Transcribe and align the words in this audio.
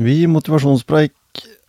Vi 0.00 0.22
i 0.22 0.26
Motivasjonspreik 0.32 1.12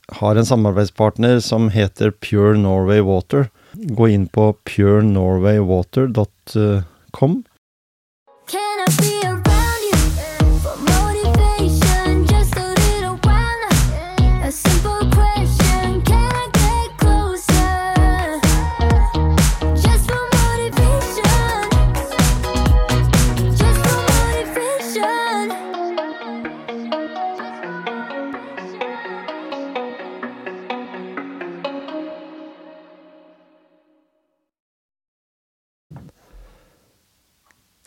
har 0.08 0.38
en 0.40 0.46
samarbeidspartner 0.48 1.42
som 1.44 1.66
heter 1.74 2.14
Pure 2.16 2.54
Norway 2.56 3.02
Water. 3.04 3.50
Gå 3.76 4.08
inn 4.08 4.28
på 4.32 4.56
purenorwaywater.com. 4.70 7.44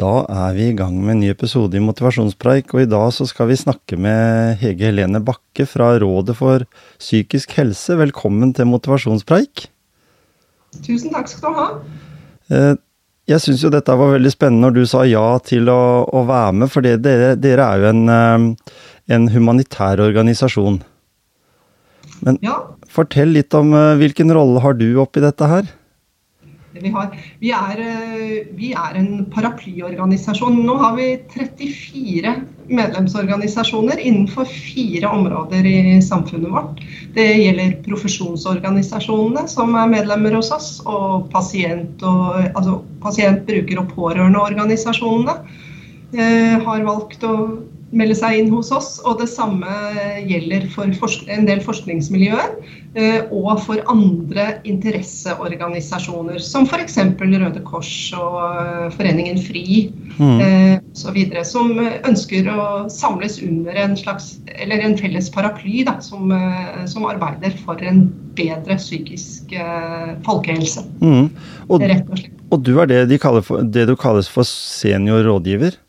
Da 0.01 0.25
er 0.27 0.55
vi 0.57 0.65
i 0.73 0.75
gang 0.75 0.97
med 0.98 1.12
en 1.15 1.21
ny 1.23 1.29
episode 1.30 1.79
i 1.79 1.83
Motivasjonspreik, 1.83 2.73
og 2.75 2.83
i 2.83 2.89
dag 2.91 3.12
så 3.15 3.27
skal 3.30 3.47
vi 3.53 3.59
snakke 3.61 3.95
med 4.01 4.57
Hege 4.59 4.89
Helene 4.89 5.20
Bakke 5.23 5.67
fra 5.70 5.93
Rådet 6.03 6.34
for 6.39 6.65
psykisk 6.98 7.55
helse. 7.61 7.95
Velkommen 8.01 8.51
til 8.57 8.67
Motivasjonspreik. 8.73 9.69
Tusen 10.83 11.15
takk 11.15 11.31
skal 11.31 11.55
du 11.55 11.61
ha. 11.61 11.69
Eh, 12.50 12.72
Jeg 13.31 13.41
syns 13.41 13.62
jo 13.65 13.70
dette 13.72 13.95
var 13.97 14.11
veldig 14.19 14.33
spennende 14.34 14.67
når 14.67 14.75
du 14.75 14.83
sa 14.91 15.05
ja 15.09 15.22
til 15.47 15.70
å, 15.72 16.05
å 16.11 16.25
være 16.28 16.59
med, 16.59 16.69
for 16.75 16.84
dere, 16.84 17.31
dere 17.41 17.62
er 17.70 17.81
jo 17.81 17.87
en, 17.95 18.03
eh, 18.12 18.75
en 19.15 19.31
humanitær 19.33 20.03
organisasjon. 20.05 20.83
Men 22.27 22.37
Ja, 22.42 22.59
fortell 22.91 23.31
litt 23.39 23.55
om 23.56 23.70
eh, 23.78 23.95
hvilken 24.03 24.34
rolle 24.34 24.61
har 24.61 24.75
du 24.77 24.91
oppi 25.00 25.22
dette 25.25 25.48
her? 25.48 25.70
Vi 26.83 26.91
har. 26.94 27.17
Vi 27.41 27.50
er, 27.55 27.80
eh, 27.80 28.47
vi 28.56 28.72
er 28.72 28.98
en 28.98 29.27
paraplyorganisasjon. 29.30 30.61
Nå 30.67 30.77
har 30.81 30.97
vi 30.97 31.08
34 31.34 32.34
medlemsorganisasjoner 32.69 34.00
innenfor 34.00 34.44
fire 34.44 35.08
områder 35.08 35.66
i 35.66 36.00
samfunnet 36.03 36.50
vårt. 36.50 36.81
Det 37.14 37.27
gjelder 37.27 37.77
profesjonsorganisasjonene 37.84 39.48
som 39.48 39.75
er 39.75 39.92
medlemmer 39.92 40.34
hos 40.39 40.50
oss, 40.50 40.70
og 40.86 41.31
pasient- 41.33 42.03
og, 42.03 42.41
altså 42.55 42.81
pasient-, 43.05 43.47
bruker- 43.47 43.78
og 43.83 43.92
pårørendeorganisasjonene 43.94 45.38
eh, 46.14 46.59
har 46.64 46.84
valgt 46.88 47.22
å 47.22 47.34
melde 47.97 48.17
seg 48.19 48.41
inn 48.41 48.53
hos 48.53 48.73
oss. 48.75 48.97
Og 49.05 49.20
det 49.23 49.31
samme 49.33 49.70
gjelder 50.28 50.69
for 50.75 50.91
en 51.33 51.48
del 51.48 51.62
forskningsmiljøer 51.64 52.56
eh, 52.98 53.20
og 53.31 53.62
for 53.64 53.83
andre 53.91 54.59
interesseorganisasjoner, 54.69 56.41
som 56.42 56.69
f.eks. 56.69 56.98
Røde 57.25 57.65
Kors 57.67 57.95
og 58.19 58.41
eh, 58.50 58.89
Foreningen 58.98 59.41
FRI 59.42 59.84
Mm. 60.19 60.41
osv., 60.41 60.81
så 60.92 61.11
videre, 61.11 61.42
som 61.45 61.72
eh, 61.83 61.97
ønsker 62.06 62.47
å 62.50 62.87
samles 62.92 63.41
under 63.42 63.75
en 63.83 63.97
slags, 63.98 64.37
eller 64.55 64.83
en 64.84 64.97
felles 64.98 65.31
paraply 65.34 65.83
da, 65.87 65.97
som, 66.05 66.31
eh, 66.33 66.84
som 66.91 67.06
arbeider 67.09 67.55
for 67.65 67.81
en 67.83 68.06
bedre 68.39 68.78
psykisk 68.78 69.53
eh, 69.59 70.15
folkehelse. 70.27 70.84
Mm. 71.03 71.31
Og, 71.69 71.87
og 72.55 72.62
du 72.62 72.77
er 72.78 72.91
det, 72.91 73.00
de 73.11 73.19
for, 73.19 73.62
det 73.62 73.88
du 73.91 73.97
kalles 73.99 74.31
for 74.31 74.47
senior 74.47 75.26
rådgiver? 75.26 75.81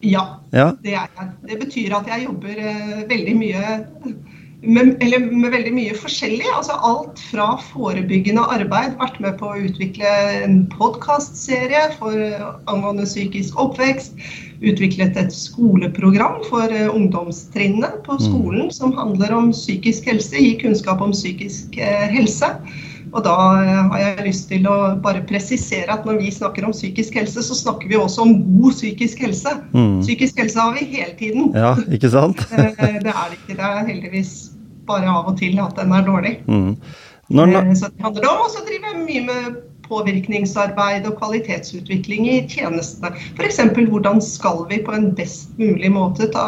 Ja, 0.00 0.40
Ja. 0.52 0.72
det 0.82 0.94
er 0.94 1.08
jeg. 1.16 1.30
Det 1.48 1.58
betyr 1.60 1.96
at 1.98 2.06
jeg 2.08 2.24
jobber 2.24 2.56
eh, 2.56 3.02
veldig 3.08 3.34
mye 3.36 3.80
med, 4.62 4.96
eller 5.00 5.24
med 5.32 5.52
veldig 5.52 5.72
mye 5.76 5.94
forskjellig. 5.96 6.46
Altså 6.56 6.76
alt 6.84 7.20
fra 7.30 7.54
forebyggende 7.70 8.42
arbeid, 8.52 8.96
vært 9.00 9.20
med 9.20 9.38
på 9.40 9.50
å 9.52 9.60
utvikle 9.60 10.10
en 10.44 10.62
podkastserie 10.72 11.86
angående 12.70 13.04
psykisk 13.08 13.60
oppvekst. 13.60 14.16
Utviklet 14.60 15.16
et 15.16 15.32
skoleprogram 15.32 16.40
for 16.48 16.72
eh, 16.72 16.88
ungdomstrinnet 16.88 18.00
på 18.06 18.18
skolen 18.20 18.70
som 18.72 18.96
handler 18.96 19.32
om 19.36 19.52
psykisk 19.56 20.08
helse, 20.10 20.36
gi 20.36 20.56
kunnskap 20.60 21.00
om 21.04 21.12
psykisk 21.16 21.76
eh, 21.80 22.08
helse. 22.12 22.54
Og 23.10 23.24
da 23.26 23.34
eh, 23.58 23.80
har 23.90 24.02
jeg 24.02 24.26
lyst 24.28 24.48
til 24.52 24.66
å 24.70 24.76
bare 25.02 25.22
presisere 25.26 25.90
at 25.90 26.06
når 26.06 26.20
vi 26.22 26.30
snakker 26.34 26.66
om 26.68 26.74
psykisk 26.74 27.16
helse, 27.18 27.42
så 27.42 27.56
snakker 27.58 27.90
vi 27.90 27.98
også 27.98 28.22
om 28.26 28.34
god 28.60 28.76
psykisk 28.76 29.24
helse. 29.26 29.56
Mm. 29.74 30.00
Psykisk 30.04 30.38
helse 30.42 30.60
har 30.62 30.76
vi 30.76 30.86
hele 30.92 31.14
tiden. 31.18 31.50
Ja, 31.56 31.74
ikke 31.90 32.12
sant? 32.12 32.42
Eh, 32.60 32.98
Det 33.02 33.12
er 33.12 33.26
det 33.32 33.38
ikke. 33.40 33.56
Det 33.56 33.66
er 33.66 33.86
heldigvis 33.88 34.34
bare 34.86 35.10
av 35.10 35.30
og 35.32 35.38
til 35.40 35.58
at 35.62 35.76
den 35.78 35.92
er 35.96 36.06
dårlig. 36.06 36.36
Mm. 36.46 36.76
Når, 37.30 37.56
Eh, 37.56 37.74
Så 37.78 37.90
det 37.90 38.02
handler 38.02 38.30
om 38.30 38.46
å 38.46 38.64
drive 38.66 38.94
mye 39.06 39.26
med 39.26 39.60
påvirkningsarbeid 39.90 41.08
og 41.10 41.18
kvalitetsutvikling 41.20 42.28
i 42.30 42.38
tjenestene. 42.48 43.12
F.eks. 43.36 43.60
hvordan 43.90 44.22
skal 44.24 44.64
vi 44.70 44.80
på 44.86 44.94
en 44.96 45.10
best 45.18 45.52
mulig 45.60 45.90
måte 45.92 46.30
ta 46.32 46.46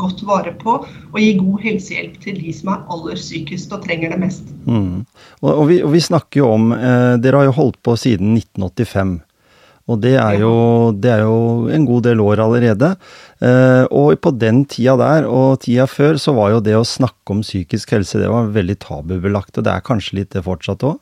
godt 0.00 0.24
vare 0.28 0.54
på 0.58 0.78
og 0.82 1.18
gi 1.20 1.34
god 1.40 1.66
helsehjelp 1.66 2.16
til 2.22 2.40
de 2.40 2.54
som 2.56 2.72
er 2.74 2.86
aller 2.92 3.20
sykest 3.20 3.72
og 3.74 3.84
trenger 3.86 4.14
det 4.14 4.22
mest. 4.22 4.48
Mm. 4.64 5.04
Og, 5.42 5.50
og, 5.52 5.66
vi, 5.70 5.82
og 5.84 5.92
vi 5.94 6.02
snakker 6.02 6.42
jo 6.42 6.54
om 6.54 6.72
eh, 6.76 7.18
Dere 7.22 7.42
har 7.42 7.50
jo 7.50 7.58
holdt 7.60 7.82
på 7.84 7.96
siden 8.00 8.34
1985. 8.38 9.20
Og 9.90 9.98
det 9.98 10.14
er, 10.14 10.36
jo, 10.38 10.54
det 10.94 11.10
er 11.10 11.24
jo 11.26 11.68
en 11.74 11.86
god 11.88 12.04
del 12.06 12.20
år 12.22 12.44
allerede. 12.44 12.92
Eh, 13.42 13.84
og 13.90 14.14
på 14.22 14.30
den 14.38 14.62
tida 14.70 14.94
der, 15.00 15.26
og 15.26 15.64
tida 15.64 15.88
før, 15.90 16.20
så 16.22 16.34
var 16.36 16.52
jo 16.54 16.60
det 16.64 16.76
å 16.78 16.86
snakke 16.86 17.34
om 17.34 17.42
psykisk 17.42 17.96
helse 17.96 18.20
det 18.22 18.30
var 18.30 18.52
veldig 18.54 18.78
tabubelagt. 18.84 19.58
Og 19.58 19.66
det 19.66 19.74
er 19.74 19.86
kanskje 19.86 20.20
litt 20.20 20.30
det 20.36 20.44
fortsatt 20.46 20.86
òg? 20.86 21.00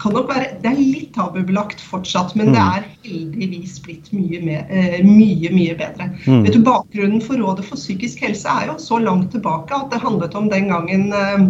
Kan 0.00 0.14
nok 0.16 0.30
være, 0.32 0.54
det 0.62 0.70
er 0.70 0.78
litt 0.80 1.10
tabubelagt 1.12 1.80
fortsatt, 1.84 2.32
men 2.36 2.48
Mm. 2.48 2.52
det 2.54 2.60
er 2.60 2.84
heldigvis 3.04 3.74
blitt 3.84 4.12
mye, 4.16 4.40
mer, 4.40 4.66
eh, 4.70 5.02
mye, 5.04 5.50
mye 5.52 5.74
bedre. 5.76 6.06
Mm. 6.26 6.44
Vet 6.46 6.54
du, 6.56 6.60
Bakgrunnen 6.64 7.20
for 7.20 7.36
Rådet 7.36 7.66
for 7.66 7.76
psykisk 7.76 8.22
helse 8.24 8.48
er 8.48 8.70
jo 8.70 8.78
så 8.78 8.96
langt 9.02 9.30
tilbake 9.32 9.70
at 9.76 9.90
det 9.90 10.00
handlet 10.00 10.34
om 10.34 10.48
den 10.48 10.68
gangen 10.72 11.12
eh, 11.12 11.44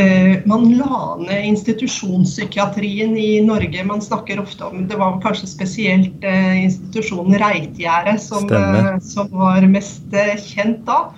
eh, 0.00 0.40
man 0.46 0.70
la 0.78 1.16
ned 1.20 1.44
institusjonspsykiatrien 1.50 3.16
i 3.16 3.40
Norge. 3.44 3.84
Man 3.84 4.00
snakker 4.00 4.40
ofte 4.40 4.64
om 4.64 4.88
Det 4.88 4.96
var 4.98 5.20
kanskje 5.20 5.48
spesielt 5.48 6.24
eh, 6.24 6.64
institusjonen 6.64 7.38
Reitgjerdet 7.40 8.20
som, 8.22 8.48
eh, 8.50 8.98
som 9.00 9.28
var 9.32 9.60
mest 9.68 10.12
eh, 10.12 10.36
kjent 10.36 10.84
da. 10.86 11.10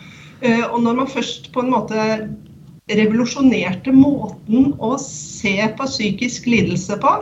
Og 0.72 0.78
når 0.80 0.94
man 0.96 1.06
først 1.06 1.50
på 1.52 1.60
en 1.60 1.70
måte 1.74 2.04
revolusjonerte 2.98 3.92
måten 3.94 4.72
å 4.78 4.96
se 5.02 5.56
på 5.78 5.86
psykisk 5.88 6.48
lidelse 6.50 6.98
på 7.02 7.14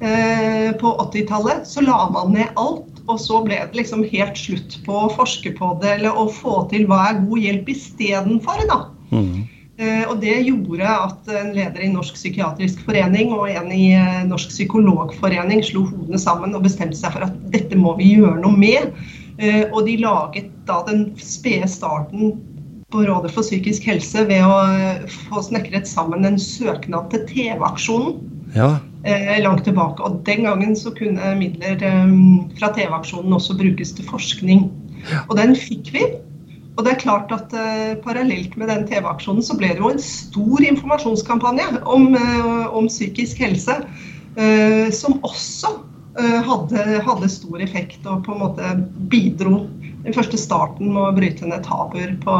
eh, 0.00 0.70
på 0.78 0.94
80-tallet, 1.08 1.66
så 1.66 1.82
la 1.86 2.06
man 2.14 2.32
ned 2.36 2.54
alt. 2.56 2.86
Og 3.08 3.16
så 3.20 3.38
ble 3.40 3.56
det 3.56 3.78
liksom 3.78 4.02
helt 4.10 4.36
slutt 4.36 4.74
på 4.84 4.92
å 4.92 5.12
forske 5.14 5.54
på 5.56 5.70
det 5.80 5.94
eller 5.94 6.12
å 6.12 6.26
få 6.28 6.66
til 6.68 6.84
hva 6.90 7.06
er 7.08 7.22
god 7.22 7.40
hjelp 7.40 7.70
istedenfor. 7.72 8.66
Mm. 9.08 9.46
Eh, 9.78 10.02
Og 10.10 10.18
det 10.20 10.34
gjorde 10.44 10.84
at 10.84 11.30
en 11.32 11.54
leder 11.56 11.86
i 11.86 11.92
Norsk 11.92 12.18
psykiatrisk 12.18 12.82
forening 12.84 13.32
og 13.32 13.48
en 13.48 13.72
i 13.72 13.94
eh, 13.96 14.26
Norsk 14.28 14.52
psykologforening 14.52 15.62
slo 15.64 15.86
hodene 15.88 16.20
sammen 16.20 16.52
og 16.58 16.66
bestemte 16.66 16.98
seg 17.00 17.14
for 17.14 17.24
at 17.24 17.40
dette 17.54 17.78
må 17.78 17.94
vi 17.96 18.12
gjøre 18.18 18.42
noe 18.42 18.58
med. 18.58 18.92
Eh, 19.38 19.64
Og 19.72 19.86
de 19.86 19.96
laget 20.02 20.52
da 20.68 20.82
den 20.84 21.12
spede 21.22 21.70
starten 21.70 22.36
på 22.92 23.02
Rådet 23.04 23.32
for 23.34 23.44
psykisk 23.44 23.84
helse 23.84 24.22
ved 24.30 24.40
å 24.44 24.54
eh, 24.72 25.02
få 25.28 25.42
snekret 25.44 25.88
sammen 25.88 26.24
en 26.24 26.38
søknad 26.40 27.10
til 27.12 27.26
TV-aksjonen 27.28 28.16
Ja. 28.54 28.78
eh, 29.04 29.42
langt 29.44 29.66
tilbake. 29.66 30.00
Og 30.00 30.22
den 30.24 30.46
gangen 30.48 30.72
så 30.76 30.94
kunne 30.96 31.34
midler 31.36 31.76
eh, 31.84 32.14
fra 32.56 32.72
TV-aksjonen 32.72 33.36
også 33.36 33.58
brukes 33.60 33.92
til 33.92 34.08
forskning. 34.08 34.70
Og 35.28 35.36
den 35.36 35.52
fikk 35.56 35.92
vi. 35.92 36.06
Og 36.78 36.86
det 36.86 36.94
er 36.94 37.02
klart 37.02 37.32
at 37.34 37.52
eh, 37.52 37.98
Parallelt 38.00 38.56
med 38.56 38.72
den 38.72 38.86
TV-aksjonen 38.88 39.44
så 39.44 39.58
ble 39.58 39.74
det 39.74 39.84
jo 39.84 39.92
en 39.92 40.00
stor 40.00 40.64
informasjonskampanje 40.70 41.68
om, 41.84 42.14
eh, 42.16 42.66
om 42.72 42.88
psykisk 42.88 43.44
helse, 43.44 43.82
eh, 44.40 44.88
som 44.94 45.20
også 45.26 45.76
hadde, 46.18 46.82
hadde 47.06 47.28
stor 47.30 47.60
effekt 47.62 48.06
og 48.10 48.24
på 48.26 48.32
en 48.34 48.40
måte 48.40 48.70
bidro 49.12 49.68
den 50.04 50.14
første 50.14 50.38
starten 50.40 50.92
med 50.94 51.02
å 51.02 51.14
bryte 51.16 51.46
ned 51.48 51.64
tabuer 51.66 52.14
på, 52.22 52.34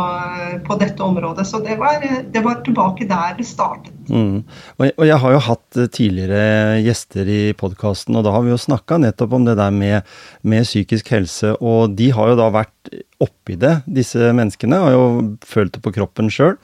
på 0.66 0.76
dette 0.80 1.02
området. 1.04 1.46
Så 1.48 1.60
det 1.64 1.78
var, 1.80 2.02
det 2.02 2.42
var 2.44 2.60
tilbake 2.66 3.08
der 3.10 3.34
det 3.38 3.46
startet. 3.48 3.94
Mm. 4.08 4.44
Og, 4.78 4.84
jeg, 4.86 4.94
og 4.96 5.08
jeg 5.08 5.20
har 5.24 5.34
jo 5.34 5.40
hatt 5.48 5.78
eh, 5.80 5.90
tidligere 5.92 6.78
gjester 6.80 7.28
i 7.28 7.40
podkasten, 7.58 8.16
og 8.16 8.24
da 8.24 8.32
har 8.32 8.46
vi 8.46 8.54
jo 8.54 8.60
snakka 8.60 9.00
nettopp 9.02 9.34
om 9.36 9.48
det 9.48 9.58
der 9.60 9.74
med, 9.74 10.08
med 10.40 10.64
psykisk 10.68 11.10
helse, 11.12 11.52
og 11.60 11.98
de 11.98 12.08
har 12.16 12.32
jo 12.32 12.38
da 12.40 12.48
vært 12.54 12.92
oppi 13.20 13.58
det, 13.60 13.74
disse 13.90 14.30
menneskene, 14.32 14.78
har 14.80 14.94
jo 14.94 15.04
følt 15.46 15.74
det 15.74 15.82
på 15.84 15.92
kroppen 15.96 16.30
sjøl. 16.32 16.56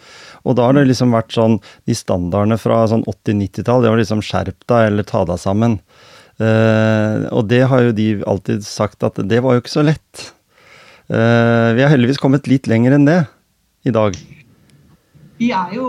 Og 0.47 0.57
da 0.57 0.69
har 0.69 0.79
det 0.79 0.87
liksom 0.87 1.15
vært 1.15 1.35
sånn 1.35 1.59
De 1.89 1.97
standardene 1.97 2.57
fra 2.61 2.85
sånn 2.89 3.05
80-90-tall, 3.11 3.85
det 3.85 3.93
var 3.93 4.01
liksom 4.01 4.23
skjerp 4.25 4.67
deg 4.71 4.91
eller 4.93 5.09
ta 5.09 5.25
deg 5.29 5.41
sammen. 5.43 5.81
Uh, 6.35 7.31
og 7.31 7.47
det 7.47 7.61
har 7.71 7.85
jo 7.85 7.93
de 7.95 8.09
alltid 8.27 8.65
sagt 8.67 9.05
at 9.07 9.21
det 9.23 9.39
var 9.45 9.55
jo 9.55 9.63
ikke 9.63 9.77
så 9.77 9.85
lett. 9.87 10.25
Eh, 11.09 11.75
vi 11.75 11.83
har 11.83 11.91
heldigvis 11.93 12.19
kommet 12.19 12.47
litt 12.49 12.69
lenger 12.71 12.97
enn 12.97 13.05
det. 13.05 13.25
i 13.85 13.93
dag? 13.93 14.17
Vi 15.37 15.51
er 15.53 15.75
jo 15.77 15.89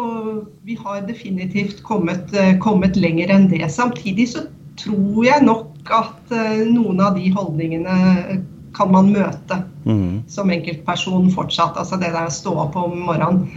Vi 0.66 0.76
har 0.76 1.06
definitivt 1.08 1.84
kommet, 1.84 2.34
eh, 2.34 2.58
kommet 2.60 2.96
lenger 2.96 3.30
enn 3.30 3.48
det. 3.50 3.72
Samtidig 3.72 4.28
så 4.30 4.48
tror 4.76 5.26
jeg 5.26 5.46
nok 5.46 5.92
at 5.92 6.32
eh, 6.32 6.66
noen 6.68 7.00
av 7.00 7.16
de 7.16 7.30
holdningene 7.32 8.44
kan 8.76 8.92
man 8.92 9.14
møte 9.14 9.64
mm. 9.86 10.28
som 10.28 10.52
enkeltperson 10.52 11.32
fortsatt. 11.32 11.78
Altså 11.78 11.96
det 11.96 12.12
der 12.12 12.28
å 12.28 12.34
stå 12.34 12.52
opp 12.66 12.76
om 12.76 13.00
morgenen. 13.08 13.48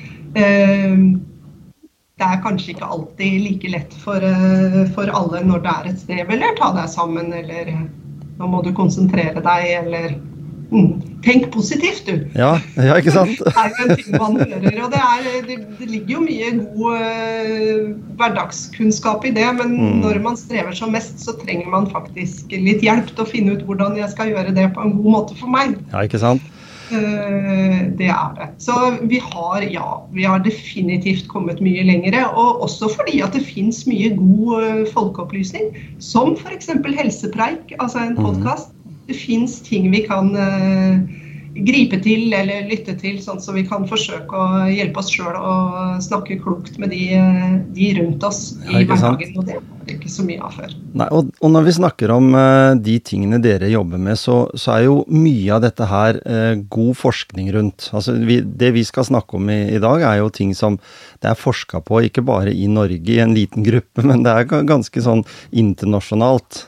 Det 2.19 2.27
er 2.27 2.43
kanskje 2.43 2.77
ikke 2.77 2.87
alltid 2.87 3.41
like 3.43 3.69
lett 3.73 3.95
for, 3.99 4.23
for 4.95 5.11
alle 5.11 5.43
når 5.43 5.63
det 5.65 5.73
er 5.73 5.89
et 5.89 5.99
strev, 5.99 6.31
eller 6.31 6.55
ta 6.59 6.71
deg 6.77 6.91
sammen, 6.93 7.33
eller 7.33 7.73
nå 8.39 8.47
må 8.47 8.63
du 8.63 8.71
konsentrere 8.77 9.43
deg, 9.43 9.67
eller 9.81 10.19
Tenk 11.25 11.47
positivt, 11.51 12.03
du. 12.07 12.27
Ja, 12.37 12.59
ja, 12.77 12.95
ikke 13.01 13.11
sant? 13.15 13.39
Det 13.45 13.53
er 13.57 13.71
jo 13.73 13.87
en 13.87 13.97
ting 13.97 14.19
man 14.21 14.37
hører, 14.37 14.77
og 14.85 14.93
det, 14.93 15.01
er, 15.01 15.39
det, 15.49 15.57
det 15.79 15.89
ligger 15.91 16.15
jo 16.19 16.21
mye 16.27 16.51
god 16.59 16.99
eh, 16.99 17.89
hverdagskunnskap 18.21 19.25
i 19.25 19.33
det, 19.39 19.49
men 19.59 19.73
Mm. 19.79 20.01
når 20.05 20.21
man 20.23 20.37
strever 20.37 20.73
som 20.77 20.93
mest, 20.93 21.19
så 21.25 21.33
trenger 21.41 21.69
man 21.73 21.89
faktisk 21.91 22.53
litt 22.53 22.83
hjelp 22.85 23.09
til 23.15 23.25
å 23.25 23.29
finne 23.29 23.57
ut 23.57 23.65
hvordan 23.67 23.97
jeg 23.99 24.11
skal 24.13 24.31
gjøre 24.35 24.55
det 24.57 24.69
på 24.77 24.85
en 24.85 24.95
god 25.01 25.11
måte 25.17 25.37
for 25.41 25.49
meg. 25.51 25.77
Ja, 25.93 26.05
ikke 26.07 26.21
sant? 26.23 26.43
Eh, 26.93 27.81
Det 27.99 28.09
er 28.09 28.31
det. 28.39 28.49
Så 28.63 28.73
vi 29.11 29.19
har, 29.21 29.61
ja, 29.63 29.89
vi 30.13 30.25
har 30.25 30.39
definitivt 30.41 31.29
kommet 31.29 31.61
mye 31.61 31.83
lengre. 31.85 32.23
Og 32.33 32.63
også 32.65 32.89
fordi 32.95 33.21
at 33.25 33.33
det 33.37 33.43
fins 33.45 33.83
mye 33.87 34.15
god 34.17 34.63
eh, 34.63 34.87
folkeopplysning, 34.95 35.73
som 35.99 36.37
f.eks. 36.37 36.71
Helsepreik, 37.01 37.75
altså 37.81 37.99
en 38.07 38.17
podkast. 38.17 38.41
podkast. 38.41 38.78
Det 39.09 39.17
fins 39.17 39.59
ting 39.65 39.89
vi 39.93 40.03
kan 40.05 40.35
eh, 40.37 41.01
gripe 41.65 41.99
til 42.03 42.33
eller 42.35 42.69
lytte 42.69 42.95
til, 42.99 43.19
sånn 43.23 43.41
så 43.43 43.55
vi 43.57 43.65
kan 43.67 43.87
forsøke 43.89 44.37
å 44.37 44.67
hjelpe 44.71 45.01
oss 45.03 45.11
sjøl 45.13 45.35
å 45.37 45.55
snakke 46.05 46.39
klokt 46.43 46.79
med 46.81 46.93
de, 46.95 47.03
eh, 47.17 47.57
de 47.75 47.91
rundt 47.99 48.25
oss 48.27 48.43
i 48.69 48.85
hverdagen. 48.85 49.35
Og 49.39 49.49
det 49.49 49.59
var 49.59 49.67
det 49.89 49.97
ikke 49.97 50.13
så 50.13 50.25
mye 50.27 50.45
av 50.45 50.55
før. 50.59 50.77
Nei, 51.01 51.09
og, 51.15 51.33
og 51.41 51.53
når 51.55 51.67
vi 51.69 51.75
snakker 51.79 52.13
om 52.13 52.31
uh, 52.37 52.77
de 52.77 52.99
tingene 53.05 53.41
dere 53.43 53.71
jobber 53.73 54.01
med, 54.03 54.19
så, 54.21 54.39
så 54.59 54.77
er 54.77 54.87
jo 54.87 54.99
mye 55.09 55.55
av 55.57 55.65
dette 55.65 55.89
her 55.89 56.21
uh, 56.29 56.55
god 56.71 56.95
forskning 57.01 57.51
rundt. 57.57 57.89
Altså, 57.97 58.19
vi, 58.29 58.41
det 58.45 58.75
vi 58.77 58.85
skal 58.87 59.09
snakke 59.09 59.39
om 59.41 59.49
i, 59.53 59.61
i 59.73 59.83
dag, 59.83 60.05
er 60.05 60.21
jo 60.23 60.33
ting 60.35 60.53
som 60.59 60.79
det 61.23 61.33
er 61.33 61.39
forska 61.41 61.81
på, 61.87 62.03
ikke 62.09 62.27
bare 62.29 62.53
i 62.53 62.69
Norge 62.71 63.17
i 63.17 63.23
en 63.25 63.37
liten 63.37 63.67
gruppe, 63.67 64.05
men 64.09 64.27
det 64.27 64.35
er 64.35 64.69
ganske 64.69 65.05
sånn 65.05 65.25
internasjonalt. 65.51 66.67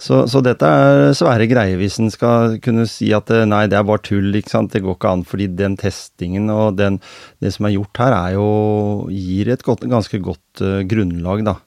Så, 0.00 0.24
så 0.30 0.42
dette 0.44 0.66
er 0.68 1.12
svære 1.16 1.46
greier 1.50 1.78
hvis 1.80 2.00
en 2.02 2.10
skal 2.12 2.58
kunne 2.64 2.86
si 2.90 3.12
at 3.16 3.30
eh, 3.34 3.46
nei, 3.48 3.64
det 3.70 3.78
er 3.78 3.86
bare 3.86 4.02
tull, 4.04 4.32
ikke 4.34 4.52
sant. 4.52 4.72
Det 4.74 4.82
går 4.84 4.98
ikke 4.98 5.12
an 5.16 5.26
fordi 5.28 5.48
den 5.58 5.76
testingen 5.80 6.50
og 6.52 6.78
den, 6.80 7.00
det 7.44 7.54
som 7.54 7.68
er 7.68 7.76
gjort 7.76 8.02
her, 8.02 8.16
er 8.18 8.36
jo 8.38 8.48
gir 9.12 9.52
et 9.54 9.64
godt, 9.64 9.86
ganske 9.90 10.20
godt 10.24 10.64
uh, 10.64 10.82
grunnlag, 10.88 11.44
da. 11.46 11.58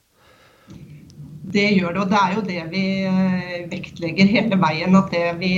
Det 1.48 1.64
gjør 1.78 1.94
det, 1.94 2.00
og 2.02 2.10
det 2.10 2.18
er 2.20 2.32
jo 2.34 2.42
det 2.44 2.62
vi 2.74 2.82
eh, 3.08 3.68
vektlegger 3.70 4.28
hele 4.28 4.58
veien. 4.60 4.98
At 4.98 5.14
det 5.14 5.28
vi, 5.40 5.52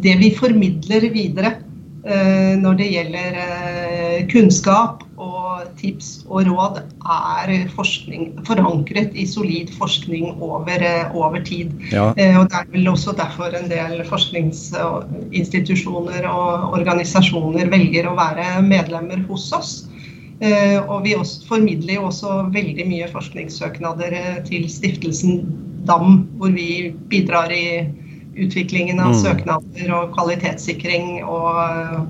det 0.00 0.14
vi 0.22 0.30
formidler 0.38 1.04
videre 1.12 1.58
når 2.02 2.74
det 2.78 2.86
gjelder 2.94 3.34
eh, 3.36 4.26
kunnskap 4.32 5.02
og 5.20 5.68
tips 5.76 6.24
og 6.32 6.48
råd, 6.48 6.80
er 7.04 7.68
forskning 7.74 8.38
forankret 8.46 9.12
i 9.20 9.26
solid 9.28 9.68
forskning 9.76 10.40
over, 10.40 10.80
eh, 10.80 11.12
over 11.14 11.40
tid. 11.44 11.68
Ja. 11.92 12.14
Eh, 12.16 12.40
Og 12.40 12.48
Det 12.48 12.56
er 12.56 12.64
vel 12.72 12.88
også 12.88 13.12
derfor 13.16 13.54
en 13.54 13.68
del 13.68 14.04
forskningsinstitusjoner 14.08 16.24
og 16.24 16.72
organisasjoner 16.78 17.68
velger 17.68 18.06
å 18.08 18.16
være 18.16 18.62
medlemmer 18.64 19.20
hos 19.28 19.52
oss. 19.52 19.88
Eh, 20.40 20.80
Og 20.80 21.04
vi 21.04 21.14
formidler 21.48 21.94
jo 21.94 22.02
også 22.08 22.50
veldig 22.52 22.86
mye 22.88 23.08
forskningssøknader 23.12 24.12
eh, 24.12 24.42
til 24.44 24.68
stiftelsen 24.68 25.44
DAM, 25.84 26.28
hvor 26.38 26.50
vi 26.52 26.94
bidrar 27.08 27.50
i 27.52 27.84
utviklingen 28.40 29.00
av 29.00 29.12
Mm. 29.12 29.20
søknader 29.22 29.94
og 29.96 30.12
kvalitetssikring 30.16 31.24
og, 31.24 32.06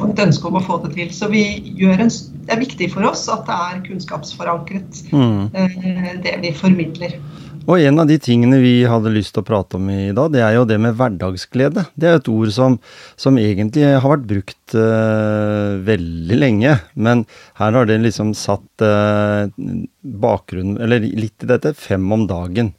og 0.00 0.04
et 0.10 0.22
ønske 0.26 0.48
om 0.48 0.58
å 0.60 0.64
få 0.66 0.80
det 0.84 0.94
til. 0.96 1.08
Så 1.14 1.30
en, 1.32 2.08
det 2.46 2.52
er 2.52 2.60
viktig 2.60 2.92
for 2.92 3.08
oss 3.08 3.28
at 3.32 3.46
det 3.48 3.56
er 3.56 3.82
kunnskapsforankret, 3.88 5.02
Mm. 5.12 5.50
eh, 5.54 6.14
det 6.22 6.38
vi 6.42 6.52
formidler. 6.52 7.18
Og 7.66 7.80
en 7.82 7.98
av 7.98 8.06
de 8.06 8.14
tingene 8.22 8.60
vi 8.62 8.84
hadde 8.86 9.10
lyst 9.10 9.32
til 9.34 9.42
å 9.42 9.46
prate 9.48 9.74
om 9.74 9.88
i 9.90 10.12
dag, 10.14 10.30
det 10.30 10.38
er 10.40 10.52
jo 10.54 10.64
det 10.70 10.78
med 10.78 10.94
hverdagsglede. 10.94 11.82
Det 11.98 12.06
er 12.06 12.20
et 12.20 12.28
ord 12.30 12.52
som, 12.54 12.76
som 13.18 13.34
egentlig 13.42 13.82
har 13.82 14.06
vært 14.06 14.28
brukt 14.30 14.76
uh, 14.78 15.74
veldig 15.82 16.38
lenge, 16.38 16.76
men 16.94 17.24
her 17.58 17.72
har 17.74 17.88
det 17.90 17.98
liksom 18.04 18.30
satt 18.38 18.86
uh, 18.86 19.50
bakgrunnen, 19.98 20.78
eller 20.78 21.00
litt 21.02 21.42
i 21.42 21.50
dette, 21.50 21.74
fem 21.74 22.06
om 22.14 22.28
dagen. 22.30 22.70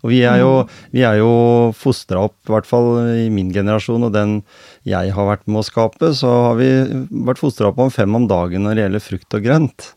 Og 0.00 0.12
vi 0.14 0.22
er 0.24 0.40
jo, 0.40 0.52
vi 0.94 1.04
er 1.04 1.18
jo 1.20 1.30
fostra 1.76 2.24
opp, 2.28 2.38
i 2.48 2.54
hvert 2.54 2.68
fall 2.68 2.90
i 3.26 3.28
min 3.32 3.50
generasjon 3.52 4.08
og 4.08 4.14
den 4.16 4.38
jeg 4.88 5.12
har 5.12 5.28
vært 5.28 5.44
med 5.46 5.60
å 5.60 5.66
skape, 5.66 6.12
så 6.16 6.30
har 6.48 6.60
vi 6.60 6.70
vært 7.26 7.42
fostra 7.42 7.68
opp 7.68 7.80
om 7.82 7.92
fem 7.92 8.16
om 8.16 8.28
dagen 8.30 8.64
når 8.64 8.78
det 8.78 8.86
gjelder 8.86 9.04
frukt 9.04 9.36
og 9.36 9.44
grønt. 9.44 9.90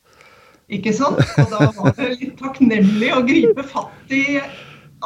Ikke 0.73 0.94
sant? 0.95 1.19
Og 1.39 1.50
da 1.51 1.69
var 1.77 1.95
det 1.97 2.11
litt 2.17 2.38
takknemlig 2.39 3.11
å 3.15 3.23
gripe 3.27 3.65
fatt 3.67 4.13
i 4.15 4.39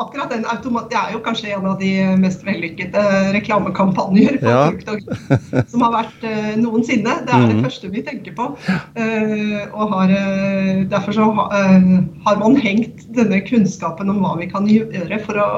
akkurat 0.04 0.32
den 0.32 0.46
automat... 0.46 0.90
Det 0.92 0.98
er 1.00 1.14
jo 1.16 1.22
kanskje 1.26 1.52
en 1.56 1.66
av 1.70 1.78
de 1.82 1.92
mest 2.22 2.46
vellykkede 2.48 3.04
reklamekampanjer 3.36 4.40
for 4.42 4.50
Ja. 4.52 4.64
TikTok 4.72 5.04
som 5.72 5.86
har 5.86 5.94
vært 5.96 6.26
uh, 6.28 6.54
noensinne. 6.62 7.18
Det 7.28 7.36
er 7.36 7.48
det 7.52 7.64
første 7.66 7.92
vi 7.94 8.04
tenker 8.06 8.36
på. 8.38 8.50
Uh, 8.98 9.62
og 9.74 9.94
har, 9.96 10.14
uh, 10.14 10.84
derfor 10.92 11.18
så 11.18 11.28
ha, 11.38 11.48
eh, 11.58 11.92
har 12.26 12.42
man 12.42 12.58
hengt 12.62 13.06
denne 13.18 13.42
kunnskapen 13.48 14.12
om 14.14 14.22
hva 14.24 14.36
vi 14.40 14.50
kan 14.52 14.68
gjøre 14.70 15.22
for 15.26 15.42
å 15.42 15.50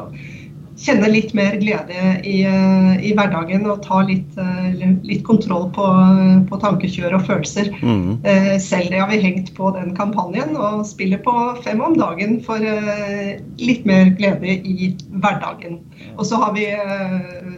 kjenne 0.80 1.10
litt 1.12 1.34
mer 1.38 1.58
glede 1.60 2.14
i, 2.28 2.42
eh, 2.48 2.94
i 3.04 3.12
hverdagen 3.18 3.68
og 3.70 3.82
ta 3.84 4.02
litt, 4.08 4.38
eh, 4.40 4.86
litt 5.04 5.24
kontroll 5.28 5.68
på, 5.76 5.86
på 6.50 6.60
tankekjør 6.64 7.18
og 7.18 7.26
følelser. 7.28 7.72
Mm. 7.82 8.20
Eh, 8.24 8.56
Selv 8.64 8.96
har 8.96 9.10
vi 9.12 9.20
hengt 9.24 9.54
på 9.58 9.74
den 9.76 9.94
kampanjen 9.98 10.56
og 10.56 10.86
spiller 10.88 11.22
på 11.26 11.36
fem 11.66 11.82
om 11.84 11.98
dagen 12.00 12.40
for 12.46 12.64
litt 13.60 13.86
mer 13.88 14.12
glede 14.18 14.56
i 14.64 14.94
hverdagen. 15.10 15.80
Og 16.18 16.26
så 16.26 16.40
har 16.42 16.54
vi 16.56 16.68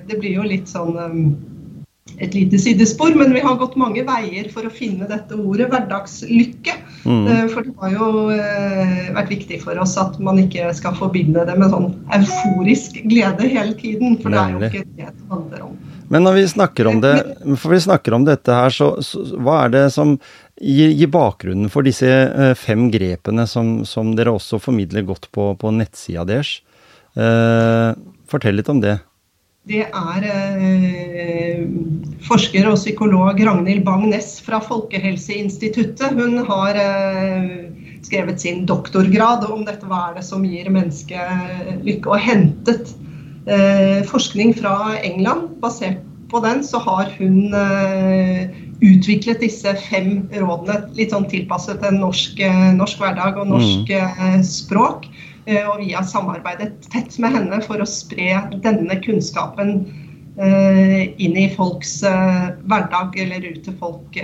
Det 0.08 0.18
blir 0.20 0.34
jo 0.34 0.44
litt 0.44 0.68
sånn 0.68 0.98
et 2.22 2.34
lite 2.34 2.58
sidespor, 2.60 3.14
men 3.16 3.34
vi 3.34 3.42
har 3.44 3.58
gått 3.60 3.78
mange 3.80 4.04
veier 4.06 4.50
for 4.54 4.66
å 4.66 4.74
finne 4.74 5.08
dette 5.10 5.38
ordet 5.38 5.70
hverdagslykke. 5.72 6.76
Mm. 7.06 7.24
Eh, 7.30 7.44
For 7.54 7.66
det 7.66 7.74
har 7.82 7.94
jo 7.94 8.08
eh, 8.34 9.12
vært 9.16 9.32
viktig 9.32 9.62
for 9.64 9.78
oss 9.82 9.96
at 10.02 10.18
man 10.22 10.42
ikke 10.42 10.70
skal 10.78 10.98
forbinde 10.98 11.46
det 11.48 11.56
med 11.62 11.74
sånn 11.74 11.92
euforisk 12.18 13.00
glede 13.10 13.50
hele 13.50 13.78
tiden. 13.78 14.18
For 14.22 14.34
det 14.34 14.42
er 14.42 14.56
jo 14.56 14.64
ikke 14.68 14.86
det 14.98 15.10
det 15.12 15.28
handler 15.32 15.66
om. 15.70 15.78
Men 16.12 16.26
når 16.28 16.40
vi 16.42 16.48
snakker 16.52 16.90
om 16.92 17.00
det, 17.04 17.14
vi 17.48 17.80
snakker 17.86 18.18
om 18.18 18.26
dette 18.28 18.56
her, 18.56 18.74
så, 18.76 18.90
så 19.06 19.22
hva 19.40 19.62
er 19.66 19.76
det 19.78 19.86
som 19.96 20.18
gir, 20.60 20.92
gir 20.92 21.12
bakgrunnen 21.14 21.72
for 21.72 21.88
disse 21.88 22.10
eh, 22.10 22.52
fem 22.60 22.90
grepene 22.92 23.48
som, 23.48 23.80
som 23.88 24.12
dere 24.18 24.34
også 24.36 24.60
formidler 24.62 25.08
godt 25.08 25.30
på, 25.32 25.54
på 25.62 25.72
nettsida 25.78 26.26
deres? 26.28 26.58
Eh, 27.16 27.94
fortell 28.32 28.60
litt 28.60 28.70
om 28.72 28.84
det. 28.84 28.98
Det 29.70 29.84
er 29.86 30.24
eh, 30.26 31.60
forsker 32.26 32.66
og 32.66 32.80
psykolog 32.80 33.38
Ragnhild 33.46 33.84
Bang-Ness 33.86 34.40
fra 34.42 34.58
Folkehelseinstituttet. 34.66 36.16
Hun 36.18 36.40
har 36.48 36.80
eh, 36.82 37.68
skrevet 38.02 38.42
sin 38.42 38.64
doktorgrad 38.66 39.46
om 39.46 39.62
dette 39.68 39.86
hva 39.86 40.08
er 40.08 40.18
det 40.18 40.26
som 40.26 40.48
gir 40.50 40.72
mennesket 40.74 41.86
lykke, 41.86 42.10
og 42.10 42.26
hentet 42.26 42.90
eh, 43.46 44.02
forskning 44.10 44.56
fra 44.58 44.96
England. 44.98 45.52
Basert 45.62 46.02
på 46.34 46.42
den 46.42 46.66
så 46.66 46.82
har 46.82 47.14
hun 47.20 47.54
eh, 47.54 48.50
utviklet 48.82 49.46
disse 49.46 49.76
fem 49.92 50.24
rådene, 50.42 50.88
litt 50.98 51.14
sånn 51.14 51.30
tilpasset 51.30 51.86
en 51.86 52.02
norsk, 52.02 52.42
eh, 52.42 52.72
norsk 52.82 52.98
hverdag 52.98 53.38
og 53.38 53.54
norsk 53.54 53.94
mm. 53.94 54.42
språk. 54.42 55.06
Eh, 55.46 55.66
Og 55.70 55.80
vi 55.82 55.94
har 55.94 56.06
samarbeidet 56.06 56.90
tett 56.92 57.18
med 57.20 57.34
henne 57.34 57.62
for 57.66 57.82
å 57.82 57.88
spre 57.90 58.44
denne 58.62 58.98
kunnskapen 59.02 59.74
eh, 60.38 61.10
inn 61.18 61.38
i 61.38 61.48
folks 61.56 62.04
eh, 62.08 62.52
hverdag 62.70 63.18
eller 63.24 63.48
ut 63.50 63.64
til 63.66 63.76
folk, 63.82 64.20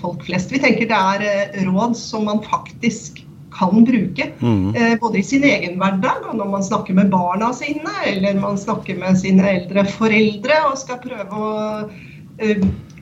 folk 0.00 0.22
flest. 0.28 0.52
Vi 0.54 0.62
tenker 0.62 0.88
det 0.90 1.02
er 1.26 1.66
råd 1.66 1.96
som 1.98 2.28
man 2.30 2.42
faktisk 2.46 3.24
kan 3.52 3.82
bruke. 3.84 4.30
Mm. 4.40 4.70
Både 5.02 5.18
i 5.20 5.24
sin 5.26 5.42
egen 5.44 5.74
hverdag 5.76 6.22
og 6.30 6.38
når 6.38 6.48
man 6.54 6.62
snakker 6.64 6.96
med 6.96 7.10
barna 7.12 7.50
sine, 7.52 7.92
eller 8.08 8.38
man 8.40 8.56
snakker 8.56 8.96
med 8.96 9.18
sine 9.20 9.44
eldre 9.44 9.84
foreldre 9.92 10.56
og 10.70 10.78
skal 10.80 11.02
prøve 11.02 11.36
å 11.36 11.50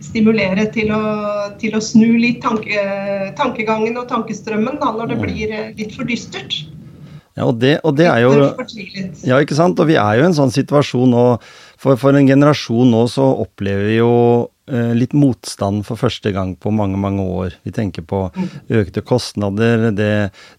stimulere 0.02 0.64
til 0.74 0.90
å, 0.90 1.00
til 1.60 1.76
å 1.76 1.80
snu 1.84 2.16
litt 2.18 2.40
tanke, 2.42 2.82
tankegangen 3.38 4.00
og 4.00 4.08
tankestrømmen 4.10 4.80
da, 4.82 4.90
når 4.96 5.12
det 5.12 5.18
Mm. 5.20 5.22
blir 5.22 5.54
litt 5.78 5.94
for 5.94 6.08
dystert. 6.08 6.56
Ja, 7.38 7.46
og 7.46 7.58
det, 7.62 7.76
og 7.86 7.96
det 7.98 8.08
er 8.10 8.24
jo. 8.24 8.30
Ja, 9.26 9.38
ikke 9.38 9.56
sant. 9.58 9.78
Og 9.80 9.88
vi 9.90 9.98
er 10.00 10.18
jo 10.18 10.24
i 10.24 10.30
en 10.30 10.36
sånn 10.36 10.54
situasjon 10.54 11.12
nå 11.14 11.26
For, 11.80 11.96
for 11.96 12.16
en 12.16 12.26
generasjon 12.28 12.90
nå 12.92 13.06
så 13.08 13.24
opplever 13.40 13.86
vi 13.88 13.94
jo 13.96 14.10
eh, 14.68 14.90
litt 14.92 15.14
motstand 15.16 15.86
for 15.86 15.96
første 15.96 16.28
gang 16.34 16.52
på 16.60 16.72
mange, 16.76 16.98
mange 17.00 17.24
år. 17.24 17.54
Vi 17.64 17.72
tenker 17.72 18.04
på 18.04 18.26
økte 18.68 19.00
kostnader, 19.00 19.86
det, 19.96 20.10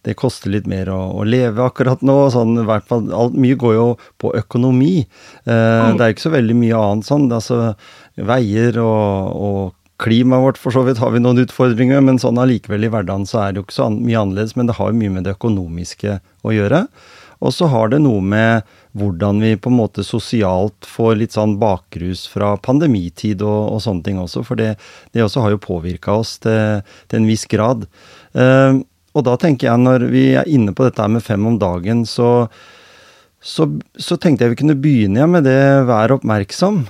det 0.02 0.16
koster 0.18 0.50
litt 0.56 0.66
mer 0.72 0.90
å, 0.90 0.98
å 1.22 1.28
leve 1.28 1.62
akkurat 1.68 2.02
nå. 2.02 2.16
Sånn, 2.34 2.64
hvert 2.66 2.90
fall, 2.90 3.12
alt, 3.14 3.38
mye 3.38 3.60
går 3.60 3.76
jo 3.78 3.86
på 4.24 4.34
økonomi. 4.42 5.04
Eh, 5.46 5.92
det 5.94 6.08
er 6.08 6.16
ikke 6.16 6.26
så 6.26 6.34
veldig 6.34 6.58
mye 6.64 6.82
annet 6.88 7.12
sånn. 7.12 7.30
Altså, 7.38 7.62
veier 8.32 8.82
og, 8.82 9.38
og 9.46 9.62
klimaet 10.02 10.44
vårt, 10.44 10.60
for 10.60 10.74
så 10.74 10.84
vidt, 10.88 11.02
har 11.02 11.14
vi 11.14 11.22
noen 11.22 11.44
utfordringer, 11.44 12.02
men 12.04 12.20
sånn 12.22 12.40
allikevel 12.42 12.88
i 12.88 12.92
hverdagen 12.92 13.28
så 13.30 13.44
er 13.44 13.54
det 13.54 13.62
jo 13.62 13.68
ikke 13.68 13.78
så 13.78 13.90
mye 13.94 14.20
annerledes. 14.20 14.56
Men 14.58 14.70
det 14.70 14.78
har 14.80 14.92
jo 14.92 15.00
mye 15.02 15.16
med 15.18 15.28
det 15.28 15.36
økonomiske 15.38 16.20
å 16.20 16.54
gjøre. 16.56 16.86
Og 17.42 17.54
så 17.56 17.68
har 17.72 17.90
det 17.90 18.02
noe 18.04 18.22
med 18.22 18.68
hvordan 18.98 19.40
vi 19.42 19.56
på 19.58 19.72
en 19.72 19.80
måte 19.80 20.04
sosialt 20.06 20.86
får 20.86 21.16
litt 21.18 21.34
sånn 21.34 21.56
bakrus 21.62 22.28
fra 22.30 22.54
pandemitid 22.62 23.42
og, 23.42 23.62
og 23.76 23.82
sånne 23.82 24.06
ting 24.06 24.20
også, 24.22 24.44
for 24.46 24.60
det, 24.60 24.76
det 25.16 25.24
også 25.26 25.46
har 25.46 25.56
jo 25.56 25.64
påvirka 25.64 26.20
oss 26.22 26.36
til, 26.44 26.84
til, 27.08 27.22
en 27.22 27.30
viss 27.30 27.48
grad. 27.50 27.88
Uh, 28.38 28.84
og 29.18 29.26
da 29.28 29.36
tenker 29.40 29.72
jeg, 29.72 29.82
når 29.82 30.06
vi 30.12 30.26
er 30.40 30.48
inne 30.48 30.76
på 30.76 30.86
dette 30.86 31.08
med 31.12 31.24
fem 31.26 31.48
om 31.50 31.58
dagen, 31.60 32.06
så, 32.08 32.46
så, 33.42 33.68
så 33.98 34.20
tenkte 34.22 34.46
jeg 34.46 34.54
vi 34.54 34.62
kunne 34.62 34.80
begynne 34.80 35.28
med 35.32 35.48
det 35.48 35.62
vær 35.90 36.14
oppmerksom 36.20 36.84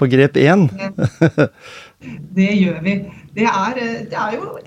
på 0.00 0.08
grep 0.08 0.38
én. 0.40 0.66
Det 2.34 2.50
gjør 2.56 2.82
vi. 2.82 2.98
Det 3.34 3.44
er, 3.46 3.78
eh, 3.78 4.04
det 4.10 4.16
er 4.18 4.36
jo 4.38 4.58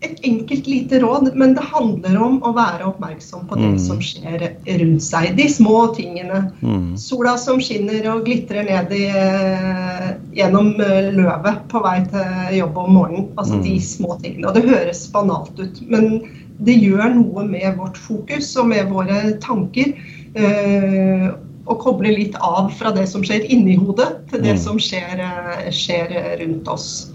et 0.00 0.20
enkelt 0.22 0.66
lite 0.70 1.00
råd, 1.02 1.32
men 1.34 1.54
det 1.56 1.64
handler 1.72 2.16
om 2.22 2.36
å 2.46 2.52
være 2.54 2.86
oppmerksom 2.86 3.48
på 3.48 3.56
det 3.58 3.72
Mm. 3.72 3.78
som 3.82 3.98
skjer 3.98 4.44
rundt 4.78 5.02
seg. 5.02 5.34
De 5.36 5.48
små 5.50 5.92
tingene. 5.96 6.52
Mm. 6.62 6.96
Sola 6.96 7.36
som 7.36 7.58
skinner 7.58 8.06
og 8.12 8.24
glitrer 8.24 8.62
ned 8.64 8.92
i, 8.92 9.06
eh, 9.06 10.14
gjennom 10.38 10.80
eh, 10.80 11.10
løvet 11.12 11.66
på 11.68 11.82
vei 11.82 12.04
til 12.04 12.58
jobb 12.60 12.78
om 12.78 12.94
morgenen. 12.94 13.26
Altså 13.36 13.54
Mm. 13.58 13.62
de 13.64 13.78
små 13.80 14.20
tingene. 14.22 14.46
Og 14.46 14.54
det 14.54 14.68
høres 14.68 15.10
banalt 15.10 15.58
ut, 15.58 15.82
men 15.90 16.20
det 16.62 16.78
gjør 16.80 17.14
noe 17.14 17.44
med 17.48 17.76
vårt 17.76 17.96
fokus 17.96 18.56
og 18.56 18.68
med 18.68 18.86
våre 18.88 19.36
tanker. 19.40 19.94
Eh, 20.36 21.30
å 21.68 21.76
koble 21.80 22.14
litt 22.16 22.36
av 22.40 22.72
fra 22.78 22.92
det 22.96 23.06
som 23.10 23.22
skjer 23.26 23.46
inni 23.52 23.76
hodet, 23.78 24.10
til 24.30 24.42
det 24.42 24.56
Mm. 24.56 24.64
som 24.64 24.78
skjer, 24.78 25.20
eh, 25.20 25.70
skjer 25.70 26.40
rundt 26.40 26.68
oss. 26.68 27.12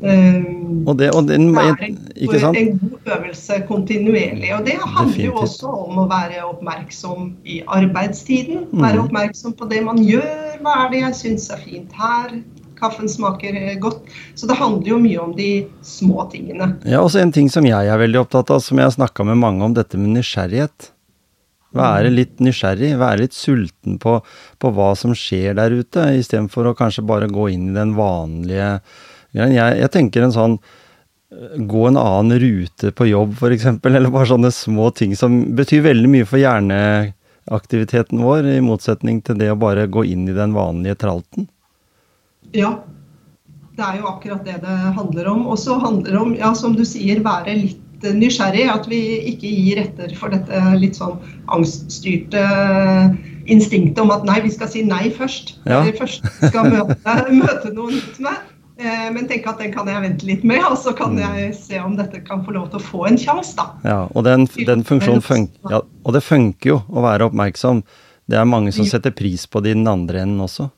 Um, 0.00 0.84
Og 0.86 0.96
det, 0.98 1.08
og 1.10 1.26
den, 1.26 1.48
det 1.54 1.58
er 1.58 1.80
en, 1.82 2.54
en 2.54 2.78
god 2.78 3.08
øvelse 3.16 3.56
kontinuerlig. 3.66 4.52
Og 4.54 4.64
det 4.66 4.76
handler 4.78 5.24
jo 5.24 5.32
også 5.40 5.66
om 5.66 5.98
å 5.98 6.04
være 6.06 6.44
oppmerksom 6.46 7.32
i 7.44 7.62
arbeidstiden. 7.66 8.68
Mhm. 8.70 8.84
Være 8.84 9.02
oppmerksom 9.02 9.56
på 9.58 9.68
det 9.68 9.82
man 9.84 9.98
gjør. 9.98 10.60
Hva 10.62 10.84
er 10.84 10.92
det 10.92 11.00
jeg 11.02 11.18
syns 11.22 11.50
er 11.50 11.58
fint 11.64 11.90
her? 11.98 12.38
Kaffen 12.78 13.08
smaker 13.10 13.56
eh, 13.58 13.74
godt. 13.82 14.06
Så 14.38 14.46
det 14.46 14.54
handler 14.60 14.86
jo 14.86 14.98
mye 15.02 15.18
om 15.18 15.34
de 15.34 15.66
små 15.82 16.28
tingene. 16.30 16.76
Ja, 16.86 17.02
også 17.02 17.18
en 17.20 17.32
ting 17.34 17.50
som 17.50 17.66
jeg 17.66 17.90
er 17.90 17.98
veldig 17.98 18.22
opptatt 18.22 18.54
av, 18.54 18.62
som 18.62 18.78
jeg 18.78 18.86
har 18.86 18.94
snakka 18.94 19.26
med 19.26 19.42
mange 19.42 19.66
om, 19.66 19.74
dette 19.74 19.98
med 19.98 20.14
nysgjerrighet. 20.14 20.92
Være 21.76 22.08
litt 22.08 22.38
nysgjerrig, 22.40 22.94
være 22.96 23.26
litt 23.26 23.36
sulten 23.36 23.98
på, 24.00 24.14
på 24.58 24.70
hva 24.72 24.94
som 24.96 25.12
skjer 25.16 25.58
der 25.58 25.74
ute, 25.76 26.06
istedenfor 26.16 26.70
å 26.70 26.76
kanskje 26.78 27.04
bare 27.04 27.28
gå 27.28 27.50
inn 27.52 27.68
i 27.68 27.76
den 27.76 27.92
vanlige. 27.98 28.78
Jeg, 29.36 29.52
jeg 29.52 29.90
tenker 29.92 30.24
en 30.24 30.32
sånn 30.32 30.54
øh, 30.56 31.56
Gå 31.68 31.82
en 31.90 31.98
annen 32.00 32.40
rute 32.40 32.92
på 32.96 33.10
jobb, 33.10 33.36
f.eks., 33.36 33.68
eller 33.90 34.14
bare 34.14 34.30
sånne 34.30 34.52
små 34.54 34.88
ting 34.96 35.12
som 35.18 35.42
betyr 35.58 35.84
veldig 35.84 36.12
mye 36.14 36.28
for 36.28 36.40
hjerneaktiviteten 36.40 38.24
vår, 38.24 38.48
i 38.56 38.64
motsetning 38.64 39.20
til 39.26 39.36
det 39.42 39.52
å 39.52 39.60
bare 39.60 39.90
gå 39.92 40.06
inn 40.08 40.24
i 40.24 40.36
den 40.36 40.56
vanlige 40.56 41.02
tralten. 41.04 41.50
Ja. 42.56 42.78
Det 43.78 43.84
er 43.86 44.00
jo 44.00 44.08
akkurat 44.10 44.40
det 44.42 44.56
det 44.64 44.78
handler 44.96 45.28
om. 45.30 45.44
Og 45.52 45.60
så 45.60 45.76
handler 45.78 46.10
det 46.16 46.18
om, 46.18 46.32
ja, 46.34 46.48
som 46.56 46.72
du 46.74 46.82
sier, 46.88 47.20
være 47.22 47.54
litt 47.60 47.84
eh, 48.04 48.14
nysgjerrig. 48.14 48.66
At 48.70 48.86
vi 48.90 49.00
ikke 49.32 49.48
gir 49.50 49.80
etter 49.84 50.14
for 50.18 50.28
dette 50.34 50.60
litt 50.78 50.98
sånn 50.98 51.18
angststyrte 51.48 52.42
instinktet 53.48 53.98
om 54.02 54.10
at 54.12 54.26
nei, 54.28 54.40
vi 54.44 54.50
skal 54.52 54.68
si 54.70 54.82
nei 54.84 55.08
først. 55.14 55.56
Ja. 55.64 55.80
Eller 55.82 55.96
først 55.98 56.24
skal 56.50 56.68
møte, 56.72 57.16
møte 57.42 57.72
noe 57.74 57.94
nytt 57.96 58.18
med. 58.24 58.44
Eh, 58.78 59.08
Men 59.14 59.26
tenke 59.26 59.50
at 59.50 59.58
den 59.62 59.72
kan 59.74 59.88
jeg 59.90 60.02
vente 60.04 60.26
litt 60.28 60.44
med, 60.46 60.60
og 60.68 60.76
så 60.78 60.92
kan 60.94 61.16
Mm. 61.16 61.22
jeg 61.24 61.54
se 61.56 61.80
om 61.82 61.96
dette 61.98 62.20
kan 62.24 62.44
få 62.46 62.52
lov 62.54 62.68
til 62.70 62.78
å 62.78 62.84
få 62.84 63.06
en 63.08 63.16
sjanse, 63.18 63.56
da. 63.56 63.64
Ja, 63.84 64.00
og 64.14 64.22
den, 64.24 64.46
den 64.46 64.84
funker, 64.84 65.48
ja, 65.70 65.80
og 66.04 66.12
det 66.14 66.22
funker 66.22 66.70
jo 66.76 66.82
å 66.88 67.02
være 67.02 67.26
oppmerksom. 67.26 67.82
Det 68.28 68.36
er 68.38 68.44
mange 68.44 68.70
som 68.76 68.84
setter 68.84 69.10
pris 69.10 69.46
på 69.48 69.62
det 69.64 69.72
i 69.72 69.78
den 69.80 69.88
andre 69.88 70.20
enden 70.22 70.44
også. 70.44 70.68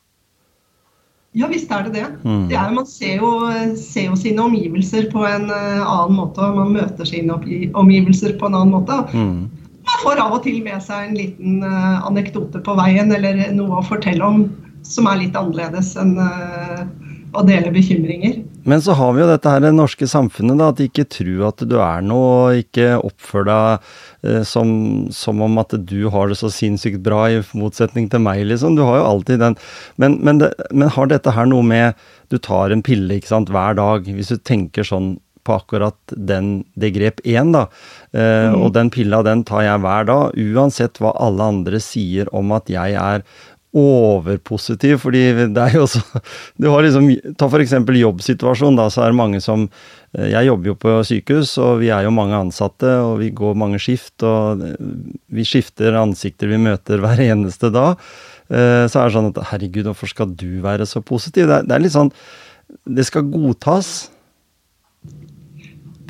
Ja 1.37 1.47
visst 1.47 1.71
er 1.71 1.85
det 1.87 1.93
det. 1.95 2.07
Mm. 2.27 2.47
det 2.49 2.57
er, 2.59 2.71
man 2.75 2.87
ser 2.87 3.21
jo, 3.21 3.31
ser 3.79 4.09
jo 4.09 4.17
sine 4.19 4.43
omgivelser 4.43 5.07
på 5.13 5.23
en 5.23 5.47
eh, 5.47 5.79
annen 5.79 6.17
måte, 6.17 6.43
og 6.43 6.57
man 6.59 6.73
møter 6.75 7.07
sine 7.07 7.37
omgivelser 7.79 8.35
på 8.39 8.49
en 8.49 8.57
annen 8.59 8.75
måte. 8.75 8.97
Mm. 9.15 9.45
Man 9.81 10.01
får 10.03 10.19
av 10.21 10.35
og 10.35 10.43
til 10.43 10.59
med 10.65 10.83
seg 10.83 11.07
en 11.07 11.15
liten 11.15 11.63
eh, 11.63 12.01
anekdote 12.09 12.59
på 12.65 12.75
veien, 12.79 13.13
eller 13.15 13.45
noe 13.55 13.79
å 13.79 13.87
fortelle 13.87 14.27
om 14.27 14.43
som 14.83 15.07
er 15.07 15.21
litt 15.21 15.37
annerledes 15.37 15.93
enn 16.01 16.17
eh, 16.19 16.83
å 17.31 17.45
dele 17.47 17.71
bekymringer. 17.71 18.41
Men 18.63 18.81
så 18.83 18.93
har 18.97 19.13
vi 19.15 19.23
jo 19.23 19.29
dette 19.29 19.49
her 19.49 19.63
det 19.63 19.71
norske 19.73 20.07
samfunnet, 20.09 20.59
da, 20.59 20.69
at 20.73 20.81
ikke 20.83 21.07
tro 21.09 21.47
at 21.47 21.63
du 21.65 21.77
er 21.81 22.03
noe, 22.05 22.27
og 22.51 22.61
ikke 22.61 22.91
oppfør 22.99 23.47
deg 23.47 23.87
eh, 24.27 24.43
som, 24.47 24.71
som 25.15 25.41
om 25.41 25.57
at 25.61 25.73
du 25.89 26.09
har 26.13 26.29
det 26.29 26.37
så 26.41 26.51
sinnssykt 26.53 27.01
bra, 27.05 27.23
i 27.31 27.41
motsetning 27.57 28.09
til 28.11 28.21
meg, 28.25 28.43
liksom. 28.49 28.77
Du 28.77 28.83
har 28.85 29.01
jo 29.01 29.09
alltid 29.15 29.41
den. 29.41 29.57
Men, 30.01 30.19
men, 30.21 30.43
det, 30.43 30.53
men 30.69 30.93
har 30.93 31.09
dette 31.11 31.33
her 31.35 31.49
noe 31.49 31.65
med 31.65 31.97
Du 32.31 32.37
tar 32.39 32.71
en 32.71 32.85
pille 32.85 33.17
ikke 33.17 33.31
sant, 33.33 33.49
hver 33.51 33.75
dag, 33.75 34.05
hvis 34.07 34.31
du 34.31 34.37
tenker 34.37 34.87
sånn 34.87 35.17
på 35.43 35.55
akkurat 35.57 35.97
den, 36.13 36.63
det 36.77 36.91
grep 36.93 37.21
én, 37.25 37.49
da. 37.55 37.65
Eh, 38.13 38.53
Og 38.53 38.73
den 38.75 38.91
pilla, 38.93 39.23
den 39.25 39.43
tar 39.47 39.65
jeg 39.65 39.81
hver 39.81 40.05
dag, 40.05 40.37
uansett 40.37 41.01
hva 41.01 41.15
alle 41.17 41.47
andre 41.55 41.81
sier 41.81 42.29
om 42.35 42.53
at 42.53 42.69
jeg 42.69 42.93
er 42.93 43.25
overpositiv, 43.77 44.97
fordi 44.99 45.21
det 45.55 45.61
er 45.63 45.77
jo 45.77 45.85
så 45.87 46.01
Du 46.59 46.67
har 46.67 46.83
liksom 46.83 47.05
Ta 47.39 47.47
for 47.47 47.63
eksempel 47.63 47.95
jobbsituasjonen, 48.01 48.75
da, 48.79 48.89
så 48.91 49.05
er 49.05 49.13
det 49.13 49.19
mange 49.21 49.39
som 49.43 49.63
eh, 50.17 50.27
Jeg 50.33 50.49
jobber 50.49 50.73
jo 50.73 50.75
på 50.81 50.95
sykehus, 51.07 51.53
og 51.63 51.79
vi 51.79 51.87
er 51.93 52.03
jo 52.03 52.11
mange 52.11 52.35
ansatte, 52.35 52.91
og 53.05 53.21
vi 53.21 53.29
går 53.31 53.55
mange 53.55 53.79
skift, 53.79 54.17
og 54.27 54.63
eh, 54.67 54.75
vi 55.31 55.47
skifter 55.47 55.95
ansikter 56.01 56.51
vi 56.51 56.59
møter 56.59 56.99
hver 56.99 57.23
eneste 57.23 57.71
dag. 57.71 57.95
Eh, 58.51 58.85
Så 58.91 58.99
er 58.99 59.07
det 59.07 59.15
sånn 59.15 59.31
at 59.31 59.43
herregud, 59.53 59.87
hvorfor 59.87 60.11
skal 60.11 60.35
du 60.35 60.59
være 60.65 60.85
så 60.89 60.99
positiv? 60.99 61.47
Det 61.47 61.61
er, 61.61 61.67
det 61.69 61.77
er 61.77 61.85
litt 61.85 61.95
sånn 61.95 62.11
Det 62.83 63.07
skal 63.07 63.23
godtas, 63.31 64.09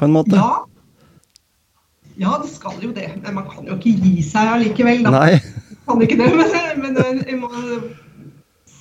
på 0.01 0.08
en 0.10 0.13
måte. 0.18 0.34
Ja. 0.34 0.63
ja, 2.18 2.38
det 2.41 2.50
skal 2.50 2.82
jo 2.82 2.89
det. 2.96 3.12
Men 3.22 3.36
man 3.38 3.46
kan 3.46 3.68
jo 3.70 3.77
ikke 3.77 3.94
gi 4.01 4.24
seg 4.25 4.50
allikevel, 4.56 5.03
da. 5.06 5.12
Nei. 5.13 5.36
Kan 5.88 6.02
ikke 6.06 6.20
det, 6.20 6.30
men, 6.38 6.94
men 6.98 7.24
jeg 7.26 7.40
må 7.42 7.50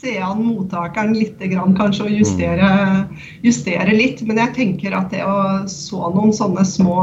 se 0.01 0.17
an 0.25 0.43
mottakeren 0.47 1.13
litt, 1.17 1.41
grann, 1.53 1.75
kanskje, 1.77 2.07
og 2.09 2.19
justere, 2.21 2.69
justere 3.45 3.97
litt. 3.97 4.23
Men 4.29 4.41
jeg 4.41 4.57
tenker 4.57 4.97
at 4.97 5.13
det 5.13 5.25
å 5.27 5.67
så 5.69 6.13
noen 6.15 6.33
sånne 6.37 6.65
små, 6.65 7.01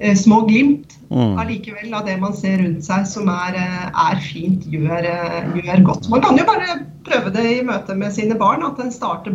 eh, 0.00 0.14
små 0.16 0.44
glimt 0.48 0.98
Mm. 1.08 1.38
allikevel 1.40 1.94
av 1.96 2.04
det 2.04 2.18
man 2.20 2.34
ser 2.36 2.58
rundt 2.60 2.84
seg 2.84 3.06
som 3.08 3.30
er, 3.32 3.54
eh, 3.56 3.86
er 3.88 4.18
fint, 4.20 4.66
gjør, 4.68 5.06
eh, 5.08 5.46
gjør 5.56 5.82
godt. 5.86 6.08
Man 6.12 6.20
kan 6.20 6.36
jo 6.36 6.44
bare 6.44 6.82
prøve 7.06 7.32
det 7.32 7.44
i 7.48 7.62
møte 7.64 7.96
med 7.96 8.12
sine 8.12 8.36
barn. 8.36 8.62
At 8.62 8.78
en 8.78 8.92
starter 8.92 9.32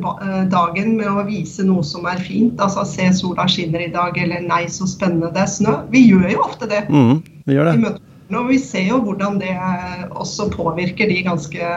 dagen 0.52 0.96
med 0.98 1.08
å 1.08 1.26
vise 1.26 1.66
noe 1.66 1.82
som 1.82 2.06
er 2.06 2.22
fint. 2.22 2.62
Altså 2.62 2.86
se 2.86 3.10
sola 3.18 3.48
skinner 3.50 3.88
i 3.88 3.92
dag, 3.92 4.18
eller 4.22 4.46
nei, 4.46 4.66
så 4.70 4.86
spennende 4.86 5.34
det 5.34 5.48
er 5.48 5.54
snø. 5.56 5.90
Vi 5.90 6.06
gjør 6.12 6.30
jo 6.36 6.44
ofte 6.46 6.70
det 6.70 6.88
Mm, 6.90 7.24
vi 7.48 7.56
gjør 7.56 7.68
i 7.68 7.72
det. 7.72 7.82
møte 7.82 8.12
og 8.40 8.50
vi 8.52 8.60
ser 8.62 8.88
jo 8.90 9.00
hvordan 9.04 9.40
det 9.42 9.54
også 10.12 10.50
påvirker 10.54 11.10
de 11.10 11.20
ganske, 11.25 11.70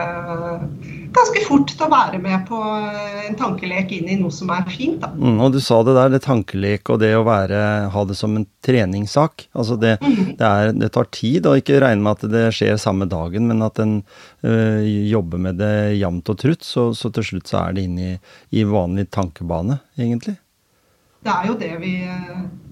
ganske 1.15 1.43
fort 1.47 1.71
til 1.71 1.85
å 1.85 1.89
være 1.91 2.19
med 2.23 2.45
på 2.49 2.59
en 3.27 3.37
tankelek 3.39 3.93
inn 3.97 4.09
i 4.13 4.17
noe 4.19 4.33
som 4.33 4.51
er 4.53 4.63
fint. 4.71 4.99
Da. 5.03 5.11
Mm, 5.13 5.41
og 5.43 5.53
du 5.55 5.59
sa 5.63 5.79
det 5.85 5.97
der, 5.97 6.13
det 6.15 6.23
tankelek 6.25 6.91
og 6.93 7.01
det 7.03 7.13
å 7.17 7.25
være, 7.27 7.61
ha 7.93 8.05
det 8.07 8.17
som 8.19 8.37
en 8.39 8.47
treningssak. 8.65 9.47
Altså 9.57 9.77
det, 9.81 9.97
det, 10.03 10.47
er, 10.47 10.73
det 10.77 10.91
tar 10.95 11.11
tid, 11.15 11.47
og 11.49 11.61
ikke 11.61 11.81
regne 11.83 12.03
med 12.05 12.17
at 12.17 12.33
det 12.33 12.47
skjer 12.57 12.79
samme 12.81 13.09
dagen, 13.11 13.49
men 13.51 13.63
at 13.65 13.79
en 13.83 13.99
øh, 14.47 14.81
jobber 15.11 15.45
med 15.49 15.61
det 15.61 15.75
jevnt 15.99 16.33
og 16.33 16.41
trutt, 16.43 16.65
så, 16.65 16.89
så 16.97 17.13
til 17.13 17.31
slutt 17.31 17.53
så 17.53 17.63
er 17.65 17.77
det 17.77 17.87
inn 17.87 18.01
i, 18.01 18.11
i 18.57 18.67
vanlig 18.67 19.09
tankebane, 19.13 19.81
egentlig. 19.99 20.37
Det 21.27 21.33
er 21.35 21.47
jo 21.51 21.55
det 21.59 21.71
vi, 21.81 21.93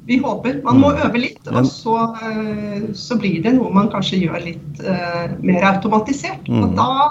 vi 0.07 0.19
håper. 0.23 0.61
Man 0.63 0.79
må 0.79 0.93
Mm. 0.95 1.01
øve 1.09 1.19
litt, 1.21 1.47
og 1.51 1.65
så, 1.67 1.95
eh, 2.23 2.85
så 2.95 3.17
blir 3.19 3.41
det 3.43 3.55
noe 3.57 3.71
man 3.73 3.89
kanskje 3.91 4.21
gjør 4.23 4.43
litt 4.45 4.79
eh, 4.85 5.33
mer 5.43 5.63
automatisert. 5.73 6.47
Mm. 6.47 6.63
Og 6.63 6.75
da 6.77 7.09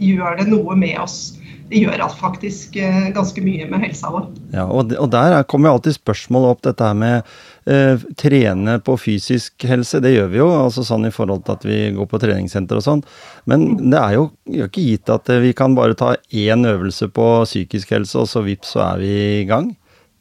gjør 0.00 0.38
det 0.40 0.48
noe 0.48 0.76
med 0.76 0.98
oss. 1.02 1.34
det 1.68 1.80
gjør 1.82 1.98
at 2.04 2.12
faktisk 2.14 2.76
eh, 2.78 3.08
ganske 3.10 3.42
mye 3.42 3.64
med 3.68 3.80
helsa 3.82 4.06
vår. 4.14 4.28
Ja, 4.54 4.66
og, 4.70 4.88
det- 4.88 4.98
og 5.02 5.10
der 5.10 5.32
er- 5.34 5.42
kommer 5.50 5.66
jo 5.68 5.72
alltid 5.80 5.96
spørsmålet 5.98 6.50
opp, 6.52 6.60
dette 6.62 6.78
her 6.86 6.94
med 6.94 7.24
eh, 7.66 7.96
trene 8.16 8.76
på 8.86 8.94
fysisk 8.96 9.64
helse. 9.66 9.98
Det 10.00 10.12
gjør 10.14 10.28
vi 10.30 10.38
jo, 10.38 10.46
altså 10.46 10.84
sånn 10.86 11.08
i 11.08 11.10
forhold 11.10 11.42
til 11.44 11.52
at 11.56 11.64
vi 11.66 11.90
går 11.96 12.06
på 12.06 12.20
treningssenter 12.22 12.76
og 12.78 12.84
sånn. 12.86 13.02
Men 13.50 13.90
det 13.90 13.98
er 13.98 14.14
jo 14.14 14.30
jo 14.46 14.68
ikke 14.68 14.84
gitt 14.86 15.10
at 15.10 15.28
eh, 15.28 15.40
vi 15.42 15.52
kan 15.58 15.74
bare 15.74 15.96
ta 15.98 16.14
én 16.30 16.62
øvelse 16.70 17.10
på 17.10 17.42
psykisk 17.44 17.90
helse, 17.90 18.14
og 18.22 18.28
så 18.30 18.44
vips, 18.46 18.76
så 18.76 18.94
er 18.94 18.98
vi 19.02 19.10
i 19.42 19.44
gang. 19.50 19.74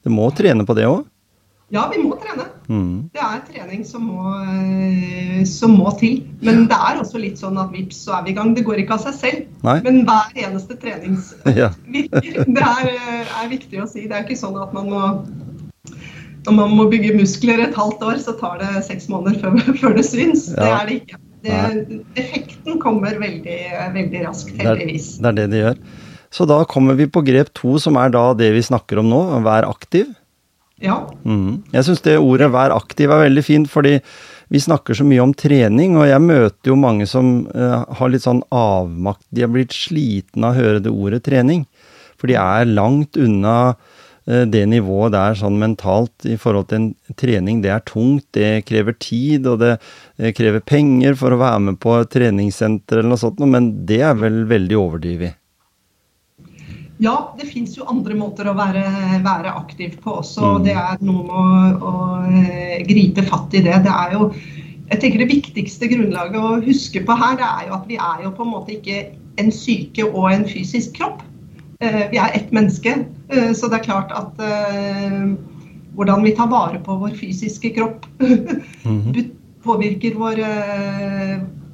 Det 0.06 0.14
må 0.14 0.30
trene 0.38 0.66
på 0.68 0.76
det 0.78 0.86
òg. 0.88 1.04
Ja, 1.74 1.88
vi 1.90 1.98
må 2.04 2.14
trene. 2.22 2.44
Mm. 2.70 3.10
Det 3.14 3.22
er 3.22 3.40
trening 3.48 3.82
som 3.86 4.04
må, 4.06 4.36
eh, 4.46 5.40
som 5.50 5.74
må 5.80 5.90
til. 5.98 6.20
Men 6.46 6.68
det 6.70 6.78
er 6.78 7.00
også 7.02 7.18
litt 7.22 7.42
sånn 7.42 7.58
at 7.62 7.74
vips, 7.74 8.04
så 8.06 8.20
er 8.20 8.28
vi 8.28 8.36
i 8.36 8.38
gang. 8.38 8.54
Det 8.54 8.64
går 8.68 8.84
ikke 8.84 9.00
av 9.00 9.02
seg 9.08 9.18
selv. 9.18 9.48
Nei. 9.66 9.80
Men 9.86 10.04
hver 10.06 10.38
eneste 10.46 10.78
treningsøkt 10.82 11.50
Ja. 11.62 11.72
virker. 11.90 12.46
Det 12.46 12.68
er, 12.70 12.92
eh, 12.94 13.34
er 13.42 13.50
viktig 13.50 13.82
å 13.82 13.90
si. 13.90 14.06
Det 14.06 14.14
er 14.14 14.28
ikke 14.28 14.38
sånn 14.40 14.62
at 14.62 14.78
man 14.78 14.94
må 14.94 15.04
når 16.46 16.54
man 16.54 16.74
må 16.78 16.84
bygge 16.92 17.16
muskler 17.18 17.64
et 17.64 17.74
halvt 17.74 18.04
år, 18.06 18.18
så 18.22 18.36
tar 18.38 18.60
det 18.62 18.84
seks 18.86 19.08
måneder 19.10 19.40
før, 19.42 19.58
før 19.82 19.96
det 19.98 20.06
syns. 20.06 20.46
Det 20.54 20.70
er 20.70 20.90
det 20.90 21.00
ikke. 21.02 21.22
Det, 21.46 22.02
effekten 22.18 22.80
kommer 22.82 23.18
veldig, 23.22 23.58
veldig 23.94 24.22
raskt, 24.26 24.54
Det 24.54 24.62
er, 24.66 24.72
heldigvis. 24.76 25.10
det 25.22 25.30
er 25.32 25.36
det 25.40 25.46
de 25.52 25.60
gjør. 25.64 25.80
Så 26.36 26.44
da 26.50 26.60
kommer 26.68 26.98
vi 27.00 27.08
på 27.08 27.24
grep 27.24 27.54
to, 27.56 27.78
som 27.80 27.96
er 28.02 28.12
da 28.12 28.28
det 28.36 28.52
vi 28.58 28.64
snakker 28.66 29.00
om 29.00 29.08
nå, 29.08 29.22
vær 29.46 29.68
aktiv. 29.70 30.10
Ja. 30.84 31.06
Mm. 31.24 31.64
Jeg 31.72 31.88
syns 31.88 32.02
det 32.04 32.18
ordet 32.20 32.52
'vær 32.52 32.74
aktiv' 32.76 33.12
er 33.12 33.30
veldig 33.30 33.44
fint, 33.44 33.70
fordi 33.72 34.02
vi 34.52 34.60
snakker 34.60 34.94
så 34.94 35.06
mye 35.08 35.24
om 35.24 35.34
trening, 35.34 35.96
og 35.98 36.08
jeg 36.10 36.22
møter 36.22 36.72
jo 36.72 36.76
mange 36.76 37.08
som 37.08 37.48
uh, 37.56 37.86
har 37.88 38.12
litt 38.12 38.26
sånn 38.26 38.44
avmakt. 38.52 39.24
De 39.32 39.46
er 39.46 39.52
blitt 39.52 39.74
slitne 39.74 40.52
av 40.52 40.54
å 40.54 40.60
høre 40.60 40.84
det 40.84 40.92
ordet 40.92 41.24
trening. 41.24 41.66
For 42.20 42.28
de 42.28 42.36
er 42.36 42.68
langt 42.68 43.16
unna 43.18 43.74
uh, 43.74 44.44
det 44.46 44.66
nivået 44.68 45.16
der 45.16 45.40
sånn 45.40 45.58
mentalt 45.58 46.28
i 46.28 46.36
forhold 46.36 46.68
til 46.70 46.82
en 46.82 46.92
trening. 47.16 47.64
Det 47.64 47.72
er 47.72 47.88
tungt, 47.88 48.28
det 48.36 48.68
krever 48.68 49.00
tid, 49.00 49.48
og 49.48 49.64
det 49.64 49.80
uh, 49.80 50.30
krever 50.36 50.60
penger 50.60 51.16
for 51.16 51.32
å 51.32 51.40
være 51.40 51.64
med 51.72 51.80
på 51.80 51.96
et 52.02 52.12
treningssenter 52.12 53.00
eller 53.00 53.16
noe 53.16 53.24
sånt, 53.24 53.40
men 53.40 53.72
det 53.88 54.04
er 54.04 54.20
vel 54.20 54.44
veldig 54.52 54.78
overdrevet. 54.84 55.40
Ja, 57.04 57.34
det 57.40 57.50
fins 57.50 57.74
jo 57.76 57.84
andre 57.92 58.16
måter 58.16 58.48
å 58.48 58.54
være, 58.56 58.84
være 59.26 59.52
aktiv 59.52 59.98
på 60.04 60.14
også. 60.22 60.40
Mm. 60.42 60.52
og 60.56 60.64
Det 60.64 60.76
er 60.80 61.02
noe 61.04 61.24
med 61.28 61.82
å, 61.84 61.90
å 61.92 61.96
eh, 62.30 62.86
gripe 62.88 63.26
fatt 63.28 63.54
i 63.58 63.64
det. 63.66 63.82
Det 63.84 63.92
er 63.92 64.14
jo 64.16 64.30
jeg 64.86 65.00
tenker 65.02 65.18
Det 65.24 65.32
viktigste 65.34 65.88
grunnlaget 65.90 66.36
å 66.38 66.60
huske 66.62 67.02
på 67.08 67.16
her, 67.18 67.36
det 67.40 67.46
er 67.48 67.64
jo 67.68 67.74
at 67.74 67.88
vi 67.90 67.96
er 67.98 68.20
jo 68.24 68.30
på 68.38 68.44
en 68.46 68.52
måte 68.54 68.76
ikke 68.76 69.00
en 69.42 69.50
syke 69.52 70.06
og 70.06 70.28
en 70.32 70.46
fysisk 70.46 70.94
kropp. 71.00 71.24
Eh, 71.82 72.04
Vi 72.14 72.18
er 72.22 72.32
ett 72.38 72.52
menneske. 72.54 72.94
eh, 73.34 73.52
Så 73.54 73.68
det 73.68 73.80
er 73.82 73.88
klart 73.90 74.14
at 74.14 74.38
hvordan 75.96 76.24
vi 76.24 76.36
tar 76.38 76.48
vare 76.52 76.80
på 76.86 76.96
vår 77.02 77.16
fysiske 77.18 77.74
kropp 77.76 78.06
Mhm. 78.86 79.32
påvirker 79.66 80.14
vår 80.22 80.38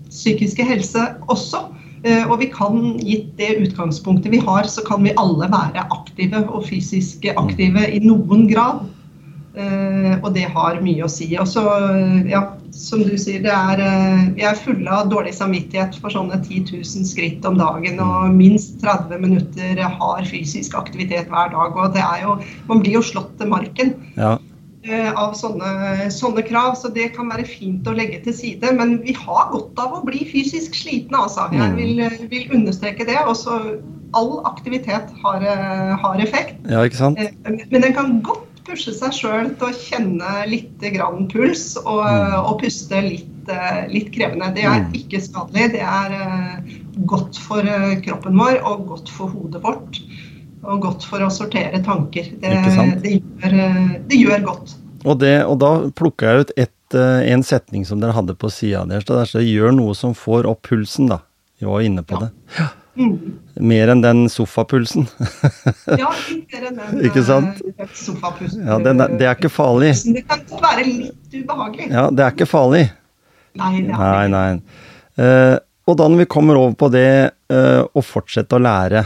psykiske 0.10 0.64
helse 0.64 1.04
også. 1.28 1.66
Eh, 2.04 2.24
og 2.26 2.40
vi 2.42 2.50
kan, 2.54 2.80
gitt 2.98 3.36
det 3.38 3.60
utgangspunktet 3.62 4.34
vi 4.34 4.42
har, 4.42 4.66
så 4.70 4.84
kan 4.88 5.04
vi 5.06 5.14
alle 5.22 5.50
være 5.52 5.86
aktive 5.94 6.46
og 6.48 6.66
fysisk 6.70 7.28
aktive 7.36 7.86
i 7.94 8.02
noen 8.06 8.48
grad. 8.50 8.88
Eh, 9.52 10.14
og 10.22 10.32
det 10.32 10.46
har 10.54 10.80
mye 10.80 11.04
å 11.04 11.12
si. 11.12 11.28
Og 11.36 11.48
så, 11.50 11.64
eh, 11.92 12.30
ja, 12.32 12.42
som 12.72 13.04
du 13.04 13.18
sier, 13.20 13.42
det 13.44 13.52
er, 13.52 13.82
eh, 13.84 14.30
vi 14.38 14.46
er 14.48 14.56
fulle 14.56 14.88
av 14.88 15.10
dårlig 15.12 15.34
samvittighet 15.36 15.98
for 16.00 16.10
sånne 16.10 16.40
10 16.40 16.72
000 16.72 17.04
skritt 17.06 17.46
om 17.46 17.58
dagen 17.60 18.00
og 18.00 18.32
minst 18.32 18.80
30 18.82 19.20
minutter 19.20 19.82
har 19.82 20.24
fysisk 20.24 20.74
aktivitet 20.80 21.28
hver 21.28 21.52
dag. 21.52 21.76
Og 21.76 21.94
det 21.94 22.02
er 22.02 22.24
jo, 22.24 22.40
man 22.70 22.80
blir 22.80 22.94
jo 22.94 23.04
slått 23.04 23.38
til 23.38 23.52
marken 23.52 23.94
Ja. 24.16 24.38
Eh, 24.84 25.12
av 25.14 25.34
sånne, 25.38 26.10
sånne 26.12 26.42
krav, 26.48 26.76
så 26.76 26.90
det 26.94 27.14
kan 27.16 27.30
være 27.30 27.46
fint 27.46 27.86
å 27.88 27.94
legge 27.96 28.24
til 28.24 28.34
side. 28.34 28.72
Men 28.78 29.00
vi 29.06 29.14
har 29.14 29.50
godt 29.52 29.78
av 29.80 30.00
å 30.00 30.06
bli 30.06 30.26
fysisk 30.26 30.74
slitne, 30.74 31.18
altså. 31.18 31.50
Jeg 31.54 31.72
Mm. 31.72 31.76
vil, 31.78 32.30
vil 32.30 32.48
understreke 32.60 33.06
det. 33.06 33.18
Også 33.26 33.80
all 34.14 34.42
aktivitet 34.46 35.10
har, 35.24 35.42
eh, 35.44 35.96
har 35.96 36.16
effekt. 36.20 36.58
ja, 36.70 36.80
ikke 36.84 36.98
sant? 36.98 37.20
Eh, 37.20 37.30
Men 37.72 37.82
den 37.82 37.94
kan 37.94 38.22
godt 38.22 38.48
pushe 38.66 38.94
seg 38.94 39.12
sjøl 39.12 39.58
til 39.58 39.68
å 39.68 39.74
kjenne 39.74 40.48
litt 40.50 40.80
grann 40.80 41.28
puls 41.28 41.78
og, 41.78 42.06
Mm. 42.06 42.46
og 42.46 42.62
puste 42.62 43.02
litt, 43.02 43.50
eh, 43.50 43.88
litt 43.88 44.12
krevende. 44.12 44.54
Det 44.54 44.64
er 44.64 44.82
Mm. 44.82 44.94
ikke 44.94 45.22
skadelig. 45.22 45.72
Det 45.72 45.82
er 45.82 46.12
eh, 46.12 46.62
godt 47.06 47.38
for 47.38 47.60
eh, 47.62 47.96
kroppen 48.02 48.36
vår 48.38 48.62
og 48.64 48.88
godt 48.88 49.10
for 49.10 49.28
hodet 49.28 49.62
vårt. 49.64 50.00
Og 50.64 50.80
godt 50.82 51.04
for 51.04 51.18
å 51.20 51.32
sortere 51.32 51.82
tanker. 51.84 52.24
Det, 52.40 53.02
det, 53.02 53.24
gjør, 53.42 53.54
eh, 53.54 54.00
det 54.08 54.20
gjør 54.20 54.44
godt. 54.46 54.76
Og, 55.06 55.18
det, 55.22 55.34
og 55.50 55.58
da 55.62 55.72
plukka 55.98 56.30
jeg 56.36 56.46
ut 56.46 56.52
et, 56.62 56.96
eh, 56.98 57.32
en 57.34 57.42
setning 57.46 57.86
som 57.88 58.02
dere 58.04 58.14
hadde 58.14 58.36
på 58.38 58.50
sida 58.54 58.84
deres. 58.90 59.06
Der 59.10 59.26
står 59.26 59.42
'gjør 59.48 59.74
noe 59.76 59.96
som 59.98 60.14
får 60.14 60.46
opp 60.50 60.62
pulsen', 60.70 61.10
da. 61.10 61.20
Vi 61.60 61.66
var 61.66 61.82
inne 61.82 62.04
på 62.04 62.20
Ja. 62.20 62.28
det. 62.28 62.70
Mm. 62.98 63.40
Mer 63.62 63.88
enn 63.94 64.02
den 64.04 64.26
sofapulsen. 64.30 65.08
Ja, 65.98 66.12
litt 66.30 66.52
mer 66.54 66.66
enn 66.68 66.76
den 66.78 67.06
Ikke 67.08 67.24
sant? 67.24 67.62
eh. 67.80 67.88
Ja, 68.68 68.78
den 68.84 69.00
er, 69.02 69.08
det 69.18 69.26
er 69.30 69.36
ikke 69.36 69.50
farlig. 69.50 69.94
Det 70.14 70.26
kan 70.28 70.42
være 70.62 70.86
litt 70.86 71.34
ubehagelig. 71.34 71.90
Ja, 71.90 72.10
det 72.12 72.20
er 72.26 72.32
ikke 72.36 72.48
farlig. 72.52 72.92
Nei, 73.56 73.82
det 73.82 73.96
er 73.96 73.98
Nei, 73.98 74.28
nei. 74.28 74.62
Uh, 75.20 75.58
og 75.88 75.98
da 75.98 76.08
når 76.08 76.18
vi 76.24 76.26
kommer 76.32 76.56
over 76.60 76.76
på 76.80 76.92
det 76.92 77.32
uh, 77.52 77.84
å 77.96 78.02
fortsette 78.04 78.56
å 78.56 78.62
lære 78.64 79.06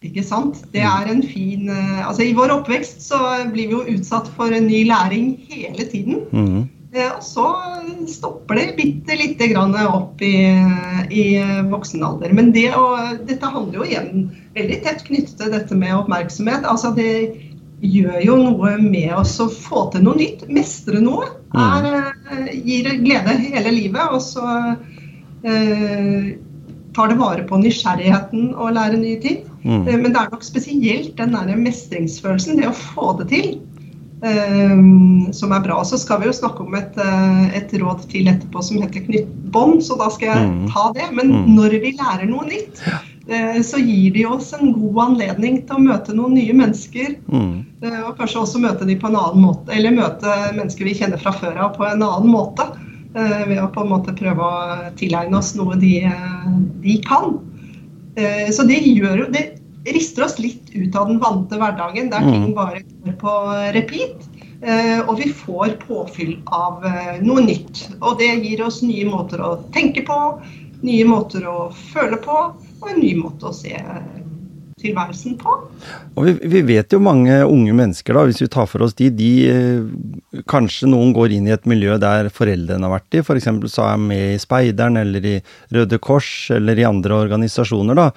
Ikke 0.00 0.22
sant? 0.24 0.62
Det 0.72 0.80
er 0.80 1.08
en 1.12 1.20
fin 1.20 1.68
eh, 1.68 1.98
Altså 2.06 2.24
I 2.24 2.36
vår 2.36 2.54
oppvekst 2.54 3.02
så 3.04 3.18
blir 3.52 3.68
vi 3.68 3.74
jo 3.76 3.98
utsatt 3.98 4.30
for 4.36 4.48
ny 4.48 4.84
læring 4.88 5.34
hele 5.50 5.84
tiden. 5.90 6.22
Mhm. 6.32 6.68
Eh, 6.94 7.10
Og 7.12 7.20
så 7.22 7.44
stopper 8.08 8.58
det 8.58 8.76
bitte 8.78 9.14
lite 9.14 9.50
grann 9.52 9.76
opp 9.76 10.22
i, 10.24 10.32
i 11.12 11.24
voksen 11.70 12.02
alder. 12.02 12.32
Men 12.32 12.50
det 12.56 12.70
å, 12.74 12.86
dette 13.28 13.52
handler 13.52 13.82
jo 13.82 13.86
igjen 13.90 14.24
veldig 14.56 14.80
tett 14.86 15.04
knyttet 15.06 15.36
til 15.38 15.52
dette 15.52 15.76
med 15.78 15.94
oppmerksomhet. 16.00 16.64
Altså 16.64 16.94
det 16.96 17.12
gjør 17.84 18.18
jo 18.24 18.36
noe 18.40 18.74
med 18.80 19.12
oss 19.20 19.36
å 19.40 19.50
få 19.52 19.86
til 19.92 20.08
noe 20.08 20.16
nytt. 20.16 20.48
Mestre 20.48 21.00
noe. 21.04 21.28
Er, 21.54 21.90
eh, 22.32 22.50
gir 22.64 22.88
glede 23.04 23.36
hele 23.36 23.76
livet. 23.76 24.16
Og 24.16 24.24
så 24.24 24.48
eh, 25.44 26.32
tar 26.94 27.08
det 27.08 27.18
vare 27.20 27.42
på 27.46 27.58
nysgjerrigheten 27.60 28.54
å 28.54 28.70
lære 28.74 28.98
nye 28.98 29.20
ting. 29.22 29.42
Mm. 29.64 29.86
Eh, 29.88 29.96
Men 29.96 30.12
det 30.12 30.20
er 30.20 30.30
nok 30.32 30.42
spesielt 30.46 31.16
den 31.16 31.32
der 31.36 31.56
mestringsfølelsen, 31.56 32.56
det 32.60 32.68
å 32.70 32.76
få 32.76 33.12
det 33.18 33.28
til, 33.28 33.60
um, 34.22 35.32
som 35.32 35.52
er 35.52 35.60
bra. 35.60 35.82
Så 35.84 35.98
skal 35.98 36.20
vi 36.20 36.26
jo 36.26 36.32
snakke 36.36 36.64
om 36.66 36.74
et, 36.74 36.96
eh, 36.98 37.56
et 37.56 37.72
råd 37.72 38.08
til 38.10 38.26
etterpå 38.26 38.62
som 38.64 38.80
heter 38.82 39.04
knytt 39.06 39.30
bånd, 39.52 39.82
så 39.82 39.98
da 39.98 40.08
skal 40.08 40.28
jeg 40.28 40.48
Mm. 40.48 40.68
ta 40.72 40.92
det. 40.92 41.12
Men 41.12 41.30
Mm. 41.32 41.56
når 41.56 41.80
vi 41.80 41.96
lærer 41.96 42.28
noe 42.28 42.44
nytt, 42.44 42.82
så 43.62 43.78
gir 43.78 44.12
de 44.12 44.24
oss 44.26 44.52
en 44.52 44.72
god 44.72 44.96
anledning 45.10 45.64
til 45.64 45.76
å 45.76 45.78
møte 45.78 46.12
noen 46.12 46.34
nye 46.34 46.52
mennesker. 46.52 47.14
Mm. 47.30 47.64
Og 48.08 48.18
kanskje 48.18 48.40
også 48.42 48.58
møte 48.58 48.84
de 48.84 48.96
på 48.96 49.06
en 49.06 49.14
annen 49.14 49.44
måte, 49.44 49.68
eller 49.70 49.90
møte 49.92 50.52
mennesker 50.56 50.84
vi 50.84 50.94
kjenner 50.94 51.20
fra 51.20 51.30
før 51.30 51.56
av 51.56 51.76
på 51.76 51.84
en 51.84 52.02
annen 52.02 52.28
måte. 52.28 52.66
Eh, 53.14 53.46
Ved 53.48 53.58
å 53.62 53.68
på 53.72 53.84
en 53.84 53.90
måte 53.92 54.14
prøve 54.16 54.38
å 54.38 54.90
tilegne 54.98 55.38
oss 55.38 55.54
noe 55.58 55.76
de, 55.80 56.04
eh, 56.04 56.50
de 56.82 56.98
kan. 57.06 57.38
Eh, 58.16 58.50
Så 58.50 58.66
det 58.66 58.82
gjør 58.84 59.24
jo 59.24 59.30
Det 59.32 59.56
rister 59.94 60.24
oss 60.24 60.38
litt 60.38 60.70
ut 60.74 60.94
av 60.96 61.08
den 61.08 61.18
vante 61.18 61.56
hverdagen 61.56 62.10
der 62.10 62.20
Mm. 62.20 62.32
ting 62.32 62.54
bare 62.54 62.82
går 63.04 63.16
på 63.18 63.72
repeat. 63.72 64.28
Eh, 64.62 65.00
Og 65.08 65.18
vi 65.18 65.32
får 65.32 65.78
påfyll 65.86 66.38
av 66.46 66.82
noe 67.22 67.40
nytt. 67.40 67.88
Og 68.02 68.18
det 68.18 68.44
gir 68.44 68.62
oss 68.66 68.82
nye 68.82 69.04
måter 69.06 69.38
å 69.40 69.64
tenke 69.72 70.04
på, 70.04 70.40
nye 70.82 71.04
måter 71.04 71.46
å 71.48 71.72
føle 71.72 72.16
på, 72.16 72.52
og 72.82 72.88
en 72.90 73.00
ny 73.00 73.14
måte 73.14 73.48
å 73.48 73.54
se 73.54 73.72
tilværelsen 74.80 75.36
på. 75.40 75.54
Og 76.16 76.26
vi, 76.26 76.34
vi 76.54 76.62
vet 76.74 76.92
jo 76.92 77.00
mange 77.02 77.40
unge 77.46 77.74
mennesker, 77.76 78.16
da, 78.16 78.26
hvis 78.28 78.42
vi 78.42 78.50
tar 78.52 78.68
for 78.70 78.86
oss 78.86 78.96
de, 78.98 79.10
de 79.14 79.32
eh, 79.50 80.44
Kanskje 80.50 80.88
noen 80.90 81.14
går 81.16 81.34
inn 81.36 81.48
i 81.48 81.54
et 81.54 81.66
miljø 81.68 81.96
der 82.00 82.30
foreldrene 82.34 82.86
har 82.86 82.96
vært 82.98 83.18
i, 83.18 83.24
f.eks. 83.24 83.50
så 83.72 83.86
er 83.86 83.90
jeg 83.94 84.04
med 84.04 84.26
i 84.34 84.38
Speideren 84.40 85.00
eller 85.00 85.26
i 85.26 85.36
Røde 85.74 85.98
Kors 86.02 86.30
eller 86.54 86.78
i 86.78 86.86
andre 86.88 87.18
organisasjoner. 87.26 87.98
da, 87.98 88.10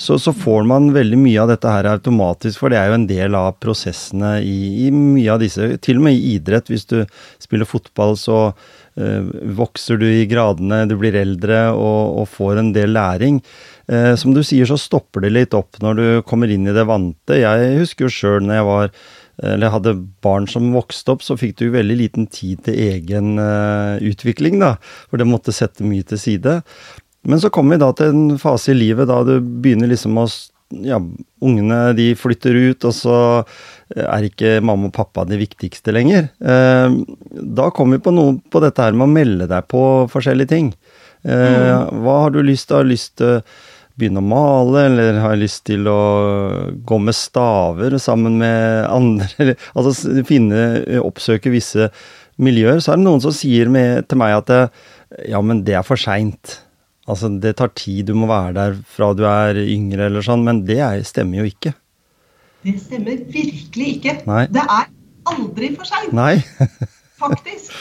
så, 0.00 0.16
så 0.18 0.32
får 0.32 0.64
man 0.64 0.90
veldig 0.94 1.18
mye 1.20 1.42
av 1.42 1.50
dette 1.52 1.68
her 1.68 1.90
automatisk, 1.90 2.62
for 2.62 2.72
det 2.72 2.78
er 2.80 2.88
jo 2.88 2.96
en 2.96 3.08
del 3.08 3.36
av 3.36 3.58
prosessene 3.60 4.38
i, 4.40 4.86
i 4.86 4.90
mye 4.94 5.34
av 5.34 5.42
disse 5.42 5.66
Til 5.84 6.00
og 6.00 6.06
med 6.06 6.16
i 6.16 6.36
idrett, 6.38 6.70
hvis 6.72 6.88
du 6.88 7.02
spiller 7.42 7.68
fotball, 7.68 8.16
så 8.16 8.38
øh, 8.48 9.28
vokser 9.58 10.00
du 10.00 10.06
i 10.08 10.24
gradene, 10.30 10.86
du 10.88 10.96
blir 11.00 11.18
eldre 11.20 11.66
og, 11.74 12.22
og 12.22 12.30
får 12.32 12.62
en 12.62 12.72
del 12.76 12.96
læring. 12.96 13.42
Eh, 13.92 14.14
som 14.16 14.32
du 14.32 14.40
sier, 14.46 14.64
så 14.68 14.80
stopper 14.80 15.26
det 15.26 15.34
litt 15.36 15.56
opp 15.58 15.82
når 15.84 16.00
du 16.00 16.06
kommer 16.24 16.48
inn 16.48 16.64
i 16.64 16.76
det 16.76 16.86
vante. 16.88 17.36
Jeg 17.42 17.82
husker 17.82 18.08
jo 18.08 18.14
sjøl 18.16 18.46
når 18.46 18.60
jeg 18.60 18.70
var 18.70 18.94
eller 19.40 19.72
hadde 19.72 19.94
barn 20.20 20.44
som 20.52 20.66
vokste 20.74 21.14
opp, 21.14 21.22
så 21.24 21.32
fikk 21.40 21.54
du 21.60 21.70
veldig 21.72 21.94
liten 21.96 22.26
tid 22.28 22.60
til 22.66 22.76
egen 22.76 23.38
uh, 23.40 23.96
utvikling, 24.04 24.58
da. 24.60 24.74
For 25.08 25.16
det 25.16 25.28
måtte 25.30 25.54
sette 25.56 25.86
mye 25.86 26.04
til 26.04 26.20
side. 26.20 26.58
Men 27.28 27.40
så 27.42 27.50
kommer 27.52 27.76
vi 27.76 27.82
da 27.82 27.90
til 27.92 28.14
en 28.14 28.38
fase 28.40 28.72
i 28.72 28.78
livet 28.78 29.08
da 29.10 29.20
du 29.26 29.36
begynner 29.40 29.90
liksom 29.92 30.18
å 30.22 30.28
Ja, 30.86 31.00
ungene 31.42 31.92
de 31.98 32.12
flytter 32.14 32.54
ut, 32.54 32.84
og 32.86 32.92
så 32.94 33.14
er 33.90 34.22
ikke 34.28 34.60
mamma 34.62 34.86
og 34.86 34.92
pappa 34.94 35.24
de 35.26 35.34
viktigste 35.40 35.90
lenger. 35.90 36.28
Eh, 36.38 36.92
Da 37.58 37.66
kommer 37.74 37.98
vi 37.98 38.04
på 38.04 38.12
noe 38.14 38.36
på 38.54 38.62
dette 38.62 38.78
her 38.86 38.94
med 38.94 39.08
å 39.08 39.10
melde 39.10 39.48
deg 39.50 39.66
på 39.66 39.80
forskjellige 40.12 40.48
ting. 40.52 40.68
Eh, 41.26 41.90
Hva 41.90 42.14
har 42.22 42.30
du 42.30 42.38
lyst 42.46 42.68
til? 42.68 42.76
Har 42.78 42.86
du 42.86 42.92
lyst 42.92 43.16
til 43.18 43.40
å 43.40 43.42
begynne 43.98 44.22
å 44.22 44.28
male, 44.30 44.86
eller 44.86 45.18
har 45.20 45.34
jeg 45.34 45.42
lyst 45.42 45.64
til 45.66 45.90
å 45.90 45.98
gå 46.86 47.00
med 47.02 47.18
staver 47.18 47.98
sammen 47.98 48.38
med 48.38 48.86
andre? 49.00 49.56
Altså 49.74 50.22
finne, 50.24 50.62
oppsøke 51.02 51.50
visse 51.50 51.90
miljøer. 52.38 52.78
Så 52.78 52.92
er 52.94 53.02
det 53.02 53.08
noen 53.10 53.20
som 53.26 53.34
sier 53.34 53.66
med, 53.68 54.06
til 54.06 54.22
meg 54.22 54.38
at 54.38 54.70
ja, 55.26 55.42
men 55.42 55.64
det 55.66 55.74
er 55.74 55.82
for 55.82 55.98
seint. 55.98 56.60
Altså, 57.10 57.30
det 57.42 57.56
tar 57.58 57.72
tid, 57.74 58.04
du 58.10 58.14
må 58.18 58.28
være 58.30 58.54
der 58.56 58.76
fra 58.94 59.10
du 59.18 59.24
er 59.28 59.58
yngre 59.64 60.06
eller 60.10 60.22
sånn, 60.24 60.44
men 60.46 60.62
det 60.68 60.78
er, 60.84 61.00
stemmer 61.06 61.42
jo 61.42 61.48
ikke. 61.50 61.74
Det 62.66 62.76
stemmer 62.82 63.22
virkelig 63.32 63.88
ikke. 63.96 64.18
Nei. 64.28 64.44
Det 64.52 64.62
er 64.62 64.90
aldri 65.30 65.72
for 65.76 65.88
seint, 65.88 66.12
faktisk. 67.22 67.72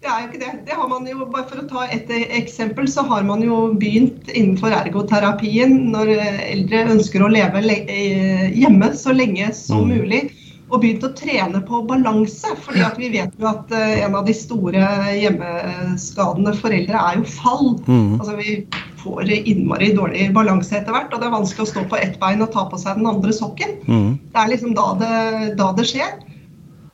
Det 0.00 0.08
er 0.08 0.22
jo 0.22 0.28
ikke 0.30 0.38
det. 0.40 0.50
Det 0.64 0.76
har 0.78 0.86
man 0.88 1.04
jo, 1.04 1.26
bare 1.28 1.44
For 1.50 1.60
å 1.60 1.66
ta 1.68 1.82
et 1.92 2.08
eksempel, 2.08 2.86
så 2.88 3.02
har 3.10 3.26
man 3.28 3.42
jo 3.44 3.58
begynt 3.76 4.30
innenfor 4.32 4.72
ergoterapien 4.72 5.74
når 5.92 6.14
eldre 6.16 6.86
ønsker 6.94 7.20
å 7.20 7.28
leve 7.28 7.60
eh, 7.68 8.46
hjemme 8.56 8.94
så 8.96 9.12
lenge 9.12 9.50
som 9.58 9.84
Mm. 9.84 9.98
mulig. 9.98 10.22
Og 10.70 10.82
begynt 10.82 11.04
å 11.06 11.12
trene 11.18 11.60
på 11.66 11.82
balanse. 11.88 12.54
fordi 12.64 12.84
at 12.86 12.98
vi 13.00 13.10
vet 13.10 13.34
jo 13.38 13.48
at 13.50 13.72
eh, 13.74 14.04
en 14.04 14.14
av 14.14 14.28
de 14.28 14.34
store 14.36 14.84
hjemmeskadene 15.18 16.54
foreldre 16.58 17.02
er 17.10 17.18
jo 17.18 17.26
fall. 17.26 17.74
Mm. 17.88 18.20
Altså 18.20 18.36
Vi 18.38 18.56
får 19.00 19.30
innmari 19.32 19.92
dårlig 19.96 20.30
balanse 20.36 20.76
etter 20.76 20.94
hvert, 20.94 21.12
og 21.12 21.22
det 21.22 21.30
er 21.30 21.36
vanskelig 21.36 21.66
å 21.66 21.70
stå 21.70 21.84
på 21.90 21.98
ett 21.98 22.18
bein 22.20 22.44
og 22.44 22.52
ta 22.54 22.66
på 22.68 22.78
seg 22.80 23.00
den 23.00 23.08
andre 23.08 23.32
sokken. 23.34 23.78
Mm. 23.88 24.10
Det 24.30 24.42
er 24.42 24.52
liksom 24.52 24.74
da 24.76 24.88
det, 25.00 25.14
da 25.60 25.70
det 25.76 25.88
skjer. 25.90 26.18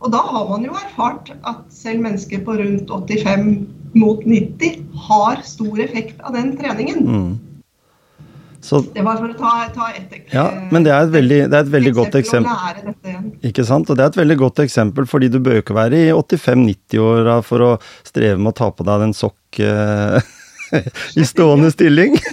Og 0.04 0.12
da 0.12 0.20
har 0.22 0.44
man 0.50 0.64
jo 0.66 0.76
erfart 0.76 1.32
at 1.48 1.64
selv 1.72 2.04
mennesker 2.04 2.44
på 2.46 2.58
rundt 2.60 2.92
85 2.92 3.50
mot 3.96 4.24
90 4.24 4.82
har 5.08 5.40
stor 5.44 5.80
effekt 5.80 6.20
av 6.20 6.36
den 6.36 6.52
treningen. 6.58 7.06
Mm. 7.06 7.30
Så, 8.64 8.80
Det 8.94 9.02
var 9.04 9.18
for 9.20 9.30
å 9.30 9.36
ta, 9.38 9.50
ta 9.74 9.88
et 9.94 10.32
ja, 10.32 10.46
men 10.72 10.84
det 10.86 10.92
er 10.94 11.04
et 11.06 11.12
veldig, 11.14 11.38
det 11.52 11.58
er 11.58 11.64
et 11.66 11.72
veldig 11.74 11.92
godt 11.94 12.16
eksempel. 12.18 12.94
Ikke 13.46 13.64
sant? 13.66 13.90
Og 13.90 13.98
det 13.98 14.04
er 14.04 14.10
et 14.10 14.18
veldig 14.22 14.38
godt 14.40 14.62
eksempel, 14.64 15.06
fordi 15.10 15.28
du 15.32 15.38
bør 15.44 15.60
ikke 15.60 15.76
være 15.76 16.00
i 16.08 16.14
85-90-åra 16.14 17.36
for 17.46 17.66
å 17.66 17.70
streve 18.06 18.40
med 18.40 18.54
å 18.54 18.58
ta 18.58 18.70
på 18.72 18.86
deg 18.88 19.04
den 19.04 19.14
sokk 19.16 19.60
eh, 19.62 20.18
i 21.20 21.26
stående 21.28 21.70
stilling. 21.74 22.18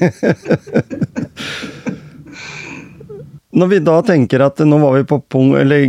Når 3.54 3.70
vi 3.70 3.80
da 3.86 4.00
tenker 4.02 4.42
at 4.42 4.64
nå 4.66 4.80
var 4.82 4.96
vi 4.98 5.04
på 5.06 5.20
punkt, 5.30 5.60
eller 5.60 5.86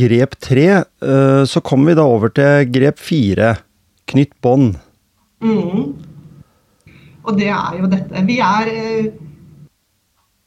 grep 0.00 0.38
tre, 0.40 0.68
eh, 0.80 1.42
så 1.44 1.60
kommer 1.60 1.92
vi 1.92 1.98
da 1.98 2.06
over 2.08 2.32
til 2.32 2.70
grep 2.72 3.02
fire. 3.02 3.58
Knytt 4.08 4.32
bånd. 4.44 4.78
Mm. 5.44 5.92
Og 7.22 7.36
det 7.38 7.50
er 7.52 7.76
jo 7.78 7.90
dette. 7.92 8.24
Vi 8.26 8.38
er 8.42 8.70
eh, 8.72 9.12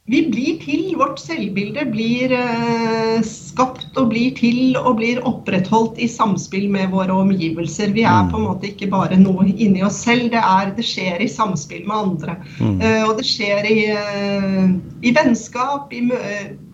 Vi 0.06 0.20
blir 0.30 0.58
til. 0.62 0.92
Vårt 0.98 1.18
selvbilde 1.18 1.82
blir 1.90 2.30
eh, 2.36 3.16
skapt 3.26 3.96
og 3.98 4.12
blir 4.12 4.36
til 4.38 4.76
og 4.78 5.00
blir 5.00 5.18
opprettholdt 5.26 5.98
i 5.98 6.06
samspill 6.10 6.68
med 6.70 6.92
våre 6.94 7.10
omgivelser. 7.24 7.90
Vi 7.96 8.04
er 8.06 8.22
Mm. 8.22 8.30
på 8.30 8.38
en 8.38 8.44
måte 8.46 8.68
ikke 8.70 8.88
bare 8.92 9.18
noe 9.18 9.48
inni 9.50 9.82
oss 9.82 9.98
selv, 10.04 10.30
det, 10.30 10.38
er, 10.42 10.70
det 10.76 10.84
skjer 10.86 11.20
i 11.24 11.26
samspill 11.26 11.86
med 11.88 11.96
andre. 11.96 12.36
Mm. 12.60 12.80
Eh, 12.80 13.02
og 13.08 13.16
det 13.18 13.26
skjer 13.26 13.66
i, 13.66 13.78
eh, 13.90 14.70
i 15.02 15.10
vennskap, 15.16 15.92
i 15.92 16.04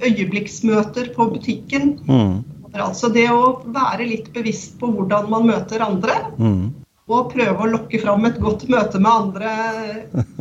øyeblikksmøter 0.05 1.15
på 1.17 1.31
butikken. 1.33 1.97
Mm. 2.09 2.45
Altså 2.75 3.09
det 3.13 3.29
å 3.33 3.63
være 3.73 4.07
litt 4.09 4.31
bevisst 4.33 4.79
på 4.81 4.93
hvordan 4.93 5.29
man 5.31 5.47
møter 5.49 5.81
andre, 5.85 6.21
Mm. 6.39 6.73
og 7.09 7.33
prøve 7.33 7.59
å 7.59 7.73
lokke 7.73 8.01
fram 8.01 8.25
et 8.25 8.39
godt 8.41 8.69
møte 8.69 9.01
med 9.01 9.11
andre 9.13 9.51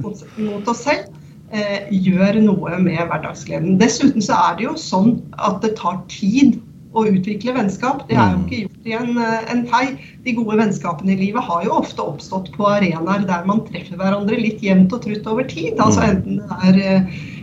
mot, 0.01 0.67
oss 0.67 0.83
selv, 0.83 1.07
gjør 1.51 2.41
noe 2.45 2.79
med 2.79 2.97
hverdagsgleden. 2.97 3.77
Dessuten 3.81 4.21
så 4.23 4.33
er 4.51 4.57
det 4.57 4.63
jo 4.69 4.75
sånn 4.79 5.21
at 5.39 5.61
det 5.61 5.75
tar 5.75 6.01
tid 6.07 6.59
å 6.93 7.05
utvikle 7.07 7.53
vennskap. 7.55 8.07
Det 8.09 8.17
er 8.17 8.33
jo 8.33 8.37
Mm. 8.37 8.45
ikke 8.45 8.61
gjort 8.61 8.85
i 8.85 8.93
en, 8.93 9.17
eh, 9.17 9.51
en 9.51 9.65
fei. 9.67 9.97
De 10.25 10.33
gode 10.33 10.57
vennskapene 10.57 11.13
i 11.13 11.15
livet 11.15 11.41
har 11.41 11.63
jo 11.63 11.71
ofte 11.71 11.99
oppstått 12.03 12.51
på 12.51 12.67
arenaer 12.67 13.25
der 13.25 13.45
man 13.45 13.61
treffer 13.61 13.95
hverandre 13.95 14.35
litt 14.39 14.61
jevnt 14.61 14.91
og 14.91 15.01
trutt 15.03 15.25
over 15.27 15.43
tid. 15.43 15.77
Altså 15.77 16.01
Mm. 16.01 16.09
enten 16.09 16.35
det 16.37 16.83
er 16.83 16.95
eh, 16.95 17.01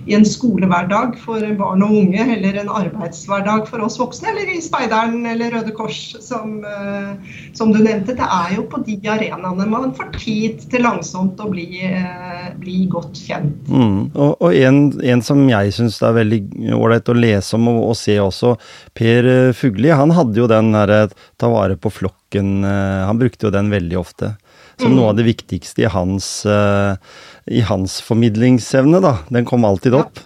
i 0.09 0.15
en 0.17 0.25
skolehverdag 0.27 1.19
for 1.21 1.45
barn 1.59 1.85
og 1.85 1.95
unge, 2.01 2.25
eller 2.35 2.57
en 2.63 2.71
arbeidshverdag 2.73 3.67
for 3.69 3.85
oss 3.85 3.99
voksne, 4.01 4.31
eller 4.33 4.55
i 4.55 4.61
Speideren 4.65 5.27
eller 5.29 5.53
Røde 5.53 5.75
Kors, 5.77 6.01
som, 6.25 6.59
eh, 6.65 7.37
som 7.57 7.73
du 7.75 7.81
nevnte. 7.83 8.17
Det 8.17 8.25
er 8.25 8.55
jo 8.57 8.65
på 8.71 8.81
de 8.87 8.97
arenaene 9.05 9.69
man 9.69 9.93
får 9.97 10.11
tid 10.17 10.65
til 10.73 10.87
langsomt 10.87 11.41
å 11.45 11.51
bli, 11.53 11.69
eh, 11.85 12.49
bli 12.57 12.87
godt 12.91 13.21
kjent. 13.21 13.69
Mm. 13.69 14.11
Og, 14.15 14.33
og 14.41 14.57
en, 14.57 14.83
en 15.03 15.25
som 15.25 15.45
jeg 15.49 15.77
syns 15.77 16.01
er 16.03 16.17
veldig 16.17 16.43
ålreit 16.79 17.13
å 17.13 17.19
lese 17.19 17.59
om 17.59 17.69
og, 17.75 17.83
og 17.93 17.97
se 18.01 18.17
også, 18.23 18.57
Per 18.99 19.29
eh, 19.29 19.55
Fugli, 19.57 19.93
han 19.93 20.17
hadde 20.17 20.41
jo 20.41 20.49
den 20.51 20.73
herre 20.77 21.07
ta 21.39 21.53
vare 21.53 21.77
på 21.77 21.93
flokken, 21.93 22.65
han 22.65 23.19
brukte 23.21 23.47
jo 23.47 23.53
den 23.55 23.71
veldig 23.73 23.97
ofte. 24.01 24.35
Som 24.79 24.93
Mm. 24.93 24.97
noe 24.97 25.11
av 25.11 25.17
det 25.19 25.27
viktigste 25.27 25.83
i 25.83 25.91
hans, 25.91 26.47
eh, 26.47 26.95
i 27.51 27.61
hans 27.61 28.01
formidlingsevne, 28.05 29.01
da. 29.03 29.19
Den 29.29 29.45
kom 29.49 29.65
alltid 29.65 29.93
Ja. 29.95 30.01
opp. 30.05 30.19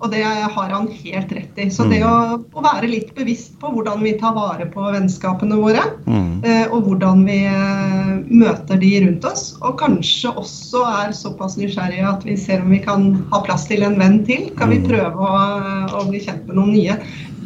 Og 0.00 0.08
det 0.10 0.22
har 0.24 0.70
han 0.72 0.86
helt 0.88 1.32
rett 1.36 1.58
i. 1.60 1.66
Så 1.68 1.84
Mm. 1.84 1.90
det 1.90 1.98
å, 2.08 2.44
å 2.56 2.62
være 2.64 2.88
litt 2.88 3.14
bevisst 3.14 3.58
på 3.60 3.68
hvordan 3.68 4.00
vi 4.02 4.14
tar 4.16 4.32
vare 4.32 4.64
på 4.72 4.80
vennskapene 4.94 5.58
våre, 5.60 5.82
Mm. 6.06 6.42
eh, 6.42 6.66
og 6.72 6.86
hvordan 6.86 7.26
vi 7.26 7.44
eh, 7.44 8.24
møter 8.30 8.80
de 8.80 9.00
rundt 9.04 9.24
oss, 9.26 9.58
og 9.60 9.76
kanskje 9.78 10.32
også 10.34 10.86
er 11.04 11.12
såpass 11.12 11.58
nysgjerrige 11.58 12.08
at 12.08 12.24
vi 12.24 12.34
ser 12.36 12.62
om 12.62 12.70
vi 12.70 12.78
kan 12.78 13.26
ha 13.30 13.42
plass 13.42 13.66
til 13.68 13.82
en 13.82 13.98
venn 13.98 14.24
til, 14.24 14.48
kan 14.56 14.70
vi 14.70 14.78
Mm. 14.78 14.88
prøve 14.88 15.16
å, 15.20 15.90
å 16.00 16.08
bli 16.08 16.18
kjent 16.20 16.46
med 16.46 16.56
noen 16.56 16.72
nye, 16.72 16.96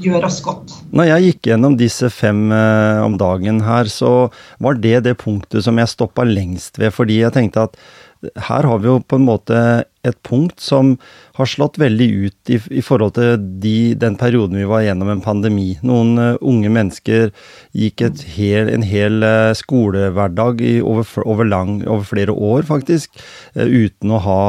gjør 0.00 0.24
oss 0.24 0.40
godt. 0.40 0.70
Når 0.92 1.06
jeg 1.06 1.22
gikk 1.34 1.42
gjennom 1.50 1.76
disse 1.76 2.08
fem 2.08 2.52
eh, 2.52 3.02
om 3.02 3.16
dagen 3.18 3.62
her, 3.62 3.84
så 3.90 4.30
var 4.60 4.74
det 4.74 5.02
det 5.02 5.18
punktet 5.18 5.64
som 5.64 5.76
jeg 5.76 5.88
stoppa 5.88 6.22
lengst 6.22 6.78
ved, 6.78 6.92
fordi 6.92 7.18
jeg 7.18 7.32
tenkte 7.32 7.64
at 7.64 7.76
her 8.34 8.68
har 8.70 8.78
vi 8.78 8.88
jo 8.88 9.00
på 9.00 9.16
en 9.20 9.26
måte 9.28 9.58
et 10.04 10.18
punkt 10.26 10.60
som 10.62 10.94
har 11.34 11.48
slått 11.50 11.78
veldig 11.82 12.06
ut 12.26 12.52
i, 12.52 12.58
i 12.78 12.82
forhold 12.84 13.16
til 13.16 13.38
de, 13.62 13.94
den 13.98 14.14
perioden 14.20 14.58
vi 14.60 14.68
var 14.70 14.84
gjennom 14.84 15.10
en 15.10 15.22
pandemi. 15.24 15.74
Noen 15.86 16.14
uh, 16.20 16.36
unge 16.44 16.70
mennesker 16.70 17.32
gikk 17.74 18.04
hel, 18.36 18.70
en 18.70 18.84
hel 18.86 19.24
uh, 19.26 19.50
skolehverdag 19.56 20.62
i, 20.62 20.74
over, 20.84 21.08
over, 21.24 21.48
lang, 21.48 21.80
over 21.88 22.06
flere 22.06 22.34
år, 22.34 22.62
faktisk, 22.68 23.16
uh, 23.56 23.64
uten 23.64 24.14
å 24.14 24.20
ha 24.22 24.44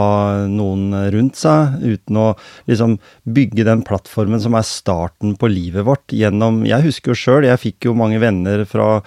noen 0.51 0.93
rundt 1.15 1.39
seg. 1.39 1.79
Uten 1.81 2.21
å 2.21 2.27
liksom 2.69 2.99
bygge 3.25 3.65
den 3.65 3.81
plattformen 3.87 4.43
som 4.43 4.57
er 4.57 4.67
starten 4.67 5.33
på 5.39 5.49
livet 5.49 5.85
vårt 5.87 6.13
gjennom 6.13 6.63
Jeg 6.67 6.85
husker 6.85 7.13
jo 7.13 7.19
sjøl, 7.19 7.49
jeg 7.49 7.61
fikk 7.61 7.89
jo 7.89 7.97
mange 7.97 8.19
venner 8.21 8.65
fra 8.69 8.99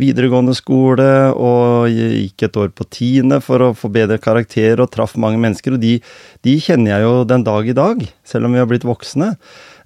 videregående 0.00 0.54
skole 0.56 1.08
og 1.32 1.90
gikk 1.90 2.46
et 2.48 2.58
år 2.60 2.72
på 2.76 2.88
tiende 2.92 3.42
for 3.44 3.62
å 3.64 3.72
få 3.76 3.90
bedre 3.92 4.18
karakter 4.22 4.80
og 4.80 4.90
traff 4.92 5.16
mange 5.20 5.40
mennesker. 5.42 5.76
Og 5.76 5.82
de, 5.82 5.95
de 6.46 6.58
kjenner 6.60 6.96
jeg 6.96 7.06
jo 7.06 7.14
den 7.28 7.46
dag 7.46 7.68
i 7.68 7.76
dag, 7.76 8.04
selv 8.24 8.48
om 8.48 8.52
vi 8.56 8.62
har 8.62 8.68
blitt 8.70 8.86
voksne. 8.86 9.36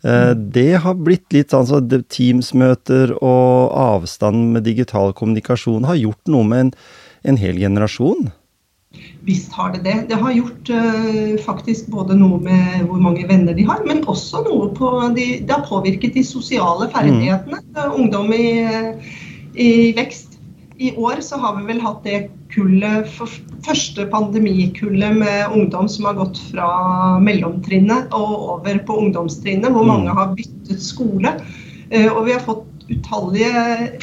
Eh, 0.02 0.34
Det 0.34 0.80
har 0.80 0.94
blitt 0.94 1.32
litt 1.32 1.50
sånn 1.50 1.66
så 1.68 1.80
det- 1.86 2.08
Teams-møter 2.08 3.16
og 3.22 3.72
avstand 3.72 4.52
med 4.52 4.64
digital 4.64 5.12
kommunikasjon 5.12 5.84
har 5.84 5.96
gjort 5.96 6.26
noe 6.26 6.44
med 6.44 6.60
en, 6.60 6.72
en 7.24 7.36
hel 7.36 7.56
generasjon. 7.56 8.32
Visst 9.22 9.52
har 9.52 9.70
det 9.72 9.84
det. 9.84 10.08
Det 10.08 10.16
har 10.18 10.32
gjort 10.32 10.70
uh, 10.70 11.36
faktisk 11.44 11.86
både 11.92 12.16
noe 12.18 12.40
med 12.42 12.88
hvor 12.88 12.98
mange 12.98 13.22
venner 13.28 13.54
de 13.54 13.62
har, 13.68 13.84
men 13.86 14.02
også 14.02 14.42
noe 14.48 14.72
på 14.74 14.90
de, 15.14 15.26
Det 15.46 15.50
har 15.54 15.62
påvirket 15.68 16.14
de 16.14 16.24
sosiale 16.26 16.88
ferdighetene. 16.90 17.60
Er 17.76 17.94
Ungdom 17.94 18.32
i, 18.34 18.48
i 19.54 19.70
vekst. 19.94 20.29
I 20.80 20.94
år 20.96 21.20
så 21.20 21.36
har 21.36 21.58
vi 21.58 21.66
vel 21.68 21.80
hatt 21.84 22.04
det 22.06 22.30
kullet, 22.54 23.08
første 23.66 24.06
pandemikullet 24.08 25.18
med 25.20 25.52
ungdom 25.52 25.88
som 25.92 26.08
har 26.08 26.16
gått 26.16 26.40
fra 26.48 26.68
mellomtrinnet 27.20 28.14
og 28.16 28.46
over 28.56 28.80
på 28.88 28.96
ungdomstrinnet, 29.02 29.68
hvor 29.68 29.84
Mm. 29.84 29.90
mange 29.92 30.14
har 30.16 30.32
byttet 30.34 30.80
skole. 30.80 31.34
Eh, 31.90 32.08
og 32.08 32.24
vi 32.26 32.32
har 32.32 32.40
fått 32.40 32.66
utallige 32.88 34.00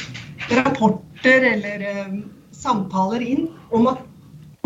rapporter 0.54 1.48
eller 1.52 1.82
eh, 1.82 2.14
samtaler 2.52 3.26
inn 3.26 3.48
om 3.72 3.90
at 3.90 3.98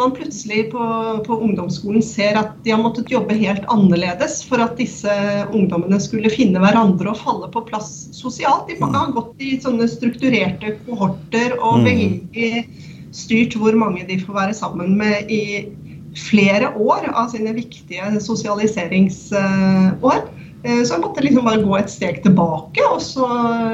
man 0.02 0.14
plutselig 0.16 0.64
på, 0.72 0.82
på 1.26 1.32
ungdomsskolen 1.46 2.02
ser 2.04 2.38
at 2.40 2.50
de 2.64 2.70
har 2.74 2.82
måttet 2.82 3.12
jobbe 3.12 3.34
helt 3.38 3.64
annerledes 3.72 4.34
for 4.48 4.58
at 4.64 4.74
disse 4.80 5.12
ungdommene 5.54 5.98
skulle 6.02 6.32
finne 6.32 6.60
hverandre 6.62 7.08
og 7.12 7.20
falle 7.22 7.46
på 7.54 7.64
plass 7.70 7.90
sosialt. 8.16 8.68
De 8.68 8.74
har 8.82 9.14
gått 9.16 9.34
i 9.42 9.60
sånne 9.62 9.86
strukturerte 9.90 10.68
kohorter 10.86 11.50
og 11.60 11.74
Mm. 11.82 11.86
veldig 11.88 12.52
styrt 13.12 13.54
hvor 13.60 13.74
mange 13.76 14.06
de 14.08 14.16
får 14.20 14.34
være 14.34 14.54
sammen 14.56 14.96
med 14.98 15.30
i, 15.30 15.42
flere 16.18 16.72
år 16.76 17.06
av 17.16 17.30
sine 17.32 17.54
viktige 17.56 18.20
sosialiseringsår. 18.20 20.18
Eh, 20.64 20.82
Så 20.84 20.94
jeg 20.94 21.00
måtte 21.02 21.22
liksom 21.24 21.44
bare 21.44 21.62
gå 21.62 21.78
et 21.78 21.90
steg 21.90 22.22
tilbake 22.22 22.82
og 22.92 23.00
så 23.02 23.26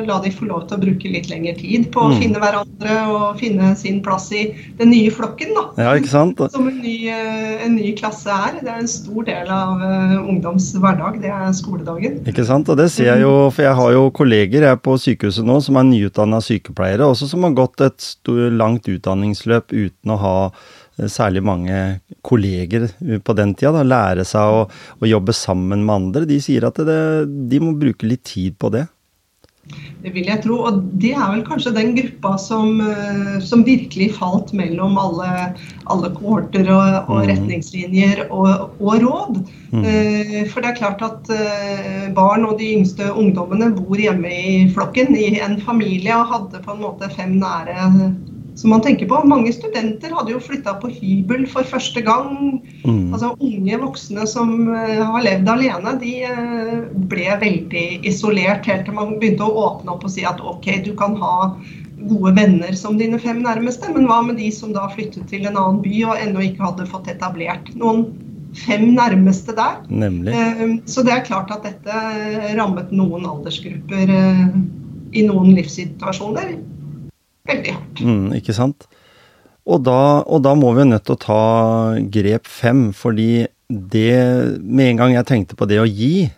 la 0.06 0.18
de 0.24 0.30
få 0.30 0.46
lov 0.48 0.66
til 0.68 0.78
å 0.78 0.80
bruke 0.80 1.10
litt 1.12 1.28
lengre 1.28 1.54
tid 1.58 1.90
på 1.92 2.00
å 2.00 2.08
Mm. 2.12 2.18
finne 2.22 2.40
hverandre 2.40 2.94
og 3.12 3.38
finne 3.38 3.76
sin 3.76 4.00
plass 4.02 4.30
i 4.32 4.54
den 4.78 4.90
nye 4.90 5.10
flokken. 5.10 5.52
da. 5.54 5.64
Ja, 5.82 5.92
ikke 5.98 6.08
sant? 6.08 6.38
Som 6.50 6.68
en 6.68 6.80
ny, 6.80 7.08
eh, 7.08 7.64
en 7.64 7.74
ny 7.76 7.92
klasse 7.94 8.28
er. 8.28 8.60
Det 8.60 8.68
er 8.68 8.78
en 8.80 8.86
stor 8.88 9.22
del 9.24 9.48
av 9.48 9.80
eh, 9.82 10.16
ungdoms 10.28 10.72
hverdag. 10.74 11.20
Det 11.20 11.30
er 11.30 11.52
skoledagen. 11.52 12.24
Ikke 12.26 12.44
sant? 12.46 12.68
Og 12.68 12.76
det 12.76 12.90
ser 12.90 13.04
jeg 13.16 13.20
jo, 13.22 13.50
for 13.50 13.62
jeg 13.62 13.74
har 13.74 13.92
jo 13.92 14.10
kolleger 14.10 14.60
jeg 14.62 14.82
på 14.82 14.96
sykehuset 14.98 15.44
nå 15.44 15.60
som 15.62 15.76
er 15.76 15.82
nyutdanna 15.84 16.40
sykepleiere, 16.40 17.04
også 17.04 17.28
som 17.28 17.42
har 17.42 17.50
gått 17.52 17.80
et 17.80 18.14
langt 18.26 18.84
utdanningsløp 18.88 19.68
uten 19.72 20.10
å 20.10 20.18
ha 20.18 20.50
særlig 21.06 21.44
mange 21.46 22.00
kolleger 22.26 22.88
eh, 23.06 23.18
på 23.22 23.36
den 23.38 23.54
tida. 23.54 23.72
Da. 23.78 23.86
Lære 23.86 24.26
seg 24.26 24.42
å, 24.58 24.66
å 24.98 25.06
jobbe 25.06 25.32
sammen 25.32 25.86
med 25.86 25.94
andre. 25.94 26.26
De 26.26 26.40
sier 26.42 26.66
at 26.66 26.74
det, 26.82 27.00
de 27.50 27.60
må 27.62 27.76
bruke 27.78 28.08
litt 28.10 28.24
tid 28.26 28.58
på 28.58 28.72
det. 28.74 28.88
Det 30.00 30.14
vil 30.14 30.24
jeg 30.30 30.40
tro. 30.40 30.62
Og 30.64 30.78
det 30.96 31.10
er 31.12 31.26
vel 31.28 31.42
kanskje 31.44 31.74
den 31.76 31.90
gruppa 31.92 32.38
som, 32.40 32.78
eh, 32.80 33.34
som 33.44 33.64
virkelig 33.66 34.14
falt 34.16 34.54
mellom 34.56 34.96
alle, 34.96 35.50
alle 35.92 36.08
kohorter 36.14 36.70
og, 36.72 37.10
og 37.10 37.18
Mhm. 37.18 37.26
retningslinjer 37.32 38.22
og, 38.30 38.70
og 38.80 39.02
råd. 39.04 39.42
Mm. 39.74 39.84
Eh, 39.84 40.48
For 40.48 40.64
det 40.64 40.70
er 40.70 40.78
klart 40.80 41.04
at 41.04 41.28
eh, 41.34 42.08
barn 42.16 42.46
og 42.48 42.56
de 42.62 42.70
yngste 42.78 43.10
ungdommene 43.12 43.68
bor 43.76 44.00
hjemme 44.00 44.32
i 44.32 44.56
flokken 44.72 45.12
i 45.18 45.34
en 45.44 45.60
familie 45.60 46.16
og 46.16 46.32
hadde 46.32 46.64
på 46.64 46.72
en 46.72 46.82
måte 46.86 47.12
fem 47.12 47.36
nære 47.36 47.90
som 48.58 48.70
man 48.70 48.82
tenker 48.82 49.06
på. 49.06 49.20
Mange 49.24 49.52
studenter 49.54 50.10
hadde 50.14 50.32
jo 50.34 50.42
flytta 50.42 50.74
på 50.82 50.90
hybel 50.90 51.44
for 51.50 51.66
første 51.68 52.02
gang. 52.02 52.58
Mm. 52.82 53.12
Altså 53.14 53.30
Unge 53.38 53.80
voksne 53.84 54.24
som 54.26 54.54
eh, 54.74 54.98
har 54.98 55.22
levd 55.22 55.50
alene, 55.52 55.92
de 56.00 56.14
eh, 56.26 56.72
ble 57.10 57.28
veldig 57.38 57.84
isolert 58.08 58.66
helt 58.66 58.88
til 58.88 58.96
man 58.96 59.14
begynte 59.20 59.46
å 59.46 59.66
åpne 59.68 59.94
opp 59.94 60.08
og 60.08 60.10
si 60.10 60.26
at 60.26 60.42
ok, 60.42 60.72
du 60.88 60.90
kan 60.98 61.14
ha 61.20 61.52
gode 62.08 62.32
venner 62.34 62.74
som 62.78 62.98
dine 62.98 63.18
fem 63.22 63.44
nærmeste, 63.44 63.92
men 63.94 64.08
hva 64.10 64.20
med 64.26 64.40
de 64.42 64.48
som 64.54 64.72
da 64.74 64.88
flyttet 64.90 65.28
til 65.30 65.46
en 65.46 65.58
annen 65.58 65.78
by 65.84 66.00
og 66.08 66.24
ennå 66.24 66.42
ikke 66.48 66.64
hadde 66.66 66.86
fått 66.90 67.10
etablert 67.14 67.70
noen 67.78 68.08
fem 68.58 68.88
nærmeste 68.96 69.54
der? 69.54 69.78
Nemlig. 69.86 70.34
Eh, 70.34 70.74
Så 70.90 71.06
det 71.06 71.14
er 71.14 71.22
klart 71.30 71.54
at 71.54 71.62
dette 71.68 72.02
rammet 72.58 72.90
noen 72.90 73.28
aldersgrupper 73.28 74.10
i 75.14 75.22
noen 75.30 75.54
livssituasjoner 75.54 76.56
veldig 77.48 77.74
hardt. 77.76 78.02
Mm, 78.04 78.32
ikke 78.38 78.56
sant? 78.56 78.88
Og 79.68 79.82
da, 79.84 80.24
og 80.24 80.42
da 80.46 80.54
må 80.56 80.72
vi 80.72 80.84
jo 80.84 80.90
nødt 80.94 81.04
til 81.08 81.16
å 81.16 81.22
ta 81.22 81.42
grep 82.14 82.48
fem, 82.48 82.88
fordi 82.96 83.46
det 83.68 84.16
Med 84.64 84.94
en 84.94 85.00
gang 85.02 85.10
jeg 85.12 85.26
tenkte 85.28 85.56
på 85.58 85.66
det 85.68 85.76
å 85.76 85.84
gi, 85.84 86.30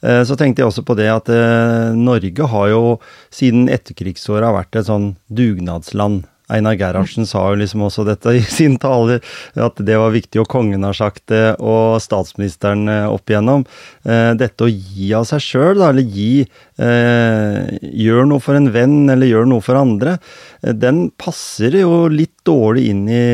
eh, 0.00 0.22
så 0.24 0.38
tenkte 0.40 0.62
jeg 0.62 0.70
også 0.70 0.86
på 0.88 0.94
det 0.96 1.10
at 1.12 1.28
eh, 1.28 1.92
Norge 1.92 2.46
har 2.48 2.70
jo 2.72 2.80
siden 3.28 3.68
etterkrigsåra 3.68 4.54
vært 4.56 4.78
et 4.80 4.88
sånn 4.88 5.10
dugnadsland. 5.28 6.24
Einar 6.48 6.76
Gerhardsen 6.80 7.26
sa 7.28 7.42
jo 7.50 7.58
liksom 7.60 7.84
også 7.86 8.04
dette 8.08 8.34
i 8.38 8.42
sin 8.58 8.78
tale, 8.80 9.20
at 9.58 9.80
det 9.84 9.98
var 10.00 10.14
viktig, 10.14 10.40
og 10.42 10.48
kongen 10.50 10.86
har 10.86 10.96
sagt 10.96 11.26
det, 11.32 11.58
og 11.60 12.00
statsministeren 12.02 12.88
eh, 12.92 13.06
opp 13.08 13.28
igjennom. 13.30 13.66
Eh, 14.04 14.32
Dette 14.38 14.66
å 14.66 14.70
gi 14.70 15.12
av 15.16 15.26
seg 15.28 15.44
sjøl, 15.44 15.82
eller 15.82 16.04
gi 16.04 16.44
eh, 16.44 17.76
Gjør 17.98 18.28
noe 18.30 18.42
for 18.42 18.58
en 18.58 18.70
venn, 18.74 19.00
eller 19.12 19.28
gjør 19.28 19.48
noe 19.50 19.64
for 19.64 19.78
andre. 19.78 20.16
Den 20.62 21.08
passer 21.20 21.74
jo 21.80 22.06
litt 22.12 22.36
dårlig 22.48 22.88
inn 22.92 23.04
i 23.10 23.24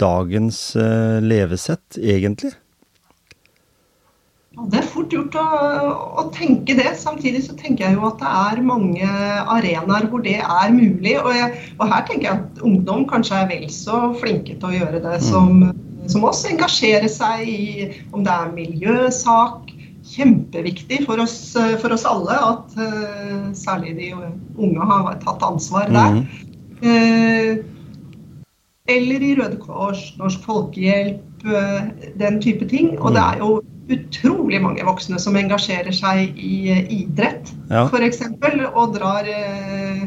dagens 0.00 0.62
levesett, 1.22 2.00
egentlig. 2.00 2.52
Det 4.50 4.80
er 4.80 4.86
fort 4.90 5.12
gjort 5.14 5.36
å, 5.38 5.42
å 6.18 6.22
tenke 6.34 6.74
det. 6.74 6.88
Samtidig 6.98 7.44
så 7.44 7.52
tenker 7.54 7.86
jeg 7.86 7.94
jo 7.94 8.06
at 8.08 8.18
det 8.18 8.30
er 8.34 8.62
mange 8.66 9.10
arenaer 9.54 10.08
hvor 10.10 10.24
det 10.24 10.40
er 10.42 10.72
mulig. 10.74 11.14
Og, 11.20 11.30
jeg, 11.36 11.60
og 11.76 11.84
her 11.92 12.02
tenker 12.08 12.26
jeg 12.26 12.40
at 12.40 12.64
ungdom 12.66 13.04
kanskje 13.12 13.44
er 13.44 13.46
vel 13.52 13.68
så 13.70 14.08
flinke 14.18 14.58
til 14.58 14.72
å 14.72 14.74
gjøre 14.74 15.04
det 15.06 15.20
som, 15.22 15.62
som 16.10 16.26
oss. 16.26 16.42
Engasjere 16.50 17.06
seg 17.12 17.46
i 17.46 17.62
om 18.10 18.26
det 18.26 18.34
er 18.34 18.52
miljøsak. 18.58 19.70
Kjempeviktig 20.10 21.04
for 21.06 21.22
oss, 21.22 21.38
for 21.78 21.94
oss 21.94 22.08
alle 22.08 22.34
at 22.42 22.74
uh, 22.80 23.50
særlig 23.54 23.94
de 24.00 24.12
unge 24.18 24.90
har 24.90 25.12
tatt 25.22 25.44
ansvar 25.46 25.92
der. 25.94 26.22
Eh, 26.80 27.60
eller 28.90 29.22
i 29.22 29.34
Røde 29.38 29.60
Kors, 29.62 30.08
Norsk 30.18 30.42
Folkehjelp, 30.42 31.44
uh, 31.46 31.92
den 32.18 32.42
type 32.42 32.66
ting. 32.66 32.96
Og 32.98 33.14
det 33.14 33.22
er 33.22 33.44
jo 33.44 33.60
utrolig 33.90 34.60
mange 34.62 34.84
voksne 34.86 35.18
som 35.22 35.36
engasjerer 35.38 35.94
seg 35.94 36.36
i 36.38 36.56
eh, 36.72 36.84
idrett, 37.00 37.52
Ja. 37.70 37.86
f.eks. 37.86 38.22
Og 38.74 38.94
drar 38.96 39.28
eh, 39.28 40.04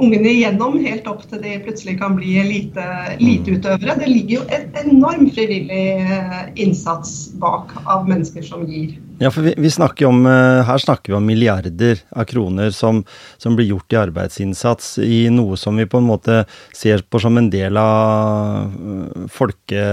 ungene 0.00 0.32
igjennom 0.32 0.78
helt 0.80 1.08
opp 1.10 1.26
til 1.28 1.42
de 1.44 1.58
plutselig 1.64 1.98
kan 2.00 2.16
bli 2.16 2.38
elite, 2.40 2.86
eliteutøvere. 3.18 3.98
Det 4.00 4.08
ligger 4.08 4.40
jo 4.40 4.46
en 4.56 4.80
enorm 4.84 5.28
frivillig 5.34 5.84
eh, 6.00 6.42
innsats 6.60 7.30
bak 7.42 7.74
av 7.86 8.08
mennesker 8.08 8.44
som 8.46 8.64
gir. 8.68 8.96
Ja, 9.20 9.28
for 9.30 9.44
vi, 9.44 9.52
vi 9.56 9.70
snakker 9.70 10.06
om, 10.06 10.22
eh, 10.26 10.62
her 10.64 10.78
snakker 10.80 11.12
vi 11.12 11.16
om 11.18 11.26
milliarder 11.28 11.98
av 12.16 12.24
kroner 12.24 12.70
som, 12.72 13.02
som 13.36 13.56
blir 13.56 13.66
gjort 13.68 13.92
i 13.92 13.98
arbeidsinnsats 14.00 14.94
i 15.04 15.18
noe 15.28 15.58
som 15.60 15.76
vi 15.76 15.84
på 15.84 16.00
en 16.00 16.06
måte 16.08 16.38
ser 16.72 17.04
på 17.04 17.20
som 17.20 17.36
en 17.36 17.50
del 17.52 17.76
av 17.76 18.72
øh, 18.72 19.26
folke... 19.28 19.84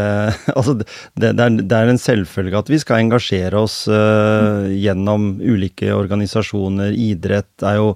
Altså, 0.57 0.77
det, 0.79 0.87
det, 1.35 1.43
er, 1.43 1.57
det 1.59 1.75
er 1.75 1.91
en 1.91 1.99
selvfølge 1.99 2.57
at 2.57 2.69
vi 2.71 2.79
skal 2.81 3.03
engasjere 3.03 3.59
oss 3.59 3.75
uh, 3.91 4.65
gjennom 4.71 5.27
ulike 5.43 5.91
organisasjoner. 5.93 6.95
Idrett 6.97 7.65
er 7.67 7.75
jo 7.77 7.91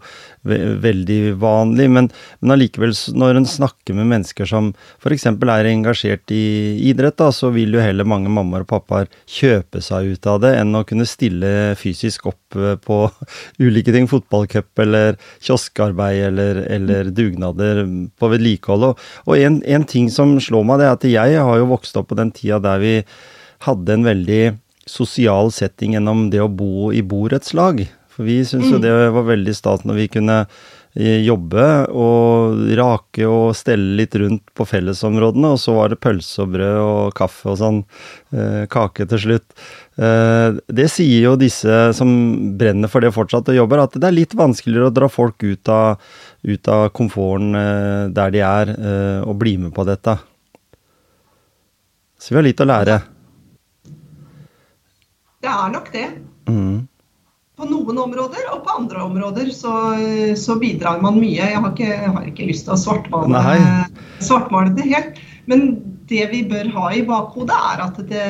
ve 0.45 0.59
veldig 0.83 1.17
vanlig, 1.41 1.87
men, 1.89 2.09
men 2.41 2.53
allikevel, 2.53 2.93
når 3.17 3.39
en 3.39 3.47
snakker 3.49 3.97
med 3.97 4.11
mennesker 4.11 4.49
som 4.49 4.69
f.eks. 5.01 5.25
er 5.31 5.71
engasjert 5.71 6.33
i 6.35 6.43
idrett, 6.91 7.17
da, 7.17 7.31
så 7.33 7.49
vil 7.55 7.73
jo 7.77 7.81
heller 7.81 8.05
mange 8.05 8.29
mammaer 8.29 8.67
og 8.67 8.71
pappaer 8.75 9.09
kjøpe 9.25 9.81
seg 9.85 10.13
ut 10.13 10.29
av 10.29 10.43
det 10.45 10.53
enn 10.59 10.77
å 10.77 10.85
kunne 10.85 11.07
stille 11.09 11.20
fysisk 11.79 12.25
opp 12.31 12.57
eh, 12.57 12.75
på 12.81 13.03
ulike 13.65 13.93
ting. 13.93 14.09
Fotballcup 14.11 14.81
eller 14.83 15.19
kioskarbeid 15.43 16.23
eller, 16.31 16.63
eller 16.71 17.11
dugnader 17.15 17.83
på 18.17 18.31
vedlikehold. 18.33 18.89
Og, 18.89 19.05
og 19.27 19.37
en, 19.37 19.61
en 19.65 19.87
ting 19.87 20.09
som 20.13 20.37
slår 20.41 20.67
meg, 20.67 20.81
det 20.81 20.89
er 20.89 20.97
at 20.97 21.07
jeg 21.11 21.45
har 21.45 21.61
jo 21.61 21.71
vokst 21.71 21.97
opp 21.99 22.11
på 22.11 22.19
den 22.19 22.33
tida 22.35 22.61
der 22.63 22.81
vi 22.81 22.97
hadde 23.67 23.93
en 23.93 24.07
veldig 24.07 24.43
sosial 24.89 25.51
setting 25.53 25.95
gjennom 25.95 26.29
det 26.33 26.41
å 26.41 26.49
bo 26.49 26.89
i 26.95 27.03
borettslag. 27.05 27.85
For 28.11 28.27
vi 28.27 28.41
syntes 28.45 28.73
jo 28.73 28.81
det 28.81 28.91
var 28.91 29.27
veldig 29.27 29.53
stas 29.55 29.85
når 29.87 29.99
vi 30.01 30.07
kunne 30.11 30.37
eh, 30.43 31.21
jobbe 31.23 31.67
og 31.95 32.63
rake 32.77 33.27
og 33.27 33.53
stelle 33.55 33.95
litt 34.01 34.17
rundt 34.19 34.51
på 34.57 34.67
fellesområdene, 34.67 35.53
og 35.55 35.61
så 35.61 35.77
var 35.77 35.93
det 35.93 36.01
pølse 36.03 36.43
og 36.43 36.51
brød 36.57 36.79
og 36.81 37.13
kaffe 37.17 37.53
og 37.53 37.59
sånn, 37.61 37.79
eh, 38.35 38.65
kake 38.71 39.07
til 39.13 39.23
slutt. 39.25 39.47
Eh, 39.95 40.59
det 40.67 40.89
sier 40.91 41.29
jo 41.29 41.37
disse 41.39 41.79
som 41.95 42.11
brenner 42.59 42.91
for 42.91 43.03
det 43.03 43.13
fortsatt 43.15 43.53
og 43.53 43.59
jobber, 43.61 43.85
at 43.85 43.95
det 43.95 44.09
er 44.09 44.17
litt 44.17 44.35
vanskeligere 44.35 44.91
å 44.91 44.97
dra 44.99 45.09
folk 45.11 45.39
ut 45.47 45.71
av, 45.71 46.11
ut 46.43 46.73
av 46.75 46.89
komforten 46.97 47.55
der 48.11 48.35
de 48.35 48.43
er, 48.43 48.75
og 49.23 49.37
bli 49.39 49.55
med 49.61 49.71
på 49.75 49.85
dette. 49.87 50.17
Så 52.21 52.33
vi 52.33 52.37
har 52.37 52.45
litt 52.45 52.61
å 52.61 52.67
lære. 52.67 52.99
Det 55.41 55.49
er 55.49 55.71
nok 55.73 55.87
det. 55.93 56.07
Mm. 56.45 56.90
På 57.61 57.69
noen 57.69 57.99
områder, 58.01 58.47
og 58.55 58.63
på 58.65 58.73
andre 58.73 59.03
områder 59.05 59.51
så, 59.53 59.75
så 60.39 60.55
bidrar 60.57 60.97
man 61.03 61.19
mye. 61.21 61.37
Jeg 61.37 61.61
har 61.61 61.73
ikke, 61.75 61.89
jeg 61.93 62.13
har 62.15 62.23
ikke 62.25 62.47
lyst 62.49 62.65
til 62.65 62.73
å 62.73 62.81
svartmale, 62.81 63.43
svartmale 64.17 64.73
det 64.73 64.87
helt. 64.89 65.19
Men 65.45 65.75
det 66.11 66.25
vi 66.31 66.41
bør 66.47 66.69
ha 66.75 66.87
i 66.93 67.03
bakhodet, 67.07 67.55
er 67.55 67.83
at 67.85 67.99
det 68.09 68.25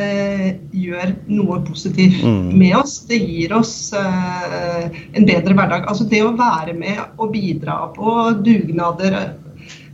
gjør 0.76 1.14
noe 1.34 1.62
positivt 1.66 2.22
Mm. 2.24 2.58
med 2.58 2.76
oss. 2.78 3.00
Det 3.10 3.18
gir 3.18 3.54
oss 3.58 3.94
uh, 3.96 4.86
en 5.14 5.26
bedre 5.26 5.56
hverdag. 5.58 5.88
Altså 5.88 6.06
det 6.12 6.22
å 6.24 6.36
være 6.38 6.76
med 6.78 7.00
og 7.18 7.32
bidra 7.34 7.88
på 7.96 8.18
dugnader 8.46 9.18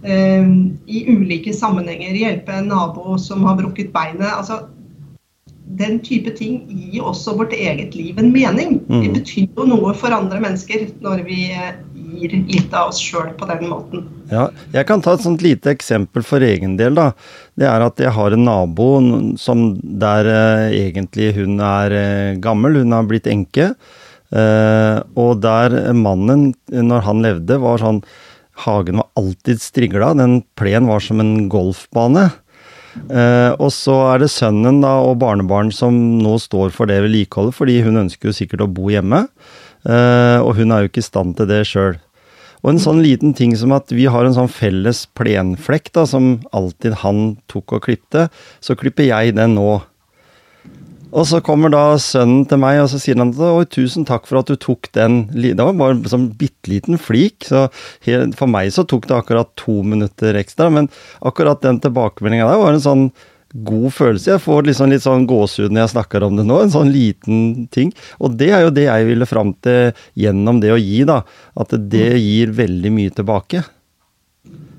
uh, 0.04 0.50
i 0.88 1.04
ulike 1.08 1.54
sammenhenger. 1.56 2.17
Hjelpe 2.17 2.58
en 2.58 2.73
nabo 2.73 3.17
som 3.21 3.45
har 3.47 3.56
brukket 3.62 3.93
beinet. 3.95 4.34
altså 4.34 4.65
den 5.77 5.99
type 6.06 6.32
ting 6.38 6.62
gir 6.69 7.03
også 7.06 7.36
vårt 7.38 7.53
eget 7.53 7.95
liv 7.97 8.17
en 8.19 8.32
mening. 8.32 8.80
Mm. 8.88 9.01
Det 9.03 9.12
betyr 9.19 9.47
jo 9.58 9.67
noe 9.67 9.93
for 9.97 10.15
andre 10.15 10.39
mennesker 10.43 10.88
når 11.03 11.23
vi 11.27 11.41
eh, 11.51 11.75
gir 11.93 12.34
litt 12.47 12.73
av 12.73 12.93
oss 12.93 13.01
sjøl 13.03 13.34
på 13.38 13.47
den 13.49 13.67
måten. 13.69 14.08
Ja, 14.32 14.47
jeg 14.73 14.88
kan 14.89 15.03
ta 15.03 15.15
et 15.15 15.25
sånt 15.25 15.43
lite 15.45 15.71
eksempel 15.73 16.25
for 16.25 16.43
egen 16.43 16.77
del, 16.80 16.97
da. 16.97 17.12
Det 17.60 17.67
er 17.69 17.86
at 17.86 18.01
jeg 18.01 18.15
har 18.15 18.36
en 18.36 18.47
nabo 18.47 18.89
som 19.39 19.69
der 19.84 20.32
eh, 20.32 20.77
egentlig 20.88 21.34
hun 21.38 21.60
er 21.63 21.95
eh, 21.95 22.39
gammel, 22.43 22.82
hun 22.82 22.95
har 22.95 23.08
blitt 23.10 23.30
enke. 23.32 23.73
Eh, 24.27 24.97
og 25.19 25.43
der 25.43 25.77
mannen, 25.95 26.51
når 26.71 27.06
han 27.08 27.23
levde, 27.25 27.62
var 27.63 27.84
sånn 27.84 28.03
Hagen 28.58 28.97
var 28.97 29.12
alltid 29.19 29.62
strigla. 29.62 30.15
Den 30.17 30.39
plenen 30.58 30.89
var 30.89 31.03
som 31.06 31.19
en 31.21 31.45
golfbane. 31.51 32.23
Eh, 33.07 33.51
og 33.55 33.69
så 33.75 33.95
er 34.12 34.23
det 34.23 34.31
sønnen 34.33 34.81
da, 34.83 34.97
og 35.05 35.19
barnebarn 35.21 35.71
som 35.75 35.95
nå 36.21 36.36
står 36.41 36.73
for 36.75 36.89
det 36.89 36.99
vedlikeholdet, 37.05 37.55
fordi 37.55 37.79
hun 37.86 38.03
ønsker 38.03 38.31
jo 38.31 38.36
sikkert 38.36 38.65
å 38.65 38.71
bo 38.71 38.91
hjemme. 38.91 39.25
Eh, 39.88 40.39
og 40.41 40.57
hun 40.57 40.73
er 40.73 40.83
jo 40.83 40.91
ikke 40.91 41.03
i 41.03 41.07
stand 41.07 41.38
til 41.38 41.49
det 41.49 41.63
sjøl. 41.69 41.97
Og 42.65 42.71
en 42.73 42.81
sånn 42.81 43.03
liten 43.05 43.36
ting 43.38 43.53
som 43.55 43.71
at 43.75 43.91
vi 43.93 44.07
har 44.10 44.25
en 44.25 44.36
sånn 44.36 44.49
felles 44.51 45.05
plenflekk 45.17 45.91
da, 45.95 46.07
som 46.10 46.39
alltid 46.57 46.99
han 47.03 47.38
tok 47.51 47.77
og 47.77 47.86
klipte, 47.86 48.27
så 48.60 48.75
klipper 48.75 49.07
jeg 49.07 49.38
den 49.38 49.55
nå. 49.60 49.77
Og 51.15 51.24
så 51.30 51.39
kommer 51.43 51.72
da 51.72 51.96
sønnen 52.02 52.43
til 52.50 52.60
meg 52.60 52.82
og 52.82 52.89
så 52.91 53.00
sier 53.00 53.17
han 53.20 53.32
at 53.32 53.72
tusen 53.74 54.06
takk 54.08 54.28
for 54.28 54.41
at 54.41 54.50
du 54.52 54.58
tok 54.60 54.89
den. 54.98 55.22
Det 55.32 55.56
var 55.56 55.78
bare 55.80 55.96
en 55.96 56.12
sånn 56.12 56.28
bitte 56.38 56.72
liten 56.72 57.00
flik, 57.00 57.48
så 57.48 57.67
for 58.38 58.52
meg 58.52 58.74
så 58.76 58.84
tok 58.88 59.08
det 59.08 59.15
akkurat 59.15 59.54
to 59.60 59.80
minutter 59.88 60.38
ekstra. 60.39 60.70
Men 60.74 60.91
akkurat 61.26 61.63
den 61.63 61.80
tilbakemeldinga 61.84 62.50
der 62.50 62.62
var 62.62 62.76
en 62.76 62.84
sånn 62.84 63.08
god 63.63 63.93
følelse. 63.96 64.34
Jeg 64.34 64.43
får 64.43 64.67
liksom 64.67 64.91
litt 64.91 65.06
sånn 65.06 65.26
gåsehud 65.30 65.72
når 65.72 65.86
jeg 65.86 65.93
snakker 65.96 66.26
om 66.28 66.36
det 66.38 66.46
nå. 66.48 66.60
En 66.62 66.74
sånn 66.74 66.91
liten 66.91 67.67
ting. 67.74 67.93
Og 68.20 68.36
det 68.38 68.52
er 68.52 68.65
jo 68.65 68.74
det 68.76 68.89
jeg 68.89 69.08
ville 69.08 69.30
fram 69.30 69.54
til 69.63 69.93
gjennom 70.20 70.60
det 70.63 70.74
å 70.76 70.82
gi, 70.82 71.06
da. 71.08 71.22
At 71.58 71.72
det 71.89 72.10
gir 72.20 72.52
veldig 72.58 72.91
mye 72.93 73.15
tilbake. 73.15 73.63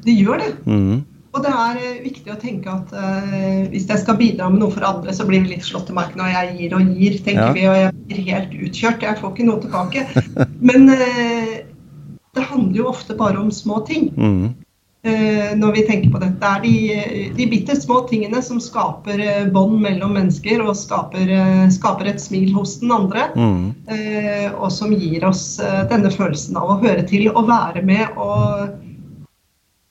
Det 0.05 0.14
gjør 0.14 0.45
det. 0.45 0.53
Mhm. 0.69 0.99
Og 1.38 1.44
det 1.46 1.55
er 1.55 1.79
eh, 1.79 1.98
viktig 2.03 2.33
å 2.35 2.40
tenke 2.40 2.72
at 2.72 2.90
uh, 2.90 3.64
hvis 3.70 3.87
jeg 3.87 4.03
skal 4.03 4.18
bidra 4.18 4.51
med 4.51 4.62
noe 4.64 4.74
for 4.74 4.87
andre, 4.87 5.14
så 5.14 5.27
blir 5.29 5.44
vi 5.44 5.55
litt 5.55 5.66
slått 5.66 5.87
til 5.87 5.98
marken, 5.98 6.24
og 6.24 6.33
jeg 6.35 6.55
gir 6.59 6.74
og 6.74 6.94
gir, 6.98 7.18
tenker 7.22 7.46
Ja. 7.46 7.55
vi, 7.55 7.66
og 7.70 7.77
jeg 7.79 7.92
blir 8.09 8.22
helt 8.33 8.55
utkjørt. 8.66 9.05
Jeg 9.07 9.20
får 9.20 9.35
ikke 9.35 9.46
noe 9.46 9.62
tilbake. 9.62 10.07
Men 10.70 10.88
uh, 10.90 11.53
det 12.35 12.48
handler 12.48 12.81
jo 12.81 12.88
ofte 12.90 13.14
bare 13.18 13.38
om 13.38 13.53
små 13.55 13.85
ting. 13.87 14.11
Mm. 14.18 14.48
Uh, 15.07 15.53
når 15.55 15.77
vi 15.77 15.85
tenker 15.87 16.11
på 16.11 16.18
dette. 16.24 16.40
Det 16.42 16.48
er 16.51 16.64
de, 16.66 17.31
de 17.38 17.46
bitte 17.53 17.79
små 17.79 18.01
tingene 18.11 18.42
som 18.42 18.59
skaper 18.59 19.22
bånd 19.55 19.79
mellom 19.85 20.18
mennesker 20.18 20.64
og 20.64 20.74
skaper, 20.77 21.31
skaper 21.70 22.11
et 22.11 22.18
smil 22.18 22.51
hos 22.57 22.81
den 22.83 22.90
andre. 22.96 23.29
Mm. 23.38 23.70
og 24.59 24.68
som 24.74 24.90
gir 24.90 25.22
oss 25.29 25.61
denne 25.88 26.11
følelsen 26.11 26.59
av 26.59 26.74
å 26.74 26.81
høre 26.83 27.07
til 27.07 27.31
og 27.31 27.46
være 27.46 27.87
med 27.87 28.18
og 28.18 28.74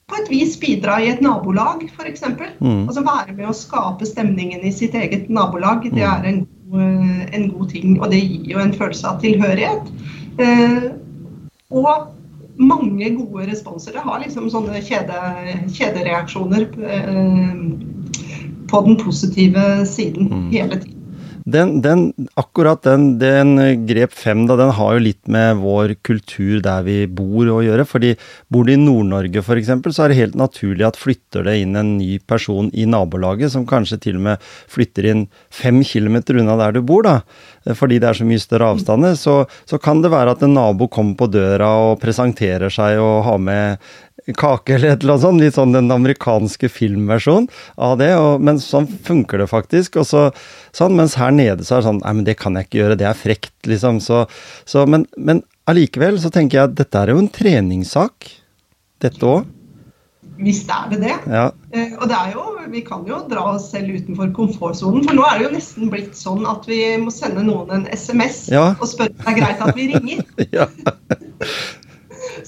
på 0.08 0.16
et 0.22 0.30
vis 0.32 0.54
bidra 0.60 1.02
i 1.04 1.10
et 1.12 1.22
nabolag, 1.24 1.84
f.eks. 1.98 2.24
Mm. 2.62 2.86
Altså 2.88 3.04
være 3.04 3.34
med 3.36 3.50
å 3.50 3.56
skape 3.56 4.08
stemningen 4.08 4.64
i 4.64 4.72
sitt 4.72 4.96
eget 4.96 5.28
nabolag. 5.30 5.84
Det 5.92 6.06
er 6.08 6.28
en 6.30 6.46
god, 6.48 6.84
eh, 6.86 7.26
en 7.36 7.50
god 7.52 7.74
ting, 7.74 7.98
og 8.00 8.14
det 8.14 8.22
gir 8.24 8.54
jo 8.54 8.62
en 8.64 8.76
følelse 8.76 9.10
av 9.12 9.20
tilhørighet. 9.24 9.92
Eh, 10.40 10.88
og 11.76 12.14
mange 12.58 13.10
gode 13.18 13.50
responser. 13.52 13.98
Det 13.98 14.06
har 14.08 14.24
liksom 14.24 14.48
sånne 14.50 14.80
kjede, 14.82 15.20
kjedereaksjoner 15.76 16.70
eh, 16.88 17.58
på 18.72 18.84
den 18.88 18.98
positive 19.04 19.86
siden 19.86 20.32
Mm. 20.32 20.52
hele 20.52 20.80
tiden. 20.80 20.97
Den, 21.48 21.78
den, 21.80 22.10
akkurat 22.36 22.82
den, 22.84 23.14
den 23.22 23.56
grep 23.88 24.12
fem, 24.12 24.42
da, 24.50 24.58
den 24.60 24.74
har 24.76 24.98
jo 24.98 25.04
litt 25.06 25.30
med 25.32 25.62
vår 25.62 25.94
kultur 26.04 26.58
der 26.64 26.84
vi 26.84 26.98
bor 27.08 27.48
å 27.54 27.62
gjøre. 27.64 27.86
fordi 27.88 28.10
bor 28.52 28.68
du 28.68 28.74
i 28.74 28.80
Nord-Norge 28.82 29.40
f.eks., 29.40 29.72
så 29.96 30.04
er 30.04 30.12
det 30.12 30.18
helt 30.20 30.36
naturlig 30.36 30.84
at 30.84 31.00
flytter 31.00 31.48
det 31.48 31.56
inn 31.62 31.80
en 31.80 31.94
ny 32.02 32.18
person 32.20 32.68
i 32.76 32.84
nabolaget, 32.84 33.54
som 33.54 33.64
kanskje 33.70 34.00
til 34.10 34.20
og 34.20 34.26
med 34.26 34.50
flytter 34.76 35.08
inn 35.08 35.24
fem 35.48 35.80
kilometer 35.88 36.42
unna 36.42 36.58
der 36.60 36.76
du 36.76 36.82
bor, 36.84 37.08
da. 37.08 37.22
Fordi 37.80 38.02
det 38.04 38.12
er 38.12 38.20
så 38.20 38.28
mye 38.28 38.44
større 38.44 38.74
avstander. 38.74 39.16
Så, 39.16 39.38
så 39.64 39.80
kan 39.80 40.04
det 40.04 40.12
være 40.12 40.36
at 40.36 40.44
en 40.44 40.56
nabo 40.58 40.90
kommer 40.92 41.16
på 41.16 41.30
døra 41.32 41.72
og 41.88 42.02
presenterer 42.04 42.74
seg 42.74 43.00
og 43.00 43.24
har 43.28 43.40
med 43.40 43.88
kake 44.36 44.76
eller 44.76 44.96
et 44.96 45.04
eller 45.04 45.16
annet 45.16 45.26
sånt. 45.26 45.42
Litt 45.44 45.58
sånn 45.58 45.76
den 45.76 45.92
amerikanske 45.94 46.70
filmversjonen 46.74 47.48
av 47.78 47.98
det. 48.02 48.12
Og, 48.20 48.42
men 48.44 48.60
sånn 48.64 48.88
funker 49.08 49.44
det 49.44 49.50
faktisk. 49.52 50.00
Og 50.02 50.08
så, 50.10 50.24
sånn, 50.76 50.98
mens 51.00 51.16
her 51.20 51.32
nede 51.36 51.64
så 51.68 51.78
er 51.78 51.84
det 51.84 51.90
sånn 51.92 52.02
Nei, 52.04 52.16
men 52.20 52.28
det 52.28 52.38
kan 52.42 52.58
jeg 52.58 52.68
ikke 52.68 52.82
gjøre, 52.84 53.00
det 53.00 53.08
er 53.10 53.18
frekt, 53.18 53.56
liksom. 53.70 54.02
Så, 54.04 54.26
så, 54.68 54.86
men, 54.90 55.06
men 55.18 55.44
allikevel 55.70 56.20
så 56.22 56.32
tenker 56.34 56.60
jeg 56.60 56.72
at 56.72 56.80
dette 56.80 57.04
er 57.04 57.14
jo 57.14 57.22
en 57.24 57.32
treningssak. 57.32 58.32
Dette 59.04 59.30
òg. 59.30 59.54
Visst 60.38 60.70
er 60.70 60.90
det 60.92 61.00
det. 61.02 61.16
Ja. 61.34 61.48
Eh, 61.74 61.94
og 61.98 62.10
det 62.12 62.18
er 62.18 62.34
jo, 62.36 62.44
vi 62.70 62.84
kan 62.86 63.06
jo 63.10 63.18
dra 63.30 63.48
oss 63.56 63.72
selv 63.72 63.96
utenfor 63.96 64.30
komfortsonen. 64.36 65.06
For 65.08 65.18
nå 65.18 65.24
er 65.26 65.40
det 65.40 65.48
jo 65.48 65.54
nesten 65.56 65.90
blitt 65.90 66.18
sånn 66.18 66.46
at 66.50 66.68
vi 66.70 66.82
må 67.02 67.14
sende 67.14 67.42
noen 67.46 67.72
en 67.74 67.88
SMS 67.90 68.44
Ja. 68.54 68.68
og 68.78 68.86
spørre 68.90 69.16
om 69.16 69.24
det 69.24 69.34
er 69.34 69.40
greit 69.40 69.64
at 69.66 69.78
vi 69.78 69.88
ringer. 69.96 70.22
ja. 70.60 70.68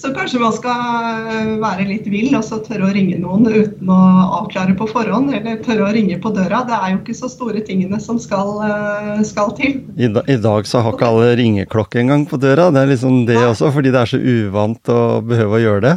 Så 0.00 0.14
kanskje 0.16 0.40
man 0.40 0.52
skal 0.56 1.28
eh, 1.28 1.48
være 1.60 1.84
litt 1.88 2.06
vill 2.08 2.32
og 2.38 2.44
så 2.46 2.60
tørre 2.64 2.88
å 2.88 2.92
ringe 2.94 3.18
noen 3.20 3.44
uten 3.44 3.90
å 3.92 3.98
avklare 4.40 4.72
på 4.78 4.86
forhånd. 4.88 5.32
Eller 5.36 5.60
tørre 5.64 5.90
å 5.90 5.92
ringe 5.92 6.16
på 6.22 6.32
døra. 6.32 6.62
Det 6.68 6.76
er 6.76 6.94
jo 6.94 7.00
ikke 7.02 7.16
så 7.18 7.28
store 7.28 7.60
tingene 7.66 8.00
som 8.00 8.20
skal, 8.22 8.54
eh, 8.64 9.20
skal 9.28 9.52
til. 9.58 9.80
I, 10.00 10.08
da, 10.08 10.24
I 10.24 10.38
dag 10.40 10.68
så 10.68 10.80
har 10.84 10.96
ikke 10.96 11.10
alle 11.10 11.34
ringeklokke 11.40 12.00
engang 12.00 12.24
på 12.30 12.40
døra. 12.40 12.70
Det 12.72 12.80
er 12.80 12.94
liksom 12.94 13.24
det 13.28 13.36
Nei. 13.42 13.48
også, 13.50 13.72
fordi 13.76 13.92
det 13.92 14.00
er 14.00 14.12
så 14.14 14.20
uvant 14.20 14.92
å 14.92 15.00
behøve 15.26 15.58
å 15.58 15.64
gjøre 15.66 15.84
det. 15.88 15.96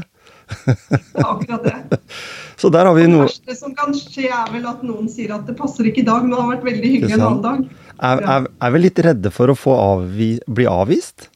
Det 0.53 1.23
er 1.23 1.29
akkurat 1.29 1.69
det. 1.69 1.99
Så 2.63 2.69
der 2.71 2.85
har 2.87 2.95
vi 2.95 3.07
noe... 3.09 3.25
Det 3.25 3.31
verste 3.31 3.55
som 3.57 3.71
kan 3.75 3.95
skje, 3.97 4.27
er 4.29 4.51
vel 4.53 4.65
at 4.69 4.83
noen 4.85 5.07
sier 5.11 5.33
at 5.35 5.47
det 5.49 5.55
passer 5.57 5.87
ikke 5.89 6.03
i 6.03 6.07
dag, 6.07 6.23
men 6.23 6.31
det 6.31 6.39
har 6.39 6.51
vært 6.51 6.67
veldig 6.67 6.91
hyggelig 6.93 7.15
en 7.17 7.23
annen 7.25 7.41
dag. 7.43 7.63
Er, 7.97 8.21
er, 8.35 8.45
er 8.67 8.75
vi 8.75 8.81
litt 8.85 9.01
redde 9.03 9.31
for 9.33 9.51
å 9.51 9.55
få 9.57 9.73
avvi, 9.75 10.29
bli 10.47 10.67
avvist? 10.69 11.27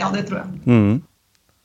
Ja, 0.00 0.10
det 0.12 0.26
tror 0.28 0.42
jeg. 0.42 0.58
Mm. 0.68 0.98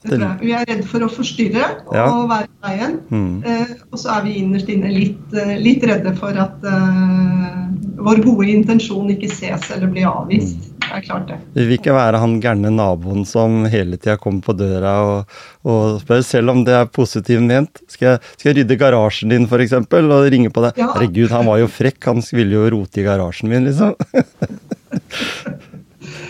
Vi 0.10 0.52
er 0.56 0.66
redd 0.66 0.82
for 0.90 1.04
å 1.06 1.10
forstyrre 1.14 1.66
og 1.86 1.94
Ja. 1.96 2.08
være 2.28 2.48
i 2.48 2.68
veien. 2.68 3.00
Mm. 3.12 3.44
Eh, 3.46 3.74
og 3.92 4.00
så 4.02 4.18
er 4.18 4.24
vi 4.26 4.40
innerst 4.42 4.70
inne 4.74 4.90
litt, 4.90 5.34
eh, 5.38 5.58
litt 5.62 5.84
redde 5.86 6.16
for 6.18 6.34
at 6.42 6.64
eh, 6.66 7.68
vår 8.02 8.24
gode 8.26 8.48
intensjon 8.50 9.12
ikke 9.14 9.30
ses 9.30 9.70
eller 9.76 9.88
blir 9.94 10.08
avvist. 10.10 10.58
Mm. 10.58 10.68
Det 10.82 10.98
er 10.98 11.04
klart 11.06 11.28
det. 11.30 11.38
Vi 11.56 11.66
vil 11.70 11.78
ikke 11.78 11.94
være 11.96 12.20
han 12.20 12.34
gærne 12.42 12.72
naboen 12.74 13.22
som 13.30 13.62
hele 13.72 13.96
tida 14.02 14.18
kommer 14.20 14.42
på 14.44 14.56
døra 14.58 14.96
og, 15.06 15.38
og 15.64 16.02
spør, 16.02 16.24
selv 16.26 16.50
om 16.52 16.66
det 16.68 16.74
er 16.76 16.90
positivt 16.92 17.46
ment. 17.46 17.80
Skal 17.88 18.08
jeg, 18.10 18.20
skal 18.36 18.50
jeg 18.50 18.58
rydde 18.60 18.80
garasjen 18.82 19.30
din, 19.32 19.46
f.eks., 19.48 19.72
og 19.78 20.28
ringe 20.34 20.50
på 20.52 20.66
deg? 20.66 20.82
Ja. 20.82 20.90
Herregud, 20.98 21.30
han 21.32 21.46
var 21.48 21.62
jo 21.62 21.70
frekk, 21.72 22.02
han 22.10 22.20
ville 22.34 22.58
jo 22.58 22.66
rote 22.74 23.00
i 23.00 23.06
garasjen 23.08 23.54
min, 23.54 23.70
liksom. 23.70 23.96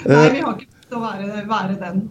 Nei, 0.06 0.30
vi 0.36 0.42
har 0.44 0.54
ikke 0.58 0.71
å 0.96 1.02
være, 1.02 1.44
være 1.50 1.76
den. 1.80 2.06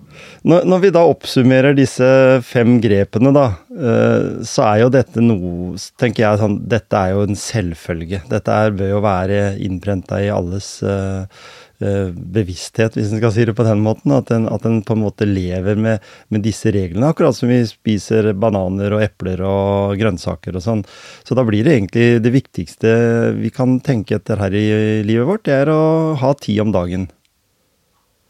Når, 0.49 0.67
når 0.69 0.83
vi 0.85 0.91
da 0.95 1.05
oppsummerer 1.09 1.77
disse 1.77 2.09
fem 2.47 2.79
grepene, 2.83 3.33
da, 3.37 3.47
eh, 3.75 4.45
så 4.47 4.67
er 4.67 4.85
jo 4.85 4.93
dette 4.95 5.25
noe 5.25 5.75
tenker 6.01 6.25
jeg 6.25 6.41
sånn, 6.41 6.61
Dette 6.71 7.01
er 7.01 7.15
jo 7.15 7.25
en 7.27 7.39
selvfølge. 7.39 8.23
Dette 8.31 8.61
er, 8.63 8.77
bør 8.77 8.95
jo 8.97 9.03
være 9.05 9.41
innprenta 9.65 10.21
i 10.23 10.31
alles 10.33 10.69
eh, 10.87 11.45
eh, 11.85 12.09
bevissthet, 12.11 12.97
hvis 12.97 13.13
en 13.13 13.21
skal 13.21 13.35
si 13.37 13.47
det 13.49 13.57
på 13.59 13.67
den 13.67 13.85
måten. 13.85 14.15
At 14.17 14.33
en, 14.35 14.49
at 14.53 14.67
en 14.69 14.81
på 14.87 14.97
en 14.97 15.05
måte 15.05 15.29
lever 15.29 15.79
med, 15.81 16.11
med 16.33 16.45
disse 16.47 16.73
reglene. 16.75 17.13
Akkurat 17.13 17.37
som 17.37 17.53
vi 17.53 17.61
spiser 17.69 18.33
bananer 18.33 18.97
og 18.97 19.05
epler 19.05 19.45
og 19.47 19.97
grønnsaker 20.01 20.57
og 20.57 20.67
sånn. 20.67 20.85
Så 21.27 21.39
da 21.39 21.47
blir 21.47 21.67
det 21.67 21.77
egentlig 21.79 22.11
det 22.25 22.35
viktigste 22.35 22.99
vi 23.39 23.53
kan 23.55 23.79
tenke 23.85 24.19
etter 24.19 24.41
her 24.41 24.55
i 24.57 24.69
livet 25.07 25.29
vårt, 25.29 25.47
det 25.49 25.63
er 25.63 25.73
å 25.73 25.81
ha 26.21 26.35
tid 26.39 26.65
om 26.65 26.75
dagen. 26.75 27.11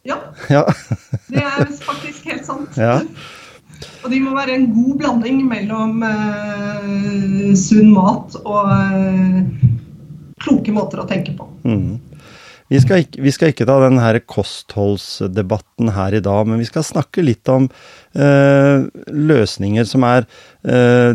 Ja, 0.09 0.17
Ja. 0.49 0.65
det 1.33 1.43
er 1.45 1.67
faktisk 1.85 2.31
helt 2.31 2.47
sant. 2.49 2.77
ja. 2.81 3.01
Og 4.05 4.11
de 4.13 4.19
må 4.21 4.33
være 4.37 4.55
en 4.57 4.69
god 4.73 4.97
blanding 5.01 5.43
mellom 5.49 6.03
eh, 6.05 7.51
sunn 7.57 7.91
mat 7.93 8.37
og 8.43 8.71
eh, 8.73 9.43
kloke 10.41 10.73
måter 10.73 11.03
å 11.03 11.09
tenke 11.09 11.35
på. 11.37 11.47
Mm. 11.69 11.99
Vi, 12.71 12.79
skal 12.81 13.03
ikke, 13.03 13.21
vi 13.25 13.33
skal 13.35 13.51
ikke 13.53 13.67
ta 13.69 13.77
den 13.83 13.99
her 14.01 14.21
kostholdsdebatten 14.31 15.91
her 15.97 16.15
i 16.15 16.23
dag, 16.23 16.47
men 16.49 16.61
vi 16.63 16.69
skal 16.69 16.85
snakke 16.87 17.25
litt 17.25 17.49
om 17.51 17.67
eh, 18.15 18.85
løsninger 19.11 19.89
som 19.89 20.07
er 20.07 20.29
eh, 20.63 21.11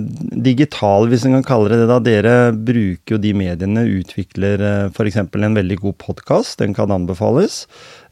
digitale, 0.46 1.08
hvis 1.14 1.26
en 1.26 1.38
kan 1.40 1.48
kalle 1.48 1.72
det 1.72 1.80
det. 1.84 1.90
da. 1.94 2.00
Dere 2.04 2.36
bruker 2.54 3.16
jo 3.16 3.22
de 3.24 3.34
mediene, 3.38 3.86
utvikler 4.02 4.66
eh, 4.68 4.90
f.eks. 4.92 5.22
en 5.22 5.62
veldig 5.62 5.80
god 5.86 5.98
podkast, 6.04 6.60
den 6.60 6.76
kan 6.78 6.94
anbefales. 6.94 7.64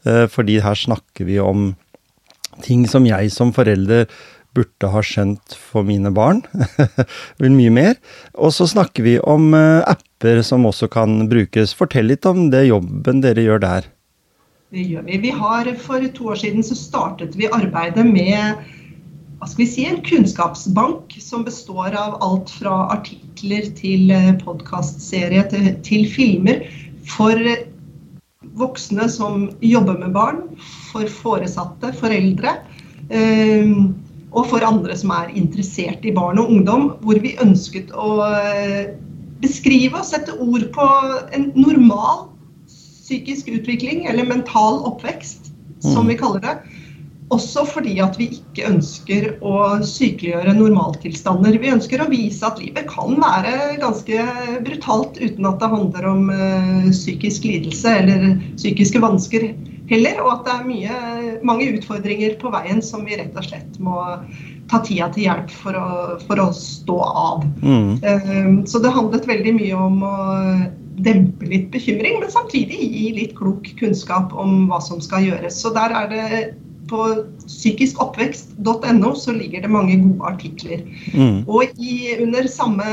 Eh, 0.04 0.26
fordi 0.30 0.60
her 0.64 0.76
snakker 0.78 1.28
vi 1.28 1.40
om 1.40 1.72
ting 2.64 2.84
som 2.88 3.06
jeg 3.08 3.32
som 3.34 3.52
forelder 3.56 4.06
burde 4.54 4.90
ha 4.92 5.00
skjønt 5.02 5.56
for 5.58 5.86
mine 5.86 6.12
barn. 6.14 6.44
Vel 7.42 7.56
mye 7.56 7.72
mer. 7.74 7.96
Og 8.38 8.54
så 8.54 8.68
snakker 8.70 9.06
vi 9.06 9.16
om 9.18 9.50
eh, 9.56 9.82
apper 9.82 10.42
som 10.46 10.68
også 10.68 10.90
kan 10.92 11.24
brukes. 11.30 11.74
Fortell 11.74 12.12
litt 12.12 12.28
om 12.28 12.48
det 12.54 12.68
jobben 12.68 13.24
dere 13.24 13.46
gjør 13.46 13.64
der. 13.64 13.90
Det 14.74 14.86
gjør 14.90 15.04
vi. 15.06 15.18
vi 15.22 15.34
har, 15.34 15.68
for 15.78 16.02
to 16.14 16.32
år 16.32 16.40
siden 16.40 16.64
så 16.66 16.76
startet 16.78 17.36
vi 17.38 17.50
arbeidet 17.50 18.06
med 18.06 18.64
hva 19.38 19.48
skal 19.50 19.64
vi 19.64 19.66
si, 19.68 19.82
en 19.84 20.00
kunnskapsbank 20.02 21.14
som 21.20 21.42
består 21.44 21.94
av 21.98 22.16
alt 22.24 22.50
fra 22.54 22.86
artikler 22.94 23.66
til 23.76 24.08
podkastserie 24.40 25.42
til, 25.50 25.68
til 25.84 26.06
filmer 26.08 26.62
for 27.10 27.38
voksne 28.58 29.08
som 29.10 29.48
jobber 29.64 29.98
med 29.98 30.12
barn, 30.14 30.42
for 30.92 31.10
foresatte, 31.10 31.92
foreldre. 31.98 32.58
eh, 33.10 33.70
og 34.34 34.48
for 34.50 34.64
andre 34.66 34.96
som 34.98 35.12
er 35.14 35.30
interessert 35.38 36.04
i 36.04 36.10
barn 36.14 36.40
og 36.42 36.50
ungdom, 36.50 36.88
hvor 37.06 37.20
vi 37.22 37.36
ønsket 37.42 37.92
å 37.94 38.16
eh, 38.26 38.94
beskrive 39.44 40.00
og 40.00 40.08
sette 40.08 40.34
ord 40.40 40.64
på 40.74 40.86
en 41.36 41.52
normal 41.54 42.28
psykisk 42.66 43.50
utvikling, 43.52 44.06
eller 44.08 44.26
mental 44.26 44.80
oppvekst, 44.88 45.52
som 45.84 46.06
Mm. 46.06 46.08
vi 46.08 46.14
kaller 46.16 46.40
det. 46.40 46.54
Også 47.32 47.64
fordi 47.66 47.94
at 48.04 48.18
vi 48.20 48.26
ikke 48.36 48.66
ønsker 48.68 49.28
å 49.40 49.80
sykeliggjøre 49.86 50.52
normaltilstander. 50.58 51.56
Vi 51.62 51.72
ønsker 51.72 52.02
å 52.04 52.08
vise 52.10 52.44
at 52.44 52.60
livet 52.60 52.84
kan 52.90 53.16
være 53.20 53.78
ganske 53.80 54.26
brutalt 54.66 55.16
uten 55.22 55.48
at 55.48 55.62
det 55.62 55.70
handler 55.72 56.08
om 56.10 56.28
eh, 56.34 56.90
psykisk 56.90 57.46
lidelse 57.48 57.94
eller 58.02 58.26
psykiske 58.58 59.00
vansker 59.00 59.48
heller. 59.88 60.20
Og 60.20 60.30
at 60.34 60.44
det 60.44 60.54
er 60.54 60.68
mye, 60.68 60.98
mange 61.48 61.70
utfordringer 61.78 62.36
på 62.42 62.52
veien 62.52 62.84
som 62.84 63.06
vi 63.08 63.16
rett 63.16 63.36
og 63.40 63.48
slett 63.48 63.80
må 63.80 64.04
ta 64.68 64.82
tida 64.84 65.08
til 65.14 65.26
hjelp 65.26 65.52
for 65.64 65.76
å, 65.80 65.88
for 66.28 66.44
å 66.44 66.50
stå 66.56 66.98
av. 67.08 67.44
Mm. 67.64 67.90
Eh, 68.04 68.50
Så 68.68 68.84
det 68.84 68.92
handlet 68.92 69.28
veldig 69.28 69.56
mye 69.56 69.80
om 69.80 70.04
å 70.04 70.16
dempe 71.04 71.48
litt 71.50 71.72
bekymring, 71.72 72.20
men 72.20 72.30
samtidig 72.30 72.78
gi 72.78 73.08
litt 73.16 73.32
klok 73.38 73.66
kunnskap 73.80 74.36
om 74.38 74.68
hva 74.70 74.78
som 74.84 75.00
skal 75.02 75.24
gjøres. 75.26 75.56
Så 75.58 75.72
der 75.74 75.90
er 75.90 76.12
det 76.12 76.28
på 76.90 77.00
psykiskoppvekst.no 77.46 79.14
så 79.18 79.34
ligger 79.36 79.64
det 79.64 79.72
mange 79.72 79.96
gode 80.02 80.30
artikler. 80.32 80.84
Mm. 81.14 81.42
Og 81.48 81.64
i, 81.78 82.14
under 82.22 82.48
samme 82.50 82.84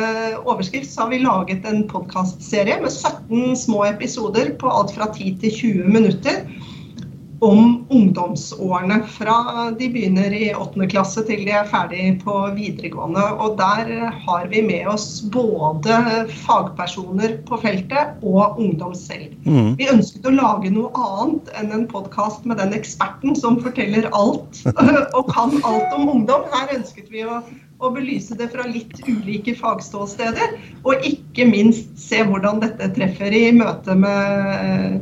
overskrift 0.45 0.91
så 0.91 1.05
har 1.05 1.13
vi 1.13 1.23
laget 1.23 1.67
en 1.67 1.83
podkastserie 1.91 2.79
med 2.83 2.91
17 2.91 3.55
små 3.57 3.85
episoder 3.89 4.53
på 4.61 4.71
alt 4.71 4.95
fra 4.95 5.11
10 5.13 5.37
til 5.43 5.57
20 5.61 5.95
minutter 5.97 6.43
om 7.41 7.85
ungdomsårene. 7.89 8.99
Fra 9.09 9.71
de 9.79 9.87
begynner 9.89 10.33
i 10.33 10.51
8. 10.53 10.85
klasse 10.91 11.23
til 11.25 11.41
de 11.47 11.55
er 11.57 11.69
ferdig 11.69 12.03
på 12.21 12.35
videregående. 12.53 13.23
Og 13.41 13.55
der 13.57 13.89
har 14.25 14.45
vi 14.51 14.61
med 14.65 14.85
oss 14.91 15.23
både 15.33 15.97
fagpersoner 16.43 17.39
på 17.47 17.57
feltet 17.63 18.21
og 18.21 18.59
ungdom 18.61 18.93
selv. 18.97 19.33
Mm. 19.49 19.73
Vi 19.79 19.89
ønsket 19.89 20.29
å 20.29 20.35
lage 20.35 20.69
noe 20.73 20.93
annet 20.93 21.49
enn 21.57 21.73
en 21.79 21.87
podkast 21.89 22.45
med 22.45 22.61
den 22.61 22.77
eksperten 22.77 23.33
som 23.39 23.57
forteller 23.65 24.05
alt 24.13 24.61
og 25.17 25.33
kan 25.33 25.57
alt 25.65 25.97
om 25.97 26.13
ungdom. 26.13 26.45
Her 26.53 26.77
ønsket 26.77 27.09
vi 27.09 27.25
å, 27.25 27.41
og 27.81 27.97
belyse 27.97 28.37
det 28.37 28.51
fra 28.53 28.69
litt 28.69 29.01
ulike 29.09 29.57
fagståsteder, 29.57 30.53
og 30.85 31.09
ikke 31.09 31.49
minst 31.49 31.89
se 31.97 32.21
hvordan 32.21 32.61
dette 32.61 32.93
treffer 32.93 33.33
i 33.33 33.47
møte 33.57 33.97
med 33.97 34.51
eh, 34.61 34.99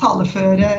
taleføre 0.00 0.74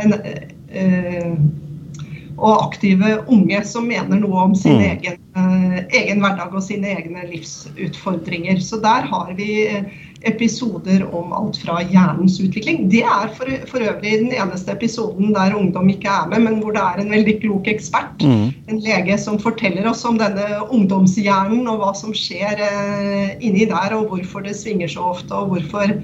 og 2.41 2.63
aktive 2.65 3.19
unge 3.29 3.59
som 3.67 3.87
mener 3.87 4.19
noe 4.21 4.45
om 4.47 4.55
sin 4.55 4.79
Mm. 4.79 4.81
egen, 4.81 5.17
eh, 5.35 5.99
egen 6.01 6.21
hverdag 6.23 6.55
og 6.55 6.63
sine 6.63 6.87
egne 6.95 7.27
livsutfordringer. 7.29 8.59
Så 8.59 8.81
der 8.81 9.05
har 9.11 9.33
vi 9.37 9.67
eh, 9.67 9.83
episoder 10.21 11.03
om 11.15 11.33
alt 11.33 11.57
fra 11.63 11.79
hjernens 11.81 12.37
utvikling. 12.41 12.85
Det 12.91 13.01
er 13.01 13.31
for, 13.37 13.49
for 13.69 13.81
øvrig 13.81 14.13
den 14.21 14.33
eneste 14.35 14.73
episoden 14.75 15.33
der 15.33 15.55
ungdom 15.57 15.89
ikke 15.89 16.11
er 16.11 16.29
med, 16.29 16.45
men 16.45 16.59
hvor 16.61 16.75
det 16.75 16.83
er 16.83 17.01
en 17.01 17.13
veldig 17.13 17.35
klok 17.41 17.69
ekspert. 17.71 18.21
Mm. 18.21 18.51
En 18.69 18.81
lege 18.85 19.17
som 19.21 19.39
forteller 19.41 19.89
oss 19.89 20.03
om 20.05 20.19
denne 20.21 20.61
ungdomshjernen 20.69 21.65
og 21.71 21.81
hva 21.81 21.93
som 21.97 22.13
skjer 22.17 22.61
eh, 22.67 23.33
inni 23.41 23.65
der, 23.69 23.97
og 23.97 24.11
hvorfor 24.11 24.45
det 24.45 24.55
svinger 24.59 24.91
så 24.91 25.11
ofte, 25.15 25.33
og 25.33 25.55
hvorfor 25.55 25.95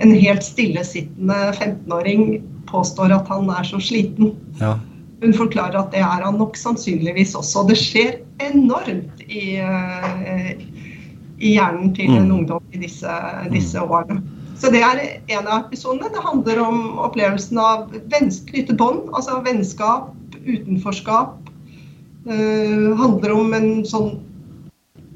en 0.00 0.14
helt 0.16 0.46
stillesittende 0.46 1.40
15-åring 1.54 2.40
påstår 2.70 3.14
at 3.14 3.30
han 3.30 3.50
er 3.54 3.66
så 3.66 3.80
sliten. 3.82 4.34
Ja. 4.60 4.76
Hun 5.20 5.34
forklarer 5.36 5.76
at 5.82 5.92
det 5.92 6.00
er 6.00 6.24
han 6.24 6.38
nok 6.40 6.56
sannsynligvis 6.56 7.34
også. 7.36 7.66
Det 7.68 7.76
skjer 7.76 8.14
enormt 8.40 9.20
i, 9.28 9.58
eh, 9.60 10.54
i 11.40 11.56
hjernen 11.56 11.94
til 11.96 12.10
en 12.10 12.28
Mm. 12.28 12.36
ungdom 12.38 12.62
i 12.72 12.78
disse, 12.78 13.10
disse 13.50 13.80
årene. 13.80 14.22
Så 14.60 14.70
det 14.70 14.82
er 14.84 15.20
en 15.28 15.46
av 15.46 15.64
episodene. 15.64 16.12
Det 16.12 16.22
handler 16.22 16.60
om 16.60 16.98
opplevelsen 16.98 17.58
av 17.58 17.86
knytte 17.90 18.76
bånd, 18.76 19.08
altså 19.16 19.42
vennskap, 19.44 20.12
utenforskap. 20.44 21.36
Uh, 22.28 22.92
handler 23.00 23.32
om 23.32 23.54
en 23.56 23.70
sånn 23.88 24.18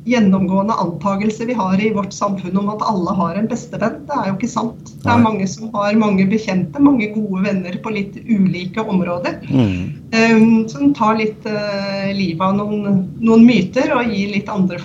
gjennomgående 0.08 0.72
antakelse 0.80 1.46
vi 1.48 1.56
har 1.56 1.80
i 1.80 1.90
vårt 1.92 2.12
samfunn 2.12 2.56
om 2.60 2.68
at 2.72 2.82
alle 2.84 3.12
har 3.16 3.36
en 3.40 3.48
bestevenn. 3.48 4.02
Det 4.08 4.16
er 4.16 4.30
jo 4.30 4.34
ikke 4.36 4.50
sant. 4.52 4.92
Det 5.00 5.10
er 5.12 5.20
mange 5.20 5.46
som 5.48 5.70
har 5.76 5.96
mange 6.00 6.26
bekjente, 6.28 6.80
mange 6.80 7.08
gode 7.14 7.44
venner 7.44 7.78
på 7.84 7.92
litt 7.94 8.18
ulike 8.28 8.84
områder. 8.84 9.40
Mm. 9.48 9.76
Um, 10.14 10.68
som 10.68 10.92
tar 10.96 11.16
litt 11.20 11.48
uh, 11.48 12.12
livet 12.12 12.44
av 12.44 12.56
noen, 12.60 13.04
noen 13.20 13.46
myter 13.48 13.92
og 13.96 14.12
gir 14.12 14.32
litt 14.36 14.52
andre 14.52 14.80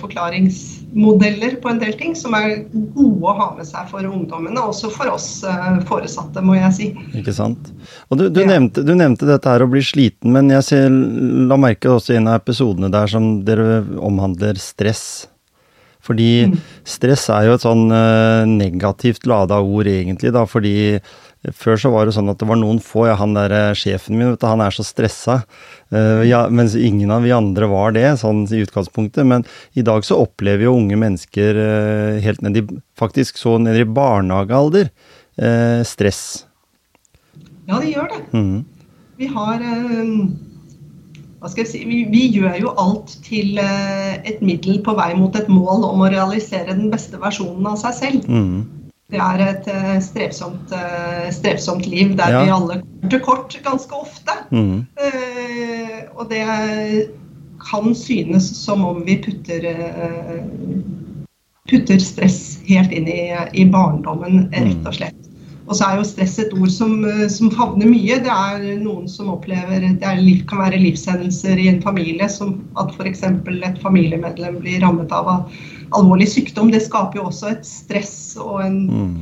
forklaringsmodeller 0.94 1.60
på 1.62 1.68
en 1.70 1.78
del 1.78 1.92
ting, 1.98 2.14
som 2.16 2.34
er 2.34 2.64
gode 2.94 3.22
å 3.22 3.34
ha 3.36 3.48
med 3.56 3.66
seg 3.66 3.88
for 3.90 4.02
ungdommene, 4.02 4.58
også 4.60 4.90
for 4.92 5.10
oss 5.12 5.42
uh, 5.44 5.78
foresatte, 5.86 6.42
må 6.42 6.56
jeg 6.56 6.72
si. 6.72 6.88
Ikke 7.18 7.32
sant. 7.34 7.72
Og 8.10 8.18
du, 8.18 8.28
du, 8.30 8.40
Ja. 8.40 8.46
nevnte, 8.58 8.84
du 8.84 8.94
nevnte 8.94 9.26
dette 9.26 9.48
her 9.48 9.60
å 9.62 9.70
bli 9.70 9.80
sliten, 9.80 10.32
men 10.32 10.50
jeg 10.50 10.62
ser, 10.64 10.88
la 10.90 11.56
merke 11.56 11.88
også 11.88 12.14
i 12.14 12.16
en 12.20 12.28
av 12.28 12.40
episodene 12.40 12.90
der 12.90 13.06
som 13.06 13.42
dere 13.44 13.84
omhandler 13.98 14.54
stress. 14.58 15.26
Fordi 16.02 16.46
Mm. 16.48 16.58
stress 16.84 17.28
er 17.28 17.44
jo 17.46 17.54
et 17.54 17.60
sånn 17.60 17.90
eh, 17.92 18.46
negativt 18.48 19.26
lada 19.26 19.60
ord 19.60 19.86
egentlig, 19.86 20.32
da, 20.32 20.46
fordi 20.46 20.98
før 21.56 21.78
så 21.80 21.90
var 21.92 22.06
det 22.06 22.14
sånn 22.16 22.28
at 22.32 22.40
det 22.40 22.48
var 22.50 22.58
noen 22.60 22.82
få, 22.84 23.06
ja 23.08 23.14
han 23.16 23.32
der 23.36 23.52
eh, 23.56 23.76
sjefen 23.78 24.18
min, 24.18 24.32
vet 24.32 24.42
du, 24.42 24.48
han 24.50 24.64
er 24.64 24.74
så 24.74 24.86
stressa, 24.86 25.42
Uh, 25.90 26.22
ja, 26.22 26.44
mens 26.54 26.76
ingen 26.78 27.10
av 27.10 27.24
vi 27.26 27.32
andre 27.34 27.66
var 27.66 27.90
det, 27.96 28.04
sånn 28.20 28.44
i 28.54 28.60
utgangspunktet. 28.62 29.26
Men 29.26 29.42
i 29.74 29.82
dag 29.82 30.04
så 30.06 30.20
opplever 30.22 30.68
jo 30.68 30.76
unge 30.78 30.94
mennesker 31.02 31.58
uh, 31.58 32.20
helt 32.22 32.44
ned 32.46 32.60
i, 32.60 32.62
faktisk 32.94 33.40
så 33.42 33.56
ned 33.58 33.74
i 33.74 33.88
barnehagealder, 33.90 34.92
uh, 35.42 35.82
stress. 35.82 36.22
Ja, 37.66 37.80
de 37.80 37.90
gjør 37.90 38.06
det. 38.12 38.20
Mhm. 38.30 38.60
Vi 39.20 39.28
har 39.28 39.60
eh, 39.60 40.14
hva 41.40 41.48
skal 41.48 41.62
jeg 41.62 41.70
si, 41.70 41.78
vi, 41.88 41.98
vi 42.12 42.22
gjør 42.34 42.56
jo 42.60 42.74
alt 42.80 43.14
til 43.24 43.58
eh, 43.60 44.16
et 44.28 44.40
middel 44.44 44.80
på 44.84 44.94
vei 44.96 45.10
mot 45.16 45.36
et 45.36 45.48
mål 45.52 45.84
om 45.88 46.04
å 46.04 46.10
realisere 46.12 46.72
den 46.72 46.90
beste 46.92 47.20
versjonen 47.20 47.68
av 47.68 47.78
seg 47.80 47.96
selv. 47.98 48.28
Mhm. 48.28 48.62
Det 49.10 49.18
er 49.18 49.42
et 49.42 49.68
eh, 49.70 49.96
strevsomt, 50.04 50.70
eh, 50.74 51.30
strevsomt 51.34 51.86
liv 51.90 52.14
der 52.18 52.30
Ja. 52.30 52.44
vi 52.44 52.50
alle 52.54 52.80
kommer 52.82 53.10
til 53.10 53.20
kort 53.26 53.56
ganske 53.64 53.96
ofte. 53.96 54.36
Mm. 54.50 54.86
Uh, 55.00 55.98
og 56.14 56.28
det 56.30 57.10
kan 57.70 57.94
synes 57.94 58.46
som 58.64 58.84
om 58.84 59.02
vi 59.06 59.16
putter, 59.24 59.66
uh, 59.66 60.44
putter 61.70 61.98
stress 61.98 62.60
helt 62.68 62.92
inn 62.92 63.08
i, 63.08 63.34
i 63.52 63.64
barndommen, 63.66 64.46
rett 64.54 64.86
og 64.86 64.94
slett. 64.94 65.16
Og 65.70 65.76
så 65.78 65.86
er 65.86 65.98
jo 66.00 66.06
stress 66.06 66.38
et 66.42 66.54
ord 66.56 66.70
som, 66.74 67.04
som 67.30 67.50
favner 67.54 67.86
mye. 67.86 68.16
Det 68.24 68.30
er 68.30 68.80
noen 68.82 69.06
som 69.08 69.28
opplever 69.30 69.84
Det 69.86 70.02
er, 70.02 70.22
kan 70.50 70.64
være 70.64 70.80
livshendelser 70.82 71.60
i 71.62 71.68
en 71.70 71.82
familie, 71.82 72.26
som 72.28 72.56
at 72.80 72.90
f.eks. 72.96 73.22
et 73.22 73.78
familiemedlem 73.82 74.58
blir 74.64 74.82
rammet 74.82 75.12
av 75.14 75.30
al- 75.30 75.46
alvorlig 75.96 76.28
sykdom. 76.32 76.70
Det 76.72 76.82
skaper 76.86 77.20
jo 77.20 77.28
også 77.30 77.52
et 77.54 77.64
stress 77.66 78.36
og 78.40 78.60
en 78.64 78.80
mm. 78.90 79.14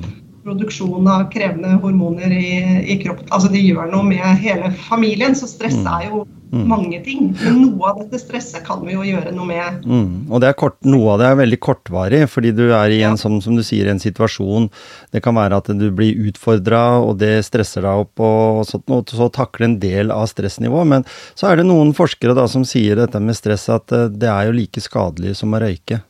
produksjon 0.46 1.08
av 1.10 1.28
krevende 1.32 1.76
hormoner 1.82 2.32
i, 2.32 2.48
i 2.94 2.98
kroppen. 3.02 3.28
Altså 3.30 3.50
det 3.52 3.64
gjør 3.66 3.90
noe 3.92 4.06
med 4.08 4.42
hele 4.42 4.72
familien, 4.88 5.36
så 5.38 5.48
stress 5.50 5.76
Mm. 5.78 5.86
er 5.98 6.10
jo 6.10 6.26
Mm. 6.48 6.62
mange 6.64 6.98
ting. 7.04 7.36
Men 7.44 7.58
noe 7.60 7.90
av 7.90 7.98
dette 8.00 8.16
stresset 8.22 8.64
kan 8.64 8.80
vi 8.80 8.94
jo 8.94 9.02
gjøre 9.04 9.34
noe 9.36 9.44
med. 9.44 9.82
Mm. 9.84 10.30
Og 10.32 10.40
det 10.40 10.48
er 10.48 10.54
kort, 10.56 10.78
noe 10.88 11.10
av 11.12 11.18
det 11.20 11.26
er 11.28 11.36
veldig 11.42 11.58
kortvarig, 11.60 12.22
fordi 12.32 12.54
du 12.56 12.70
er 12.72 12.88
i 12.88 13.02
en 13.02 13.10
Ja. 13.10 13.16
som, 13.20 13.38
som 13.44 13.54
du 13.54 13.60
sier, 13.62 13.86
en 13.90 14.00
situasjon. 14.00 14.70
Det 15.12 15.22
kan 15.22 15.34
være 15.36 15.58
at 15.60 15.66
du 15.66 15.90
blir 15.92 16.16
utfordra, 16.16 17.04
og 17.04 17.18
det 17.18 17.44
stresser 17.44 17.82
deg 17.84 18.00
opp, 18.06 18.18
og 18.18 18.64
sånt, 18.64 18.88
og 18.88 19.04
så 19.12 19.28
takle 19.30 19.64
en 19.68 19.78
del 19.78 20.10
av 20.10 20.24
stressnivået. 20.26 20.86
Men 20.86 21.04
så 21.36 21.50
er 21.52 21.56
det 21.60 21.66
noen 21.68 21.92
forskere 21.92 22.34
da 22.34 22.46
som 22.48 22.64
sier 22.64 22.96
dette 22.96 23.20
med 23.20 23.36
stress, 23.36 23.68
at 23.68 23.92
eh, 23.92 24.08
det 24.08 24.28
er 24.32 24.46
jo 24.48 24.56
like 24.56 24.80
skadelig 24.80 25.36
som 25.36 25.52
å 25.52 25.60
røyke. 25.60 26.00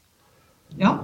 Ja. 0.76 0.98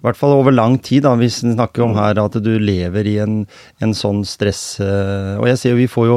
I 0.00 0.06
hvert 0.06 0.16
fall 0.16 0.32
over 0.32 0.54
lang 0.54 0.78
tid, 0.80 1.04
da, 1.04 1.12
hvis 1.20 1.42
vi 1.44 1.52
snakker 1.52 1.84
om 1.84 1.92
her 1.98 2.16
at 2.22 2.38
du 2.40 2.54
lever 2.56 3.04
i 3.04 3.18
en, 3.20 3.42
en 3.84 3.92
sånn 3.92 4.22
stress 4.24 4.80
eh, 4.80 5.36
Og 5.36 5.44
jeg 5.50 5.60
ser 5.60 5.74
jo 5.74 5.80
vi 5.82 5.90
får 5.92 6.06
jo 6.08 6.14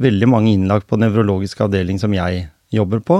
veldig 0.00 0.28
mange 0.32 0.54
innlagt 0.54 0.88
på 0.88 0.96
nevrologisk 0.96 1.60
avdeling 1.66 2.00
som 2.00 2.16
jeg 2.16 2.46
jobber 2.76 3.00
på, 3.04 3.18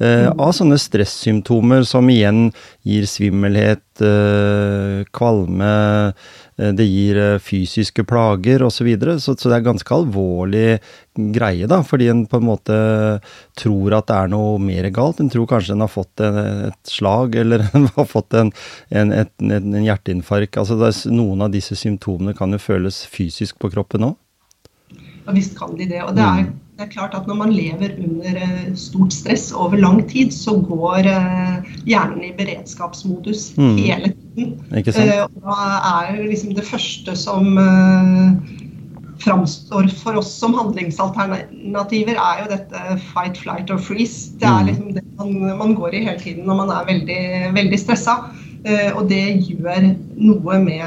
eh, 0.00 0.28
av 0.28 0.52
sånne 0.56 0.78
stressymptomer 0.80 1.84
som 1.86 2.08
igjen 2.10 2.50
gir 2.86 3.06
svimmelhet, 3.08 3.84
eh, 4.00 5.04
kvalme, 5.16 6.12
eh, 6.58 6.72
det 6.72 6.86
gir 6.86 7.16
eh, 7.16 7.38
fysiske 7.38 8.04
plager 8.04 8.62
osv. 8.62 8.76
Så, 8.76 8.84
videre. 8.84 9.16
så 9.20 9.36
Så 9.36 9.48
det 9.48 9.56
er 9.56 9.70
ganske 9.70 9.94
alvorlig 9.94 10.80
greie, 11.16 11.66
da, 11.66 11.82
fordi 11.82 12.10
en 12.10 12.26
på 12.26 12.36
en 12.36 12.48
måte 12.50 12.76
tror 13.56 13.96
at 13.96 14.06
det 14.06 14.16
er 14.16 14.28
noe 14.28 14.58
mer 14.58 14.90
galt. 14.90 15.20
En 15.20 15.30
tror 15.30 15.46
kanskje 15.46 15.72
en 15.72 15.86
har 15.86 15.92
fått 15.92 16.20
en, 16.20 16.38
et 16.68 16.92
slag, 16.92 17.34
eller 17.42 17.66
en 17.72 17.88
har 17.96 18.06
fått 18.06 18.34
en, 18.34 18.52
en, 18.90 19.12
et, 19.12 19.32
en, 19.40 19.74
en 19.74 19.88
hjerteinfarkt. 19.88 20.56
Altså 20.56 20.78
er, 20.82 21.00
noen 21.10 21.42
av 21.42 21.50
disse 21.54 21.76
symptomene 21.76 22.36
kan 22.36 22.52
jo 22.52 22.58
føles 22.58 23.04
fysisk 23.06 23.58
på 23.58 23.72
kroppen 23.72 24.10
òg. 24.12 24.16
Og 25.26 25.34
visst 25.34 25.56
kan 25.58 25.74
de 25.78 25.86
det. 25.90 26.02
Og 26.02 26.14
det 26.16 26.22
er, 26.24 26.42
Mm. 26.44 26.52
det 26.78 26.84
er 26.86 26.92
klart 26.92 27.14
at 27.14 27.26
når 27.26 27.34
man 27.36 27.52
lever 27.52 27.94
under 28.04 28.36
eh, 28.36 28.74
stort 28.74 29.12
stress 29.12 29.52
over 29.52 29.76
lang 29.76 30.02
tid, 30.08 30.30
så 30.32 30.54
går 30.60 31.06
eh, 31.06 31.62
hjernen 31.86 32.22
i 32.24 32.32
beredskapsmodus 32.36 33.56
Mm. 33.58 33.76
hele 33.78 34.12
tiden. 34.36 34.60
Ikke 34.76 34.92
sant? 34.92 35.10
Eh, 35.10 35.22
og 35.24 35.30
da 35.42 35.56
er 36.04 36.22
liksom 36.28 36.54
det 36.54 36.64
første 36.64 37.16
som 37.16 37.56
framstår 39.18 39.88
for 39.96 40.18
oss 40.20 40.30
som 40.38 40.52
handlingsalternativer, 40.54 42.18
er 42.20 42.42
jo 42.42 42.50
dette 42.52 42.98
fight, 43.14 43.38
flight 43.40 43.70
or 43.70 43.78
freeze. 43.78 44.30
Det 44.38 44.44
er 44.46 44.60
Mm. 44.62 44.66
liksom 44.66 44.94
det 44.94 45.04
man, 45.18 45.58
man 45.58 45.74
går 45.74 45.94
i 45.94 46.04
hele 46.04 46.18
tiden 46.20 46.44
når 46.46 46.56
man 46.56 46.70
er 46.70 46.84
veldig, 46.84 47.54
veldig 47.54 47.78
stressa. 47.80 48.18
Og 48.96 49.08
det 49.08 49.46
gjør 49.46 49.96
noe 50.18 50.58
med, 50.58 50.82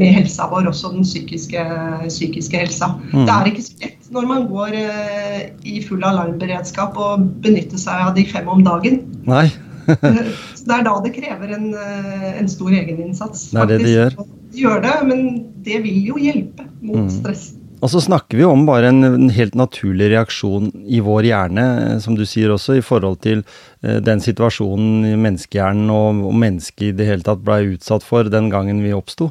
med 0.00 0.14
helsa 0.16 0.48
vår, 0.50 0.68
også 0.72 0.90
den 0.94 1.04
psykiske, 1.06 1.62
psykiske 2.08 2.62
helsa. 2.64 2.88
Mm. 3.12 3.24
Det 3.28 3.34
er 3.36 3.50
ikke 3.52 3.64
så 3.68 3.78
lett 3.84 4.10
når 4.10 4.26
man 4.26 4.46
går 4.50 4.74
eh, 4.80 5.42
i 5.70 5.78
full 5.86 6.02
alarmberedskap 6.08 6.96
og 6.98 7.28
benytter 7.44 7.78
seg 7.78 8.08
av 8.08 8.16
de 8.16 8.24
fem 8.26 8.48
om 8.50 8.64
dagen. 8.66 9.02
Nei. 9.28 9.46
Så 9.90 10.66
det 10.68 10.74
er 10.76 10.84
da 10.86 10.92
det 11.02 11.12
krever 11.14 11.54
en, 11.56 11.70
eh, 11.74 12.26
en 12.40 12.48
stor 12.50 12.74
egeninnsats. 12.74 13.48
Det 13.54 13.62
er 13.62 13.70
det 13.70 13.78
det 13.84 13.94
gjør. 13.94 14.18
De 14.50 14.60
gjør 14.64 14.82
det, 14.84 14.96
men 15.08 15.24
det 15.66 15.80
vil 15.86 16.04
jo 16.10 16.18
hjelpe 16.20 16.66
mot 16.82 17.00
Mm. 17.04 17.10
stress. 17.20 17.48
Og 17.80 17.88
så 17.88 18.00
snakker 18.04 18.36
vi 18.36 18.44
om 18.44 18.66
bare 18.68 18.90
en, 18.92 19.00
en 19.06 19.30
helt 19.32 19.54
naturlig 19.56 20.10
reaksjon 20.12 20.66
i 20.84 21.00
vår 21.00 21.24
hjerne, 21.30 21.64
eh, 21.86 21.98
som 22.04 22.14
du 22.18 22.26
sier 22.28 22.52
også, 22.52 22.76
i 22.76 22.84
forhold 22.84 23.20
til 23.24 23.40
eh, 23.82 23.98
den 24.04 24.20
situasjonen 24.20 25.16
menneskehjernen 25.22 25.88
og, 25.90 26.20
og 26.28 26.34
mennesket 26.42 26.90
i 26.90 26.96
det 26.98 27.08
hele 27.08 27.24
tatt 27.26 27.40
ble 27.46 27.62
utsatt 27.72 28.04
for 28.04 28.28
den 28.28 28.50
gangen 28.52 28.82
vi 28.84 28.92
oppsto. 28.92 29.30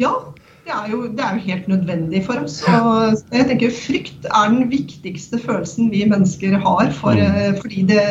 Ja, 0.00 0.12
det 0.62 0.70
er, 0.70 0.86
jo, 0.92 1.02
det 1.10 1.24
er 1.24 1.34
jo 1.34 1.42
helt 1.48 1.68
nødvendig 1.70 2.22
for 2.26 2.38
oss. 2.44 2.60
Og 2.70 3.18
jeg 3.34 3.48
tenker 3.50 3.74
Frykt 3.74 4.28
er 4.30 4.52
den 4.52 4.68
viktigste 4.70 5.40
følelsen 5.42 5.90
vi 5.90 6.04
mennesker 6.06 6.54
har, 6.62 6.90
for, 6.94 7.18
Mm. 7.18 7.22
eh, 7.26 7.60
fordi 7.60 7.82
det 7.90 8.04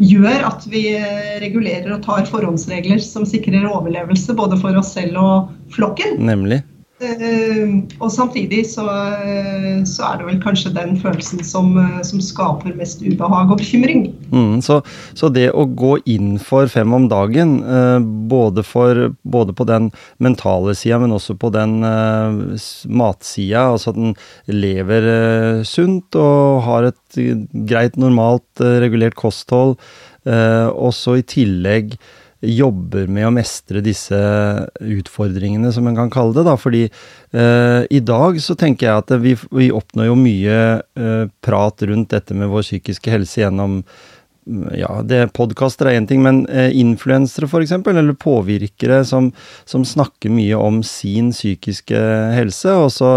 gjør 0.00 0.46
at 0.48 0.64
vi 0.72 0.94
eh, 0.96 1.38
regulerer 1.42 1.92
og 1.92 2.02
tar 2.06 2.24
forhåndsregler 2.24 2.98
som 3.04 3.26
sikrer 3.28 3.68
overlevelse 3.68 4.32
både 4.38 4.56
for 4.62 4.76
oss 4.80 4.94
selv 4.96 5.20
og 5.20 5.50
flokken. 5.74 6.16
Nemlig. 6.18 6.62
Eh, 7.02 7.70
og 7.98 8.10
samtidig 8.14 8.62
så, 8.70 8.84
eh, 8.86 9.82
så 9.88 10.04
er 10.06 10.20
det 10.20 10.26
vel 10.28 10.38
kanskje 10.42 10.74
den 10.74 10.94
følelsen 11.00 11.42
som, 11.44 11.74
eh, 11.78 12.02
som 12.06 12.20
skaper 12.22 12.76
mest 12.78 13.02
ubehag 13.02 13.50
og 13.50 13.58
bekymring. 13.58 14.12
Mm, 14.30 14.60
så, 14.62 14.80
så 15.18 15.30
det 15.32 15.48
å 15.50 15.66
gå 15.66 15.96
inn 16.06 16.36
for 16.38 16.70
fem 16.70 16.92
om 16.94 17.08
dagen, 17.10 17.58
både, 18.28 18.62
for, 18.64 19.14
både 19.22 19.54
på 19.56 19.66
den 19.68 19.90
mentale 20.22 20.74
sida, 20.78 21.00
men 21.02 21.14
også 21.14 21.34
på 21.38 21.50
den 21.52 21.82
uh, 21.84 22.56
matsida, 22.88 23.66
altså 23.72 23.92
at 23.92 23.98
den 23.98 24.14
lever 24.48 25.08
uh, 25.08 25.62
sunt 25.66 26.16
og 26.18 26.62
har 26.66 26.88
et 26.90 27.20
greit, 27.68 27.98
normalt 28.00 28.62
uh, 28.62 28.78
regulert 28.82 29.18
kosthold, 29.18 29.76
og 30.22 30.92
så 30.94 31.16
i 31.18 31.24
tillegg 31.26 31.96
jobber 32.42 33.06
med 33.06 33.28
å 33.28 33.34
mestre 33.34 33.82
disse 33.84 34.18
utfordringene, 34.82 35.70
som 35.74 35.86
en 35.86 35.98
kan 35.98 36.10
kalle 36.12 36.34
det. 36.36 36.46
da, 36.48 36.56
fordi 36.58 36.82
eh, 36.88 37.82
i 37.90 38.00
dag 38.02 38.40
så 38.42 38.56
tenker 38.58 38.88
jeg 38.88 39.04
at 39.04 39.14
vi, 39.22 39.36
vi 39.54 39.70
oppnår 39.74 40.10
jo 40.10 40.16
mye 40.18 40.58
eh, 40.82 41.28
prat 41.44 41.86
rundt 41.86 42.10
dette 42.10 42.34
med 42.34 42.50
vår 42.50 42.66
psykiske 42.66 43.14
helse 43.14 43.44
gjennom 43.44 43.78
mm, 43.82 44.66
ja, 44.80 44.90
det 45.06 45.28
Podkaster 45.38 45.90
er 45.90 46.00
én 46.00 46.08
ting, 46.10 46.24
men 46.26 46.44
eh, 46.50 46.74
influensere 46.74 47.46
f.eks., 47.46 47.78
eller 47.78 48.18
påvirkere 48.18 49.04
som, 49.06 49.30
som 49.64 49.86
snakker 49.86 50.34
mye 50.34 50.58
om 50.58 50.82
sin 50.86 51.30
psykiske 51.34 52.06
helse. 52.34 52.74
Og 52.74 52.90
så 52.94 53.16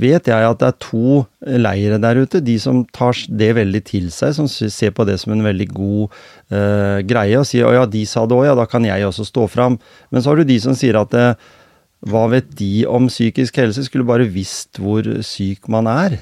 vet 0.00 0.28
jeg 0.30 0.46
at 0.46 0.60
det 0.60 0.68
er 0.70 0.78
to 0.82 1.20
leire 1.40 2.00
der 2.02 2.20
ute. 2.22 2.42
De 2.44 2.56
som 2.62 2.82
tar 2.96 3.18
det 3.28 3.52
veldig 3.58 3.82
til 3.88 4.08
seg, 4.14 4.34
som 4.36 4.48
ser 4.50 4.94
på 4.96 5.06
det 5.08 5.18
som 5.22 5.34
en 5.34 5.44
veldig 5.44 5.68
god 5.72 6.16
uh, 6.52 6.98
greie, 7.06 7.38
og 7.38 7.48
sier 7.48 7.68
å 7.68 7.74
ja, 7.76 7.86
de 7.88 8.04
sa 8.08 8.24
det 8.26 8.36
òg, 8.36 8.46
ja, 8.48 8.56
da 8.58 8.66
kan 8.70 8.86
jeg 8.86 9.06
også 9.06 9.28
stå 9.28 9.46
fram. 9.52 9.78
Men 10.10 10.22
så 10.22 10.32
har 10.32 10.40
du 10.40 10.48
de 10.48 10.58
som 10.62 10.76
sier 10.78 10.98
at 11.00 11.14
eh, 11.16 11.34
hva 12.08 12.24
vet 12.32 12.48
de 12.58 12.86
om 12.88 13.10
psykisk 13.10 13.60
helse, 13.60 13.84
skulle 13.86 14.08
bare 14.08 14.28
visst 14.30 14.80
hvor 14.80 15.04
syk 15.26 15.68
man 15.72 15.90
er. 15.90 16.18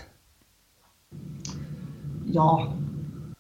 Ja, 2.35 2.51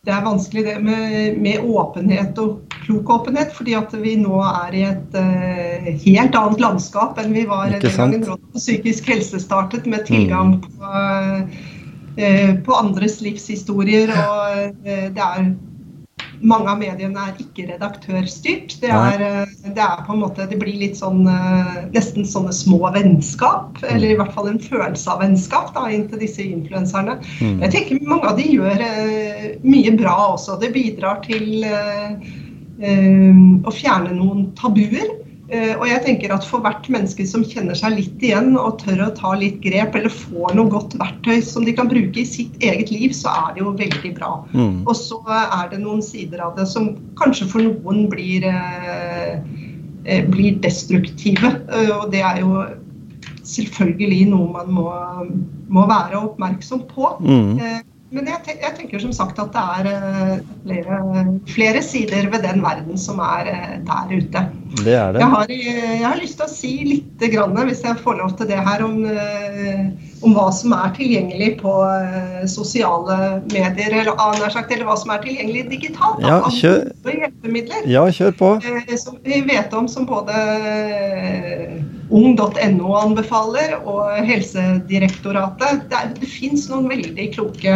det 0.09 0.15
er 0.17 0.25
vanskelig 0.25 0.65
det 0.65 0.79
med, 0.81 1.37
med 1.37 1.65
åpenhet 1.69 2.39
og 2.41 2.75
klok 2.87 3.11
åpenhet, 3.13 3.53
fordi 3.53 3.75
at 3.77 3.93
vi 4.01 4.15
nå 4.17 4.41
er 4.41 4.77
i 4.77 4.85
et 4.89 5.19
uh, 5.21 5.89
helt 6.07 6.39
annet 6.41 6.63
landskap 6.65 7.21
enn 7.21 7.35
vi 7.37 7.45
var 7.49 7.69
den 7.75 7.85
gangen 7.85 8.25
psykisk 8.57 9.11
helse 9.13 9.41
startet, 9.43 9.85
med 9.85 10.07
tilgang 10.09 10.57
på, 10.65 11.03
eh, 12.17 12.55
på 12.65 12.79
andres 12.79 13.21
livshistorier. 13.21 14.11
Og 14.17 14.81
det 14.89 15.27
er 15.27 15.53
mange 16.41 16.70
av 16.70 16.78
mediene 16.80 17.24
er 17.28 17.39
ikke 17.43 17.66
redaktørstyrt. 17.68 18.76
Det 18.82 18.91
er, 18.95 19.22
eh, 19.24 19.55
det 19.64 19.82
er 19.82 20.03
på 20.07 20.14
en 20.14 20.22
måte 20.22 20.47
Det 20.49 20.59
blir 20.61 20.78
litt 20.78 20.99
sånn 20.99 21.26
eh, 21.26 21.78
nesten 21.95 22.26
sånne 22.28 22.53
små 22.55 22.93
vennskap, 22.95 23.78
eller 23.82 24.12
i 24.12 24.18
hvert 24.18 24.34
fall 24.34 24.49
en 24.49 24.61
følelse 24.62 25.11
av 25.11 25.22
vennskap 25.24 25.72
da, 25.74 25.89
inntil 25.91 26.22
disse 26.22 26.43
influenserne. 26.45 27.18
Mm. 27.41 27.62
Jeg 27.66 27.74
tenker 27.74 28.09
mange 28.09 28.30
av 28.30 28.39
de 28.39 28.49
gjør 28.49 28.84
eh, 28.84 29.49
mye 29.62 29.95
bra 29.99 30.16
også. 30.34 30.59
Det 30.62 30.72
bidrar 30.76 31.22
til 31.26 31.64
eh, 31.66 32.12
eh, 32.82 33.43
å 33.64 33.74
fjerne 33.74 34.14
noen 34.16 34.51
tabuer. 34.59 35.28
Eh, 35.49 35.72
og 35.78 35.86
jeg 35.88 36.03
tenker 36.05 36.32
at 36.34 36.44
for 36.44 36.61
hvert 36.61 36.84
menneske 36.92 37.24
som 37.28 37.44
kjenner 37.46 37.76
seg 37.78 37.94
litt 37.96 38.24
igjen 38.24 38.51
og 38.61 38.82
tør 38.82 39.07
å 39.07 39.12
ta 39.16 39.30
litt 39.38 39.62
grep, 39.64 39.96
eller 39.96 40.12
får 40.12 40.53
noe 40.59 40.68
godt 40.74 40.96
verktøy 41.01 41.38
som 41.44 41.64
de 41.64 41.72
kan 41.76 41.88
bruke 41.88 42.20
i 42.20 42.26
sitt 42.28 42.59
eget 42.61 42.92
liv, 42.92 43.14
så 43.16 43.32
er 43.32 43.55
det 43.57 43.62
jo 43.62 43.72
veldig 43.78 44.12
bra. 44.18 44.32
Mm. 44.53 44.82
Og 44.84 44.92
så 44.99 45.22
er 45.32 45.70
det 45.72 45.80
noen 45.80 46.05
sider 46.05 46.44
av 46.44 46.59
det 46.59 46.68
som 46.68 46.90
kanskje 47.20 47.49
for 47.49 47.64
noen 47.64 48.11
blir, 48.12 48.44
eh, 48.44 49.40
eh, 50.05 50.28
blir 50.28 50.61
destruktive. 50.61 51.55
Eh, 51.72 51.94
og 51.96 52.12
det 52.12 52.20
er 52.20 52.42
jo 52.44 52.66
selvfølgelig 53.49 54.28
noe 54.28 54.53
man 54.53 54.74
må, 54.76 54.90
må 55.72 55.88
være 55.88 56.20
oppmerksom 56.26 56.84
på. 56.92 57.14
Mm. 57.24 57.80
Men 58.09 58.29
jeg, 58.31 58.55
jeg 58.63 58.73
tenker 58.79 59.03
som 59.03 59.13
sagt 59.13 59.41
at 59.43 59.53
det 59.53 59.63
er 59.63 59.89
eh, 59.91 60.39
flere, 60.65 60.99
flere 61.51 61.83
sider 61.85 62.31
ved 62.33 62.41
den 62.47 62.63
verden 62.65 62.97
som 63.01 63.21
er 63.21 63.51
eh, 63.53 63.75
der 63.85 64.15
ute. 64.15 64.45
Det 64.81 64.95
er 64.97 65.13
det. 65.13 65.21
Jeg 65.21 65.29
har, 65.35 65.53
eh, 65.53 65.91
jeg 65.99 66.07
har 66.07 66.21
lyst 66.23 66.39
til 66.41 66.47
å 66.47 66.53
si 66.53 66.73
litt, 66.89 67.27
grann, 67.35 67.59
hvis 67.69 67.85
jeg 67.85 68.01
får 68.01 68.17
lov 68.23 68.33
til 68.39 68.49
det 68.49 68.63
her, 68.65 68.85
om, 68.87 69.03
om 70.23 70.33
hva 70.35 70.49
som 70.55 70.73
er 70.75 70.91
tilgjengelig 70.97 71.53
på 71.61 71.73
eh, 71.87 72.45
sosiale 72.51 73.16
medier, 73.53 73.93
eller, 74.01 74.12
ah, 74.19 74.35
sagt, 74.51 74.73
eller 74.75 74.89
hva 74.89 74.97
som 74.99 75.12
er 75.14 75.23
tilgjengelig 75.23 75.66
digitalt. 75.71 76.21
da, 76.23 76.29
Ja, 76.29 76.39
kjør. 76.51 76.89
hjelpemidler. 77.07 77.87
Ja, 77.87 78.03
kjør 78.11 78.35
på. 78.39 78.49
Eh, 78.66 78.97
Som 78.99 79.19
vi 79.25 79.41
vet 79.47 79.73
om 79.79 79.87
som 79.89 80.07
både 80.09 80.35
eh, 80.35 81.77
ung.no 82.11 82.95
anbefaler 82.99 83.77
og 83.85 84.09
Helsedirektoratet. 84.27 85.85
Det, 85.91 85.99
er- 86.01 86.14
det 86.19 86.29
fins 86.33 86.69
noen 86.71 86.89
veldig 86.91 87.29
kloke, 87.37 87.75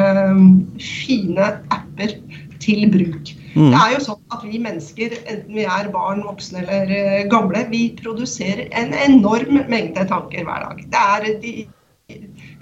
fine 0.82 1.50
apper 1.70 2.16
til 2.62 2.86
bruk. 2.90 3.32
Mm. 3.52 3.68
Det 3.74 3.78
er 3.82 3.90
jo 3.92 4.00
sånn 4.06 4.20
at 4.32 4.44
vi 4.48 4.58
mennesker, 4.62 5.12
enten 5.28 5.54
vi 5.58 5.64
er 5.68 5.90
barn, 5.92 6.22
voksne 6.24 6.62
eller 6.64 7.26
gamle, 7.28 7.66
vi 7.70 7.82
produserer 7.98 8.68
en 8.72 8.94
enorm 8.96 9.60
mengde 9.68 10.06
tanker 10.08 10.46
hver 10.48 10.64
dag. 10.70 10.80
Det 10.88 11.02
er 11.02 11.26
de 11.42 11.54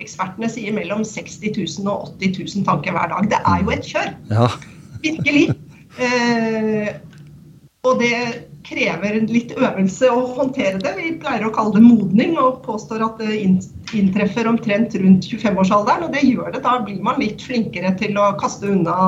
Ekspertene 0.00 0.48
sier 0.50 0.74
mellom 0.76 1.04
60 1.06 1.52
000 1.56 1.90
og 1.90 2.14
80 2.20 2.38
000 2.56 2.68
tanker 2.68 2.96
hver 2.96 3.12
dag. 3.12 3.30
Det 3.32 3.40
er 3.40 3.64
jo 3.64 3.74
et 3.74 3.90
kjør. 3.90 4.12
Ja. 4.30 4.48
Virkelig. 5.04 5.44
Eh, 6.00 6.94
og 7.88 8.00
det 8.02 8.16
krever 8.66 9.16
litt 9.30 9.54
øvelse 9.56 10.10
å 10.12 10.24
håndtere 10.36 10.80
det. 10.82 10.92
Vi 10.98 11.14
pleier 11.22 11.46
å 11.48 11.52
kalle 11.54 11.78
det 11.78 11.84
modning, 11.84 12.36
og 12.38 12.60
påstår 12.66 13.02
at 13.06 13.22
det 13.22 13.38
inntreffer 13.96 14.48
omtrent 14.50 14.94
rundt 15.00 15.28
25-årsalderen. 15.30 16.06
Og 16.06 16.14
det 16.14 16.26
gjør 16.26 16.52
det. 16.54 16.62
Da 16.66 16.76
blir 16.84 17.00
man 17.04 17.20
litt 17.22 17.42
flinkere 17.44 17.94
til 18.00 18.20
å 18.20 18.32
kaste 18.40 18.68
unna 18.70 18.98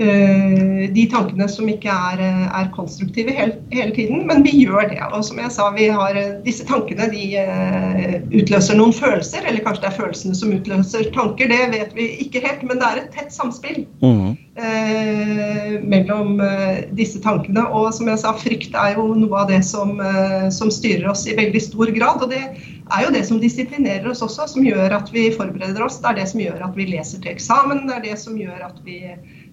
de 0.00 1.02
tankene 1.12 1.46
som 1.48 1.68
ikke 1.68 1.92
er, 1.92 2.20
eh, 2.24 2.44
er 2.60 2.70
konstruktive 2.74 3.34
hele, 3.36 3.58
hele 3.72 3.92
tiden. 3.94 4.26
Men 4.26 4.42
vi 4.42 4.54
gjør 4.64 4.88
det. 4.88 5.00
Og 5.12 5.24
som 5.24 5.38
jeg 5.38 5.52
sa, 5.52 5.70
vi 5.76 5.88
har, 5.92 6.16
eh, 6.16 6.38
disse 6.44 6.64
tankene 6.64 7.10
de 7.12 7.36
eh, 7.36 8.20
utløser 8.32 8.78
noen 8.78 8.94
følelser. 8.96 9.44
Eller 9.46 9.60
kanskje 9.64 9.84
det 9.84 9.90
er 9.92 9.98
følelsene 9.98 10.34
som 10.38 10.54
utløser 10.56 11.10
tanker. 11.12 11.48
Det 11.52 11.60
vet 11.74 11.92
vi 11.96 12.08
ikke 12.24 12.40
helt, 12.46 12.62
men 12.64 12.80
det 12.80 12.88
er 12.88 13.02
et 13.02 13.12
tett 13.12 13.32
samspill 13.34 13.86
Mm. 14.00 14.36
eh, 14.56 15.80
mellom 15.84 16.40
eh, 16.40 16.84
disse 16.96 17.20
tankene. 17.20 17.66
Og 17.68 17.92
som 17.94 18.08
jeg 18.08 18.18
sa, 18.22 18.32
frykt 18.32 18.74
er 18.74 18.96
jo 18.96 19.14
noe 19.14 19.42
av 19.44 19.48
det 19.52 19.62
som, 19.64 20.00
eh, 20.00 20.48
som 20.48 20.70
styrer 20.72 21.10
oss 21.12 21.26
i 21.28 21.36
veldig 21.36 21.60
stor 21.62 21.92
grad. 21.96 22.22
Og 22.22 22.30
det 22.30 22.42
er 22.90 23.04
jo 23.04 23.12
det 23.12 23.26
som 23.28 23.40
disiplinerer 23.40 24.08
oss 24.10 24.22
også, 24.22 24.48
som 24.48 24.64
gjør 24.64 24.96
at 24.96 25.12
vi 25.12 25.28
forbereder 25.30 25.84
oss. 25.84 26.00
Det 26.00 26.10
er 26.10 26.14
det 26.22 26.28
som 26.32 26.40
gjør 26.40 26.64
at 26.64 26.74
vi 26.76 26.88
leser 26.90 27.20
til 27.20 27.32
eksamen. 27.36 27.86
Det 27.86 27.96
er 27.96 28.08
det 28.10 28.18
som 28.18 28.38
gjør 28.38 28.64
at 28.66 28.80
vi 28.84 29.02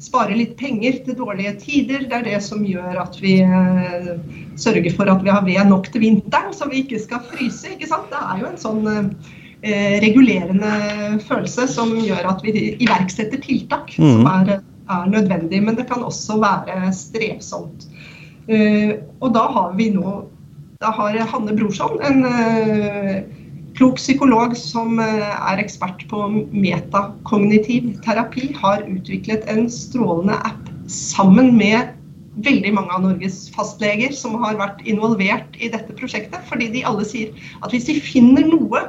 sparer 0.04 0.38
litt 0.38 0.54
penger 0.60 1.00
til 1.06 1.18
dårlige 1.18 1.56
tider. 1.62 2.06
Det 2.10 2.20
er 2.20 2.28
det 2.28 2.42
som 2.46 2.64
gjør 2.66 3.00
at 3.02 3.18
vi 3.22 3.40
eh, 3.42 4.14
sørger 4.60 4.94
for 4.96 5.10
at 5.10 5.26
vi 5.26 5.34
har 5.34 5.46
ved 5.48 5.72
nok 5.72 5.90
til 5.94 6.04
vinteren, 6.06 6.54
så 6.54 6.70
vi 6.70 6.84
ikke 6.84 7.02
skal 7.02 7.26
fryse. 7.32 7.74
ikke 7.74 7.90
sant? 7.90 8.10
Det 8.14 8.22
er 8.22 8.44
jo 8.44 8.50
en 8.52 8.62
sånn 8.62 8.88
eh, 8.92 9.98
regulerende 10.04 11.20
følelse 11.26 11.68
som 11.72 11.96
gjør 11.98 12.30
at 12.34 12.46
vi 12.46 12.74
iverksetter 12.78 13.42
tiltak 13.44 13.96
som 13.98 14.28
er, 14.30 14.60
er 14.62 15.12
nødvendig. 15.12 15.64
Men 15.66 15.80
det 15.80 15.90
kan 15.90 16.06
også 16.06 16.40
være 16.44 16.94
strevsomt. 16.96 17.90
Eh, 18.48 18.98
og 19.20 19.34
da 19.36 19.48
har 19.58 19.78
vi 19.80 19.92
nå 19.96 20.20
da 20.78 20.92
har 20.94 21.16
Hanne 21.32 21.56
Brorson, 21.58 21.98
en 22.06 22.26
eh, 22.30 23.24
klok 23.78 24.00
psykolog 24.02 24.56
som 24.58 24.98
eh, 25.02 25.28
er 25.52 25.62
ekspert 25.62 26.04
på 26.10 26.24
metakognitiv 26.52 27.94
terapi, 28.06 28.50
har 28.58 28.86
utviklet 28.90 29.46
en 29.52 29.68
strålende 29.72 30.40
app 30.48 30.72
sammen 30.92 31.54
med 31.58 31.94
veldig 32.46 32.74
mange 32.76 32.94
av 32.94 33.04
Norges 33.06 33.48
fastleger 33.54 34.14
som 34.14 34.38
har 34.44 34.58
vært 34.60 34.84
involvert 34.90 35.58
i 35.62 35.72
dette 35.74 35.96
prosjektet. 35.98 36.42
Fordi 36.50 36.70
de 36.74 36.86
alle 36.86 37.06
sier 37.08 37.34
at 37.64 37.74
hvis 37.74 37.90
de 37.90 37.98
finner 38.02 38.46
noe 38.50 38.84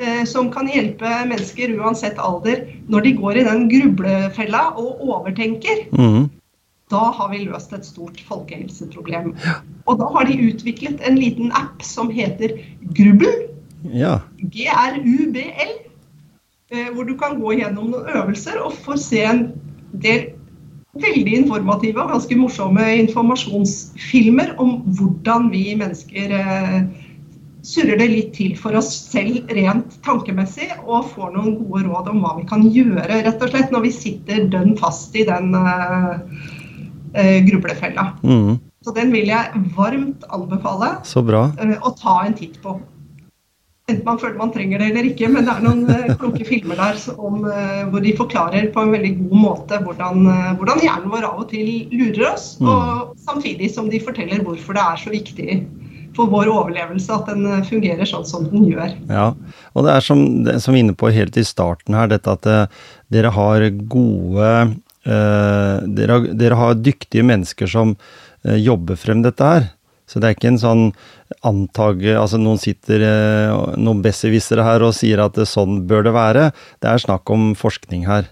eh, 0.00 0.22
som 0.28 0.50
kan 0.52 0.68
hjelpe 0.70 1.08
mennesker 1.28 1.74
uansett 1.78 2.20
alder 2.20 2.66
når 2.92 3.08
de 3.08 3.16
går 3.20 3.40
i 3.40 3.46
den 3.48 3.66
grublefella 3.72 4.64
og 4.80 5.04
overtenker, 5.08 5.86
mm. 5.92 6.28
da 6.92 7.06
har 7.16 7.32
vi 7.32 7.44
løst 7.46 7.72
et 7.76 7.88
stort 7.88 8.20
folkehelseproblem. 8.28 9.32
Og 9.88 10.00
da 10.00 10.12
har 10.16 10.28
de 10.28 10.52
utviklet 10.52 11.00
en 11.08 11.20
liten 11.20 11.52
app 11.58 11.84
som 11.84 12.12
heter 12.12 12.58
Grubbel. 12.96 13.51
Ja. 13.90 14.20
G-R-U-B-L. 14.38 15.72
eh, 16.70 16.88
Hvor 16.94 17.04
du 17.08 17.16
kan 17.18 17.40
gå 17.40 17.58
gjennom 17.58 17.90
noen 17.92 18.08
øvelser 18.14 18.60
og 18.62 18.76
få 18.84 18.96
se 19.00 19.24
en 19.26 19.46
del 19.92 20.30
veldig 21.00 21.38
informative 21.42 22.02
og 22.02 22.10
ganske 22.12 22.36
morsomme 22.36 22.84
informasjonsfilmer 23.00 24.54
om 24.60 24.82
hvordan 24.98 25.48
vi 25.52 25.72
mennesker 25.80 26.34
eh, 26.36 26.82
surrer 27.64 27.96
det 28.00 28.08
litt 28.10 28.32
til 28.36 28.56
for 28.58 28.74
oss 28.76 28.90
selv 29.12 29.46
rent 29.54 29.94
tankemessig, 30.04 30.66
og 30.82 31.06
får 31.14 31.30
noen 31.36 31.54
gode 31.60 31.84
råd 31.86 32.10
om 32.10 32.24
hva 32.24 32.34
vi 32.40 32.46
kan 32.50 32.64
gjøre 32.74 33.22
rett 33.22 33.44
og 33.44 33.52
slett 33.52 33.70
når 33.72 33.86
vi 33.86 33.92
sitter 33.94 34.48
dønn 34.52 34.74
fast 34.80 35.14
i 35.16 35.24
den 35.28 35.54
eh, 35.54 37.38
grublefella. 37.46 38.08
Mm. 38.26 38.58
Så 38.82 38.94
den 38.96 39.12
vil 39.14 39.30
jeg 39.30 39.62
varmt 39.76 40.24
anbefale 40.34 40.96
Så 41.06 41.22
bra. 41.22 41.44
å 41.54 41.92
ta 42.00 42.24
en 42.26 42.34
titt 42.34 42.58
på. 42.64 42.80
Enten 43.90 44.04
man 44.06 44.18
føler 44.22 44.38
man 44.38 44.52
trenger 44.54 44.78
det 44.78 44.92
eller 44.92 45.06
ikke, 45.08 45.26
men 45.32 45.46
det 45.48 45.52
er 45.56 45.64
noen 45.64 45.80
eh, 45.90 46.12
kloke 46.20 46.44
filmer 46.46 46.78
der 46.78 46.98
om, 47.18 47.40
eh, 47.50 47.80
hvor 47.90 48.04
de 48.04 48.12
forklarer 48.14 48.68
på 48.74 48.84
en 48.84 48.92
veldig 48.94 49.10
god 49.24 49.40
måte 49.42 49.80
hvordan, 49.82 50.20
eh, 50.30 50.52
hvordan 50.60 50.82
hjernen 50.84 51.10
vår 51.10 51.26
av 51.26 51.40
og 51.42 51.48
til 51.50 51.72
lurer 51.90 52.28
oss, 52.30 52.52
Mm. 52.60 52.68
og 52.70 53.16
samtidig 53.26 53.72
som 53.74 53.90
de 53.90 53.98
forteller 53.98 54.44
hvorfor 54.46 54.78
det 54.78 54.84
er 54.86 55.02
så 55.02 55.10
viktig 55.10 55.58
for 56.14 56.30
vår 56.30 56.46
overlevelse 56.52 57.10
at 57.10 57.26
den 57.26 57.64
fungerer 57.64 58.06
sånn 58.06 58.26
som 58.28 58.46
den 58.52 58.68
gjør. 58.70 58.94
Ja, 59.08 59.32
og 59.74 59.86
det 59.86 59.96
er 59.96 60.00
som, 60.04 60.44
det 60.44 60.58
som 60.62 60.74
vi 60.74 60.82
er 60.82 60.86
inne 60.86 60.94
på 60.94 61.10
helt 61.10 61.36
i 61.40 61.42
starten 61.42 61.96
her, 61.96 62.06
dette 62.12 62.36
at 62.36 62.46
det, 62.46 62.58
dere 63.10 63.32
har 63.34 63.66
gode 63.90 64.50
eh, 65.08 65.76
dere, 65.98 66.20
dere 66.38 66.58
har 66.60 66.78
dyktige 66.78 67.24
mennesker 67.26 67.66
som 67.66 67.96
eh, 68.44 68.60
jobber 68.62 69.00
frem 69.00 69.24
dette 69.24 69.42
her. 69.42 69.72
Så 70.12 70.20
det 70.20 70.28
er 70.28 70.36
ikke 70.36 70.50
en 70.52 70.60
sånn 70.60 70.84
antage 71.48 72.12
Altså 72.20 72.36
noen 72.40 72.60
sitter, 72.60 73.00
eh, 73.00 73.72
noen 73.80 74.02
besserwissere 74.04 74.62
her 74.66 74.84
og 74.84 74.92
sier 74.98 75.22
at 75.24 75.40
sånn 75.48 75.86
bør 75.88 76.04
det 76.04 76.12
være. 76.12 76.46
Det 76.84 76.90
er 76.92 77.00
snakk 77.06 77.32
om 77.32 77.54
forskning 77.56 78.04
her. 78.06 78.28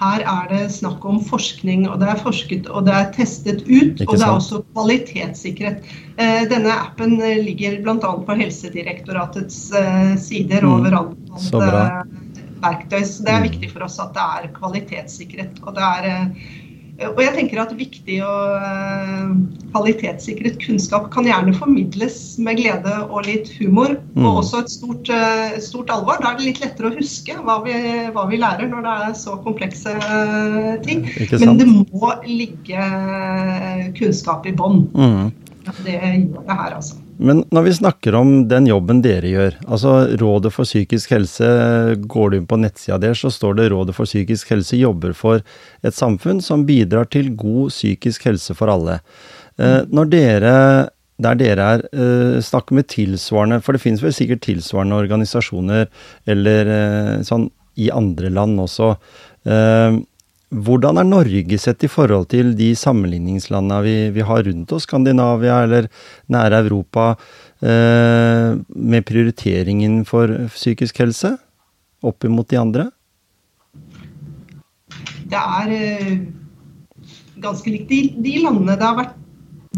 Her 0.00 0.24
er 0.26 0.48
det 0.50 0.62
snakk 0.74 1.04
om 1.06 1.20
forskning, 1.22 1.84
og 1.88 2.00
det 2.02 2.08
er 2.10 2.18
forsket 2.18 2.66
og 2.74 2.88
det 2.88 2.94
er 2.98 3.12
testet 3.14 3.60
ut. 3.68 4.02
Og 4.02 4.16
det 4.18 4.24
er 4.26 4.32
også 4.34 4.58
kvalitetssikret. 4.74 5.84
Eh, 6.18 6.42
Denne 6.50 6.74
appen 6.74 7.14
eh, 7.22 7.38
ligger 7.38 7.78
bl.a. 7.86 7.96
på 8.26 8.36
Helsedirektoratets 8.40 9.60
eh, 9.78 10.16
sider 10.18 10.66
Mm. 10.66 10.72
over 10.74 11.14
Så 11.38 11.62
bra. 11.62 11.84
eh, 11.86 12.02
verktøy. 12.64 13.00
Så 13.06 13.22
det 13.24 13.30
er 13.32 13.40
Mm. 13.40 13.48
viktig 13.50 13.70
for 13.72 13.84
oss 13.86 13.98
at 14.00 14.12
det 14.12 14.26
er 14.26 14.50
kvalitetssikret. 14.58 15.62
Og, 15.66 15.74
det 15.74 15.82
er, 15.82 16.04
eh, 16.10 16.26
og 17.02 17.18
jeg 17.18 17.34
tenker 17.34 17.58
at 17.58 17.72
viktig 17.74 18.20
og 18.22 18.52
eh, 18.62 19.30
kvalitetssikret 19.72 20.60
kunnskap 20.62 21.08
kan 21.14 21.26
gjerne 21.26 21.54
formidles 21.56 22.18
med 22.38 22.60
glede 22.60 22.92
og 23.08 23.26
litt 23.26 23.50
humor. 23.58 23.96
Mm. 24.14 24.22
Og 24.22 24.40
også 24.44 24.62
et 24.62 24.70
stort, 24.70 25.10
eh, 25.10 25.56
stort 25.64 25.90
alvor. 25.90 26.20
Da 26.22 26.30
er 26.30 26.38
det 26.38 26.48
litt 26.52 26.62
lettere 26.62 26.92
å 26.92 26.94
huske 26.94 27.34
hva 27.42 27.58
vi, 27.66 27.74
hva 28.14 28.28
vi 28.30 28.38
lærer 28.38 28.70
når 28.70 28.86
det 28.86 28.96
er 29.08 29.16
så 29.24 29.38
komplekse 29.42 29.96
eh, 29.98 30.74
ting. 30.86 31.06
Men 31.42 31.58
det 31.58 31.70
må 31.72 32.14
ligge 32.28 32.90
kunnskap 33.98 34.46
i 34.46 34.54
bånn. 34.54 34.84
Mm. 34.94 35.32
Det 35.82 35.98
gjør 35.98 36.44
det 36.46 36.60
her, 36.60 36.78
altså. 36.78 37.03
Men 37.18 37.44
når 37.54 37.66
vi 37.66 37.74
snakker 37.76 38.16
om 38.18 38.32
den 38.50 38.66
jobben 38.66 39.00
dere 39.04 39.30
gjør, 39.30 39.56
altså 39.68 39.92
Rådet 40.20 40.50
for 40.54 40.66
psykisk 40.66 41.12
helse, 41.14 41.46
går 42.10 42.30
du 42.30 42.36
inn 42.38 42.48
på 42.50 42.58
nettsida 42.60 42.98
deres, 43.02 43.22
så 43.22 43.30
står 43.32 43.58
det 43.58 43.68
Rådet 43.72 43.94
for 43.96 44.08
psykisk 44.08 44.50
helse 44.54 44.80
jobber 44.80 45.14
for 45.16 45.44
et 45.84 45.96
samfunn 45.96 46.42
som 46.44 46.66
bidrar 46.68 47.10
til 47.12 47.32
god 47.38 47.72
psykisk 47.74 48.26
helse 48.30 48.56
for 48.58 48.72
alle. 48.72 48.98
Eh, 49.60 49.82
når 49.94 50.10
dere, 50.10 50.54
der 51.22 51.38
dere 51.38 51.68
er, 51.76 51.84
eh, 51.92 52.40
snakker 52.42 52.74
med 52.80 52.88
tilsvarende, 52.90 53.60
for 53.62 53.72
det 53.72 53.84
finnes 53.84 54.02
vel 54.02 54.14
sikkert 54.14 54.42
tilsvarende 54.42 54.98
organisasjoner 54.98 55.86
eller 56.26 56.72
eh, 56.78 57.22
sånn 57.22 57.50
i 57.78 57.90
andre 57.90 58.30
land 58.30 58.60
også. 58.62 58.94
Hvordan 60.54 61.00
er 61.00 61.06
Norge 61.08 61.58
sett 61.58 61.82
i 61.82 61.90
forhold 61.90 62.28
til 62.30 62.52
de 62.54 62.68
sammenligningslandene 62.78 63.80
vi, 63.82 63.94
vi 64.14 64.26
har 64.26 64.44
rundt 64.46 64.74
oss, 64.76 64.86
Skandinavia 64.86 65.62
eller 65.64 65.88
nære 66.30 66.60
Europa, 66.62 67.14
eh, 67.58 68.54
med 68.68 69.06
prioriteringen 69.08 70.04
for 70.06 70.30
psykisk 70.54 71.00
helse 71.02 71.34
opp 72.04 72.24
imot 72.28 72.52
de 72.52 72.60
andre? 72.60 72.86
Det 75.26 75.40
er 75.40 75.74
eh, 75.74 76.16
ganske 77.42 77.74
likt. 77.74 77.88
De, 77.90 78.00
de 78.22 78.38
landene 78.44 78.78
det 78.78 78.86
har 78.86 79.00
vært 79.00 79.18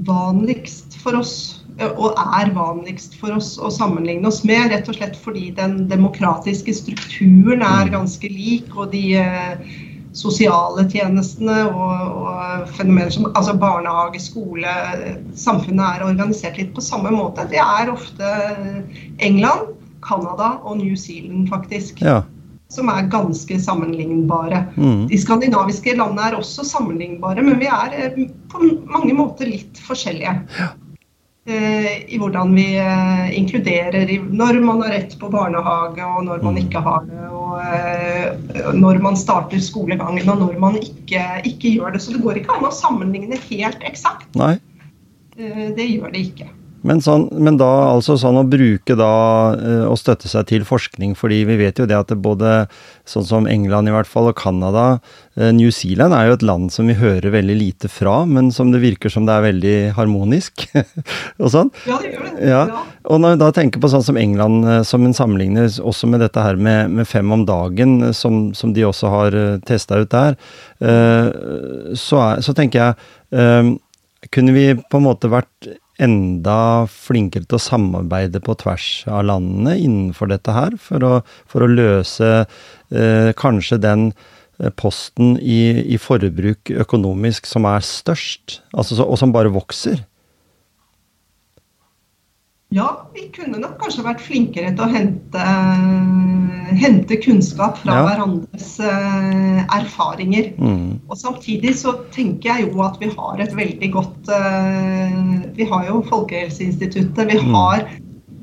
vanligst 0.04 0.98
for 1.00 1.16
oss, 1.16 1.64
eh, 1.78 1.88
og 1.88 2.20
er 2.20 2.52
vanligst 2.56 3.16
for 3.20 3.32
oss 3.38 3.54
å 3.56 3.72
sammenligne 3.72 4.28
oss 4.28 4.42
med, 4.44 4.68
rett 4.74 4.92
og 4.92 4.98
slett 4.98 5.16
fordi 5.24 5.48
den 5.56 5.86
demokratiske 5.88 6.74
strukturen 6.76 7.64
er 7.64 7.94
ganske 7.94 8.28
lik, 8.28 8.74
og 8.76 8.92
de 8.92 9.06
eh, 9.22 9.76
sosiale 10.16 10.86
tjenestene 10.90 11.58
og, 11.68 12.20
og 12.22 12.70
fenomener 12.76 13.12
som 13.12 13.28
altså 13.34 13.56
barnehage, 13.60 14.20
skole, 14.24 14.72
samfunnet 15.36 15.84
er 15.98 16.06
organisert 16.06 16.56
litt 16.60 16.72
på 16.76 16.84
samme 16.84 17.12
måte. 17.14 17.44
Det 17.50 17.60
er 17.60 17.92
ofte 17.92 18.30
England, 19.18 19.74
Canada 20.06 20.56
og 20.62 20.80
New 20.80 20.96
Zealand, 20.96 21.48
faktisk 21.52 22.00
Ja. 22.02 22.22
som 22.72 22.88
er 22.90 23.06
ganske 23.12 23.60
sammenlignbare. 23.62 24.64
Mm. 24.76 25.06
De 25.10 25.18
skandinaviske 25.20 25.94
landene 25.96 26.30
er 26.30 26.38
også 26.40 26.64
sammenlignbare, 26.66 27.42
men 27.42 27.60
vi 27.60 27.68
er 27.70 27.94
eh, 27.94 28.24
på 28.50 28.72
mange 28.90 29.14
måter 29.14 29.46
litt 29.46 29.78
forskjellige. 29.86 30.32
Eh, 30.58 30.72
I 31.46 32.18
hvordan 32.18 32.54
vi 32.56 32.64
eh, 32.82 33.28
inkluderer 33.38 34.08
når 34.34 34.58
man 34.64 34.80
har 34.82 34.90
rett 34.96 35.12
på 35.20 35.28
barnehage 35.30 36.02
og 36.02 36.24
når 36.26 36.42
man 36.42 36.56
Mm. 36.56 36.62
ikke 36.64 36.80
har 36.82 37.04
det. 37.06 37.20
Og 37.30 37.60
eh, 37.62 38.72
når 38.74 38.98
man 39.02 39.16
starter 39.16 39.62
skolegangen 39.62 40.28
og 40.28 40.40
når 40.42 40.58
man 40.58 40.74
ikke, 40.80 41.22
ikke 41.46 41.76
gjør 41.76 41.92
det. 41.94 42.02
Så 42.02 42.12
det 42.16 42.22
går 42.24 42.40
ikke 42.42 42.56
an 42.56 42.66
å 42.66 42.74
sammenligne 42.74 43.38
helt 43.46 43.78
eksakt. 43.86 44.26
Nei. 44.34 44.56
Eh, 45.38 45.70
Det 45.76 45.86
gjør 45.86 46.10
det 46.12 46.24
ikke. 46.32 46.48
Men, 46.86 47.00
sånn, 47.02 47.26
men 47.42 47.58
da 47.58 47.68
altså 47.90 48.14
sånn 48.20 48.38
å 48.38 48.46
bruke 48.46 48.94
da 48.98 49.12
eh, 49.56 49.84
å 49.88 49.96
støtte 49.98 50.30
seg 50.30 50.46
til 50.50 50.66
forskning, 50.66 51.16
fordi 51.18 51.42
vi 51.48 51.58
vet 51.58 51.80
jo 51.80 51.86
det 51.88 51.96
at 51.98 52.12
det 52.12 52.18
både 52.22 52.66
sånn 53.08 53.26
som 53.26 53.48
England 53.50 53.90
i 53.90 53.94
hvert 53.94 54.10
fall, 54.10 54.28
og 54.30 54.38
Canada 54.38 55.00
eh, 55.34 55.50
New 55.56 55.72
Zealand 55.74 56.14
er 56.14 56.28
jo 56.28 56.36
et 56.36 56.44
land 56.46 56.70
som 56.74 56.86
vi 56.90 56.96
hører 56.98 57.34
veldig 57.34 57.56
lite 57.58 57.90
fra, 57.90 58.20
men 58.30 58.52
som 58.54 58.70
det 58.74 58.82
virker 58.84 59.12
som 59.12 59.26
det 59.26 59.34
er 59.34 59.46
veldig 59.48 59.76
harmonisk 59.98 60.66
og 61.42 61.50
sånn. 61.54 61.72
Ja, 61.88 61.98
det 62.02 62.12
gjør 62.12 62.28
det. 62.28 62.50
Ja. 62.52 62.62
Og 63.10 63.22
når 63.22 63.34
jeg 63.34 63.42
da 63.42 63.50
tenker 63.58 63.82
på 63.82 63.90
sånn 63.90 64.06
som 64.06 64.20
England, 64.20 64.68
eh, 64.70 64.82
som 64.86 65.06
en 65.06 65.16
sammenligner 65.16 65.66
også 65.82 66.10
med 66.10 66.22
dette 66.22 66.44
her 66.44 66.60
med, 66.60 66.94
med 66.94 67.10
fem 67.10 67.34
om 67.34 67.42
dagen, 67.48 67.98
som, 68.14 68.52
som 68.54 68.74
de 68.76 68.86
også 68.86 69.10
har 69.10 69.40
testa 69.66 69.98
ut 70.02 70.12
der, 70.12 70.36
så, 71.96 72.18
er, 72.20 72.40
så 72.44 72.52
tenker 72.56 72.82
jeg 72.82 73.76
Kunne 74.34 74.52
vi 74.52 74.64
på 74.76 74.98
en 74.98 75.06
måte 75.06 75.30
vært 75.32 75.68
enda 76.02 76.86
flinkere 76.90 77.46
til 77.46 77.58
å 77.58 77.62
samarbeide 77.62 78.42
på 78.44 78.56
tvers 78.60 78.88
av 79.08 79.26
landene 79.28 79.76
innenfor 79.80 80.30
dette 80.32 80.54
her, 80.54 80.76
for 80.80 81.04
å, 81.06 81.12
for 81.48 81.64
å 81.64 81.70
løse 81.70 82.32
eh, 82.42 83.30
kanskje 83.38 83.80
den 83.82 84.10
eh, 84.10 84.72
posten 84.76 85.36
i, 85.40 85.86
i 85.94 86.00
forbruk 86.00 86.72
økonomisk 86.84 87.48
som 87.48 87.68
er 87.70 87.86
størst, 87.86 88.60
altså, 88.76 89.00
og 89.04 89.18
som 89.20 89.34
bare 89.34 89.52
vokser? 89.54 90.04
Ja, 92.76 92.86
vi 93.16 93.22
kunne 93.32 93.56
nok 93.62 93.78
kanskje 93.80 94.02
vært 94.04 94.20
flinkere 94.20 94.74
til 94.76 94.84
å 94.84 94.92
hente, 94.92 95.44
hente 96.76 97.16
kunnskap 97.24 97.78
fra 97.80 97.94
Ja. 97.94 98.02
hverandres 98.06 98.72
eh, 98.84 99.60
erfaringer. 99.78 100.50
Mm. 100.60 100.98
Og 101.08 101.16
samtidig 101.16 101.72
så 101.80 101.94
tenker 102.12 102.50
jeg 102.52 102.66
jo 102.72 102.82
at 102.84 102.98
vi 103.00 103.08
har 103.14 103.40
et 103.40 103.54
veldig 103.56 103.90
godt 103.94 104.28
eh, 104.28 105.46
Vi 105.56 105.64
har 105.70 105.86
jo 105.88 106.02
Folkehelseinstituttet. 106.10 107.30
Vi 107.32 107.38
Mm. 107.40 107.54
har 107.54 107.86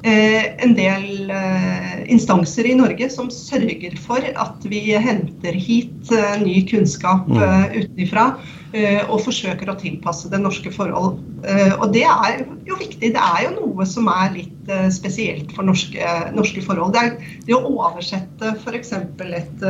eh, 0.03 0.43
en 0.65 0.73
del 0.73 1.29
eh, 1.31 2.03
instanser 2.11 2.65
i 2.65 2.73
Norge 2.75 3.09
som 3.11 3.29
sørger 3.29 3.95
for 3.99 4.17
at 4.35 4.65
vi 4.65 4.81
henter 4.97 5.53
hit 5.53 6.11
eh, 6.11 6.39
ny 6.41 6.65
kunnskap 6.67 7.27
Mm. 7.27 7.37
eh, 7.43 7.83
utenfra. 7.83 8.37
Eh, 8.75 9.01
og 9.07 9.23
forsøker 9.25 9.69
å 9.71 9.77
tilpasse 9.79 10.29
det 10.31 10.39
norske 10.41 10.71
forhold. 10.73 11.21
Eh, 11.47 11.73
og 11.77 11.93
det 11.95 12.03
er 12.09 12.43
jo 12.67 12.77
viktig. 12.79 13.13
Det 13.15 13.21
er 13.21 13.45
jo 13.47 13.53
noe 13.59 13.87
som 13.89 14.09
er 14.11 14.35
litt 14.35 14.71
eh, 14.71 14.89
spesielt 14.93 15.53
for 15.55 15.67
norske, 15.67 16.11
norske 16.35 16.63
forhold. 16.65 16.93
Det, 16.95 17.05
er, 17.05 17.39
det 17.47 17.57
å 17.57 17.63
oversette 17.73 18.53
f.eks. 18.59 18.93
et 19.39 19.65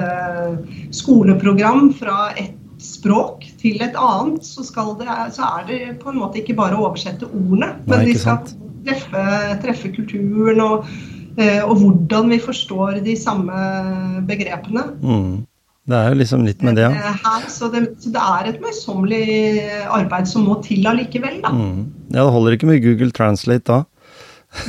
skoleprogram 0.96 1.92
fra 2.00 2.34
et 2.40 2.60
språk 2.84 3.46
til 3.62 3.80
et 3.86 3.96
annet, 3.96 4.44
så, 4.44 4.66
skal 4.66 4.96
det, 5.00 5.08
så 5.38 5.48
er 5.60 5.70
det 5.70 5.80
på 6.02 6.12
en 6.12 6.20
måte 6.20 6.42
ikke 6.42 6.58
bare 6.58 6.76
å 6.76 6.90
oversette 6.90 7.30
ordene, 7.30 7.78
men 7.88 8.04
de 8.10 8.16
skal 8.20 8.42
treffe, 8.84 9.24
treffe 9.64 9.92
kulturen 9.96 10.60
og, 10.66 10.90
og 11.38 11.74
hvordan 11.80 12.34
vi 12.34 12.42
forstår 12.44 13.00
de 13.06 13.16
samme 13.16 13.56
begrepene. 14.28 14.90
Mm. 15.00 15.46
Det 15.84 15.98
er 16.00 16.14
jo 16.14 16.20
liksom 16.22 16.46
litt 16.48 16.62
med 16.64 16.78
det, 16.80 16.86
ja. 16.86 16.92
Eh, 16.96 17.24
Her, 17.26 17.48
så, 17.52 17.68
det, 17.74 17.82
så 18.00 18.12
det 18.14 18.22
er 18.24 18.52
et 18.54 18.62
møysommelig 18.64 19.24
arbeid 19.92 20.30
som 20.32 20.46
må 20.48 20.56
til 20.64 20.86
allikevel. 20.88 21.42
Da. 21.44 21.52
Mm. 21.52 21.82
Ja, 22.14 22.22
det 22.22 22.32
holder 22.38 22.56
ikke 22.56 22.70
med 22.70 22.80
Google 22.86 23.12
Translate 23.16 23.68
da. 23.68 23.82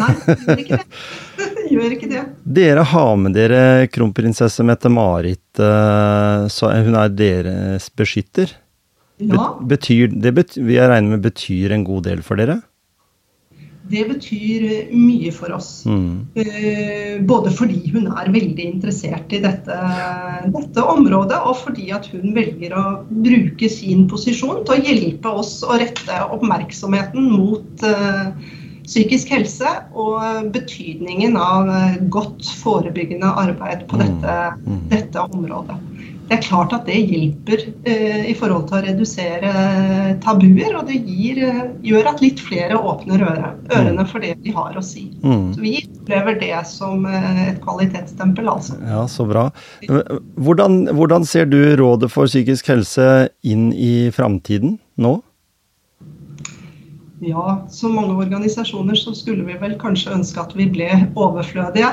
Nei, 0.01 0.11
det 0.25 0.39
gjør 0.41 0.61
ikke 0.65 0.81
det. 0.81 0.89
Gjør 1.75 1.95
ikke 1.97 2.09
det. 2.11 2.21
Dere 2.57 2.83
har 2.87 3.15
med 3.21 3.35
dere 3.37 3.63
kronprinsesse 3.93 4.65
Mette-Marit, 4.67 5.43
eh, 5.61 6.45
så 6.53 6.71
hun 6.87 6.97
er 7.01 7.15
deres 7.15 7.89
beskytter. 7.97 8.53
Ja, 9.23 9.53
Betyr, 9.63 10.11
det 10.11 10.33
betyr, 10.35 10.65
vil 10.67 10.77
jeg 10.81 10.91
regne 10.91 11.15
med 11.15 11.23
betyr 11.25 11.73
en 11.77 11.85
god 11.87 12.09
del 12.09 12.23
for 12.27 12.41
dere? 12.41 12.59
Det 13.91 14.07
betyr 14.09 14.63
mye 14.97 15.31
for 15.35 15.53
oss. 15.53 15.85
Mm. 15.85 16.27
Eh, 16.41 17.21
Både 17.29 17.51
fordi 17.53 17.91
hun 17.93 18.07
er 18.09 18.31
veldig 18.33 18.65
interessert 18.65 19.33
i 19.37 19.43
dette, 19.45 19.77
dette 20.55 20.85
området, 20.89 21.37
og 21.45 21.57
fordi 21.61 21.91
at 21.93 22.09
hun 22.13 22.33
velger 22.37 22.73
å 22.75 22.85
bruke 23.13 23.69
sin 23.71 24.07
posisjon 24.11 24.65
til 24.65 24.75
å 24.79 24.83
hjelpe 24.89 25.35
oss 25.43 25.59
å 25.67 25.77
rette 25.81 26.21
oppmerksomheten 26.35 27.29
mot 27.35 27.85
uh, 27.87 28.33
psykisk 28.85 29.31
helse 29.33 29.71
og 29.97 30.51
betydningen 30.53 31.37
av 31.41 31.69
eh, 31.73 31.95
godt 32.13 32.51
forebyggende 32.61 33.31
arbeid 33.45 33.87
på 33.89 33.97
Mm. 33.97 34.03
dette, 34.05 34.35
Mm. 34.67 34.81
dette 34.91 35.29
området. 35.29 35.77
Det 36.25 36.39
er 36.39 36.45
klart 36.45 36.73
at 36.73 36.87
det 36.89 36.97
hjelper 36.97 37.63
eh, 37.85 38.23
i 38.31 38.35
forhold 38.37 38.69
til 38.71 38.79
å 38.79 38.83
redusere 38.87 39.51
tabuer, 40.25 40.73
og 40.79 40.89
det 40.89 41.03
gir, 41.05 41.41
eh, 41.45 41.59
gjør 41.85 42.09
at 42.15 42.23
litt 42.25 42.41
flere 42.41 42.79
åpner 42.81 43.25
øre, 43.27 43.51
ørene 43.77 44.07
for 44.09 44.25
det 44.25 44.39
de 44.45 44.55
har 44.57 44.79
å 44.79 44.85
si. 44.85 45.11
Mm. 45.21 45.51
Så 45.53 45.61
vi 45.61 45.75
opplever 45.83 46.39
det 46.41 46.55
som 46.71 47.05
eh, 47.05 47.43
et 47.51 47.61
kvalitetsstempel, 47.65 48.49
altså. 48.49 48.79
Ja, 48.89 49.05
så 49.11 49.29
bra. 49.29 49.51
Hvordan, 50.41 50.87
hvordan 50.97 51.29
ser 51.29 51.51
du 51.51 51.61
Rådet 51.77 52.09
for 52.15 52.31
psykisk 52.31 52.73
helse 52.73 53.29
inn 53.45 53.69
i 53.77 54.09
framtiden 54.15 54.79
nå? 54.97 55.19
Ja, 57.25 57.67
som 57.73 57.95
mange 57.97 58.17
organisasjoner 58.21 58.97
så 59.01 59.15
skulle 59.17 59.45
vi 59.47 59.57
vel 59.61 59.77
kanskje 59.81 60.13
ønske 60.17 60.41
at 60.43 60.57
vi 60.57 60.67
ble 60.73 60.89
overflødige. 61.15 61.93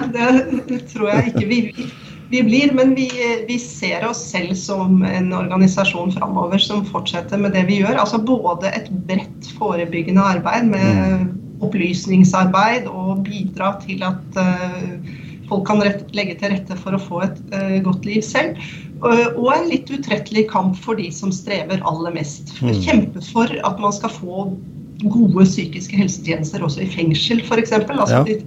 Det 0.67 0.79
tror 0.91 1.11
jeg 1.11 1.31
ikke 1.31 1.47
vi, 1.47 1.59
vi 2.31 2.43
blir, 2.43 2.71
men 2.71 2.93
vi, 2.95 3.09
vi 3.47 3.57
ser 3.59 4.05
oss 4.07 4.21
selv 4.31 4.53
som 4.55 5.01
en 5.03 5.33
organisasjon 5.35 6.13
framover 6.15 6.61
som 6.63 6.85
fortsetter 6.87 7.41
med 7.41 7.51
det 7.57 7.65
vi 7.67 7.81
gjør. 7.81 7.99
Altså 7.99 8.21
både 8.23 8.71
et 8.71 8.87
bredt 9.09 9.49
forebyggende 9.57 10.23
arbeid 10.37 10.69
med 10.71 11.25
opplysningsarbeid 11.61 12.87
og 12.89 13.25
bidra 13.27 13.73
til 13.83 14.01
at 14.07 14.39
eh, 14.39 15.11
folk 15.49 15.67
kan 15.67 15.83
legge 15.83 16.37
til 16.39 16.55
rette 16.55 16.77
for 16.79 16.95
å 16.95 17.03
få 17.03 17.21
et 17.27 17.41
eh, 17.57 17.77
godt 17.83 18.07
liv 18.07 18.23
selv. 18.25 18.59
Og, 19.01 19.35
og 19.35 19.51
en 19.57 19.67
litt 19.69 19.91
utrettelig 19.91 20.47
kamp 20.53 20.77
for 20.79 20.99
de 20.99 21.09
som 21.13 21.33
strever 21.35 21.83
aller 21.89 22.15
mest. 22.15 22.55
Mm. 22.63 22.73
Kjempe 22.85 23.25
for 23.27 23.51
at 23.59 23.81
man 23.81 23.95
skal 23.97 24.13
få 24.21 24.47
gode 25.09 25.45
psykiske 25.45 25.97
helsetjenester 25.97 26.63
også 26.65 26.83
i 26.85 26.89
fengsel, 26.91 27.41
f.eks. 27.45 27.71
Altså 27.71 28.21
Ja. 28.21 28.37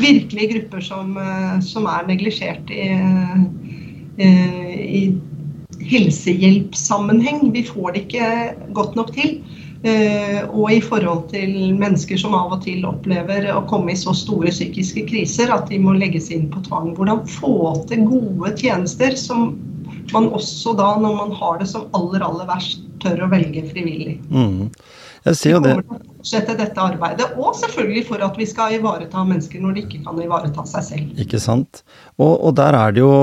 virkelige 0.00 0.52
grupper 0.52 0.80
som, 0.80 1.16
eh, 1.16 1.60
som 1.60 1.86
er 1.86 2.06
neglisjert 2.06 2.70
i, 2.70 2.88
eh, 4.18 4.74
i 4.80 5.14
helsehjelpssammenheng. 5.80 7.52
Vi 7.52 7.62
får 7.62 7.92
det 7.92 8.06
ikke 8.08 8.54
godt 8.72 8.96
nok 8.96 9.12
til. 9.14 9.40
Eh, 9.84 10.40
og 10.48 10.72
i 10.72 10.80
forhold 10.80 11.28
til 11.28 11.74
mennesker 11.76 12.16
som 12.16 12.34
av 12.34 12.54
og 12.56 12.62
til 12.64 12.86
opplever 12.88 13.50
å 13.52 13.66
komme 13.68 13.92
i 13.92 13.98
så 14.00 14.14
store 14.16 14.48
psykiske 14.48 15.04
kriser 15.10 15.52
at 15.52 15.68
de 15.68 15.78
må 15.78 15.92
legges 15.92 16.30
inn 16.32 16.48
på 16.48 16.62
tvang. 16.64 16.94
Hvordan 16.96 17.26
få 17.28 17.86
til 17.90 18.06
gode 18.08 18.54
tjenester 18.56 19.14
som 19.20 19.58
man 20.12 20.30
også 20.32 20.72
da, 20.78 20.94
når 21.00 21.16
man 21.16 21.36
har 21.36 21.58
det 21.60 21.68
som 21.68 21.88
aller, 21.96 22.24
aller 22.24 22.48
verst, 22.48 22.80
tør 23.04 23.26
å 23.26 23.30
velge 23.32 23.64
frivillig. 23.68 24.18
Mm. 24.30 24.70
Jeg 25.24 25.36
ser 25.40 25.48
Vi 25.48 25.54
jo 25.54 25.60
det. 25.64 25.72
kommer 25.74 25.98
til 25.98 26.10
å 26.10 26.16
fortsette 26.18 26.54
dette 26.58 26.80
arbeidet, 26.84 27.26
og 27.40 27.54
selvfølgelig 27.56 28.02
for 28.08 28.24
at 28.26 28.36
vi 28.40 28.46
skal 28.48 28.74
ivareta 28.76 29.22
mennesker 29.24 29.60
når 29.64 29.74
de 29.78 29.82
ikke 29.86 30.00
kan 30.04 30.20
ivareta 30.20 30.64
seg 30.68 30.84
selv. 30.84 31.18
Ikke 31.24 31.40
sant. 31.40 31.82
Og, 32.18 32.32
og 32.44 32.54
der 32.58 32.76
er 32.76 32.92
det 32.92 33.00
jo 33.00 33.14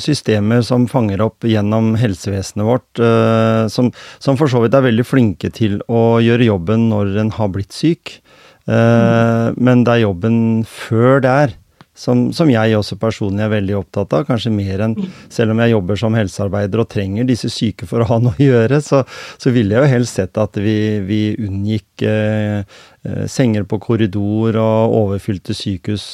systemer 0.00 0.60
som 0.64 0.84
fanger 0.88 1.24
opp 1.24 1.44
gjennom 1.48 1.94
helsevesenet 2.00 2.68
vårt, 2.68 2.88
eh, 3.00 3.66
som, 3.72 3.88
som 4.20 4.36
for 4.40 4.52
så 4.52 4.60
vidt 4.64 4.76
er 4.76 4.84
veldig 4.88 5.04
flinke 5.08 5.52
til 5.56 5.80
å 5.88 6.18
gjøre 6.24 6.48
jobben 6.52 6.88
når 6.92 7.16
en 7.24 7.32
har 7.40 7.48
blitt 7.56 7.72
syk. 7.76 8.18
Eh, 8.68 9.46
Men 9.56 9.84
det 9.86 9.96
er 9.96 10.04
jobben 10.08 10.64
før 10.68 11.20
der 11.24 11.56
som, 11.96 12.26
som 12.36 12.50
jeg 12.52 12.76
også 12.76 12.98
personlig 13.00 13.44
er 13.46 13.52
veldig 13.54 13.76
opptatt 13.78 14.14
av, 14.16 14.26
kanskje 14.28 14.52
mer 14.54 14.84
enn 14.84 14.96
Selv 15.32 15.54
om 15.54 15.60
jeg 15.62 15.72
jobber 15.72 15.98
som 16.00 16.16
helsearbeider 16.16 16.82
og 16.82 16.90
trenger 16.92 17.26
disse 17.28 17.50
syke 17.52 17.88
for 17.88 18.02
å 18.02 18.08
ha 18.10 18.18
noe 18.22 18.36
å 18.36 18.46
gjøre, 18.46 18.80
så, 18.84 19.02
så 19.40 19.52
ville 19.54 19.74
jeg 19.74 19.84
jo 19.84 19.94
helst 19.96 20.20
sett 20.20 20.40
at 20.40 20.58
vi, 20.60 20.76
vi 21.06 21.20
unngikk 21.40 22.06
eh, 22.06 22.78
senger 23.30 23.66
på 23.68 23.78
korridor 23.82 24.56
og 24.60 24.94
overfylte 25.00 25.54
sykehus 25.56 26.06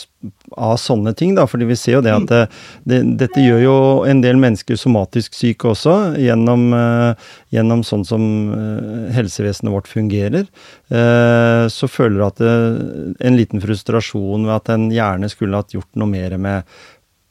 av 0.55 0.77
sånne 0.79 1.15
ting, 1.19 1.35
da. 1.37 1.47
Fordi 1.51 1.67
vi 1.69 1.77
ser 1.79 1.99
jo 1.99 2.05
det 2.05 2.15
at 2.15 2.29
det, 2.31 2.41
det, 2.89 3.01
dette 3.25 3.43
gjør 3.43 3.61
jo 3.65 3.77
en 4.09 4.23
del 4.23 4.39
mennesker 4.41 4.79
somatisk 4.79 5.37
syke 5.37 5.73
også, 5.73 5.97
gjennom, 6.23 6.69
eh, 6.77 7.29
gjennom 7.57 7.85
sånn 7.87 8.07
som 8.07 8.25
eh, 8.55 9.13
helsevesenet 9.17 9.75
vårt 9.75 9.91
fungerer. 9.91 10.49
Eh, 10.93 11.67
så 11.73 11.91
føler 11.91 12.21
jeg 12.21 12.29
at 12.31 12.43
det, 12.43 12.57
en 13.29 13.39
liten 13.39 13.63
frustrasjon 13.65 14.49
ved 14.49 14.57
at 14.59 14.75
en 14.77 14.91
gjerne 14.95 15.31
skulle 15.33 15.63
hatt 15.63 15.75
gjort 15.75 15.91
noe 15.99 16.13
mer 16.13 16.37
med 16.41 16.75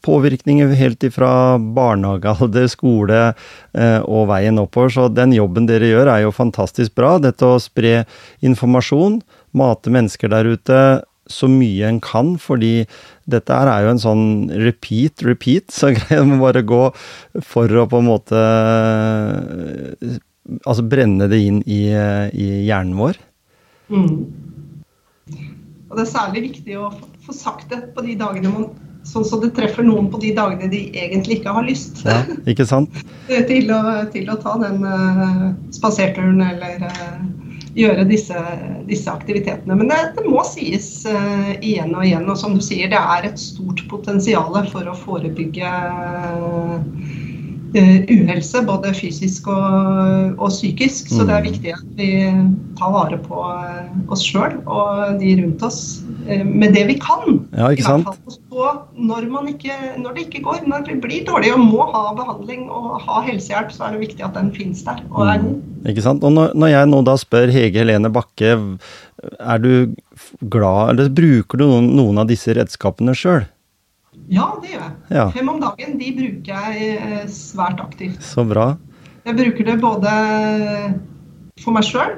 påvirkninger 0.05 0.71
helt 0.77 1.03
ifra 1.05 1.57
barnehagealder, 1.75 2.67
skole 2.71 3.19
eh, 3.29 3.99
og 4.01 4.29
veien 4.31 4.59
oppover. 4.61 4.93
Så 4.93 5.07
den 5.13 5.35
jobben 5.35 5.67
dere 5.69 5.91
gjør 5.91 6.09
er 6.15 6.25
jo 6.25 6.33
fantastisk 6.35 6.95
bra. 6.97 7.17
Dette 7.21 7.45
å 7.45 7.61
spre 7.61 8.03
informasjon, 8.45 9.21
mate 9.57 9.93
mennesker 9.93 10.31
der 10.31 10.49
ute 10.55 10.81
så 11.31 11.47
mye 11.47 11.87
en 11.87 11.99
kan, 12.03 12.33
fordi 12.41 12.85
dette 13.29 13.55
her 13.55 13.69
er 13.71 13.85
jo 13.85 13.93
en 13.93 14.01
sånn 14.03 14.25
repeat, 14.65 15.23
repeat, 15.27 15.69
så 15.71 15.91
greier 15.95 16.25
man 16.27 16.41
bare 16.43 16.63
gå 16.67 16.81
for 17.47 17.71
å 17.71 17.87
på 17.91 18.01
en 18.01 18.09
måte 18.09 18.41
eh, 18.41 20.19
Altså 20.65 20.83
brenne 20.89 21.27
det 21.29 21.37
inn 21.45 21.59
i, 21.69 21.83
i 21.93 22.45
hjernen 22.65 22.97
vår. 22.97 23.19
Mm. 23.93 24.15
Og 25.85 25.93
det 25.95 26.01
er 26.01 26.09
særlig 26.09 26.41
viktig 26.49 26.79
å 26.81 26.89
få- 27.21 27.35
sagt 27.37 27.69
det 27.69 27.93
på 27.95 28.03
de 28.03 28.17
dagene 28.19 28.51
man 28.51 28.71
Sånn 29.07 29.23
så 29.25 29.39
det 29.41 29.55
treffer 29.57 29.81
noen 29.81 30.11
på 30.13 30.19
de 30.21 30.29
dagene 30.37 30.67
de 30.69 30.83
egentlig 30.93 31.39
ikke 31.39 31.53
har 31.55 31.63
lyst 31.65 32.03
Ja, 32.05 32.19
ikke 32.45 32.67
sant? 32.69 32.99
til, 33.49 33.71
å, 33.73 33.79
til 34.13 34.29
å 34.29 34.35
ta 34.41 34.57
den 34.61 34.83
uh, 34.85 35.47
spaserturen 35.73 36.37
eller 36.45 36.83
eh, 36.85 37.15
gjøre 37.77 38.05
disse, 38.09 38.37
disse 38.87 39.11
aktivitetene. 39.11 39.77
Men 39.79 39.91
det, 39.91 39.99
det 40.17 40.25
må 40.27 40.43
sies 40.47 40.89
uh, 41.07 41.51
igjen 41.59 41.95
og 41.95 42.05
igjen. 42.05 42.27
Og 42.29 42.39
som 42.39 42.55
du 42.57 42.63
sier, 42.63 42.91
det 42.91 42.99
er 42.99 43.29
et 43.29 43.41
stort 43.41 43.83
potensial 43.91 44.57
for 44.71 44.87
å 44.87 44.97
forebygge 44.97 45.67
eh, 45.67 46.77
uhelse, 47.79 48.61
både 48.67 48.91
fysisk 48.97 49.47
og, 49.47 50.35
og 50.37 50.49
psykisk. 50.51 51.07
Så 51.11 51.23
det 51.27 51.35
er 51.35 51.41
Mm. 51.41 51.47
viktig 51.51 51.71
at 51.73 51.85
vi 51.97 52.09
tar 52.77 52.91
vare 52.91 53.17
på 53.23 53.37
eh, 53.47 54.11
oss 54.11 54.23
sjøl 54.27 54.57
og 54.67 55.19
de 55.21 55.35
rundt 55.41 55.63
oss 55.63 56.03
eh, 56.27 56.43
med 56.43 56.73
det 56.75 56.87
vi 56.87 56.95
kan. 56.99 57.39
Ja, 57.55 57.69
ikke 57.71 57.81
I 57.81 57.85
hvert 57.85 58.05
sant? 58.05 58.37
fall. 58.51 58.81
Når, 58.97 59.29
man 59.31 59.47
ikke, 59.47 59.71
når 59.97 60.13
det 60.15 60.25
ikke 60.27 60.43
går, 60.43 60.67
når 60.67 60.85
vi 60.87 60.95
blir 61.03 61.25
dårlige 61.25 61.53
og 61.55 61.63
må 61.63 61.87
ha 61.93 62.11
behandling 62.17 62.67
og 62.69 62.99
ha 63.05 63.21
helsehjelp, 63.25 63.71
så 63.71 63.87
er 63.87 63.95
det 63.95 64.03
viktig 64.07 64.25
at 64.27 64.35
den 64.35 64.51
finnes 64.55 64.83
der 64.83 64.99
og 65.11 65.27
er 65.27 65.39
god. 65.45 65.61
Ikke 65.89 66.03
sant? 66.05 66.23
Og 66.27 66.35
når, 66.35 66.51
når 66.53 66.67
jeg 66.75 66.91
nå 66.91 67.01
da 67.07 67.15
spør 67.17 67.49
Hege 67.55 67.81
Helene 67.81 68.11
Bakke, 68.13 68.57
er 69.39 69.57
du 69.61 69.95
glad, 70.49 70.91
eller 70.93 71.09
bruker 71.09 71.57
du 71.57 71.65
noen, 71.65 71.89
noen 71.97 72.21
av 72.21 72.27
disse 72.29 72.53
redskapene 72.57 73.15
sjøl? 73.17 73.47
Ja, 74.31 74.47
det 74.63 74.71
gjør 74.71 74.83
jeg. 74.85 74.93
Ja. 75.11 75.27
Fem 75.35 75.49
om 75.51 75.59
dagen, 75.59 75.97
de 75.99 76.09
bruker 76.15 76.51
jeg 76.55 76.97
eh, 76.97 77.23
svært 77.31 77.81
aktivt. 77.83 78.21
Så 78.23 78.45
bra. 78.47 78.71
Jeg 79.27 79.35
bruker 79.37 79.67
det 79.67 79.79
både 79.83 80.11
for 81.61 81.75
meg 81.75 81.83
sjøl, 81.85 82.13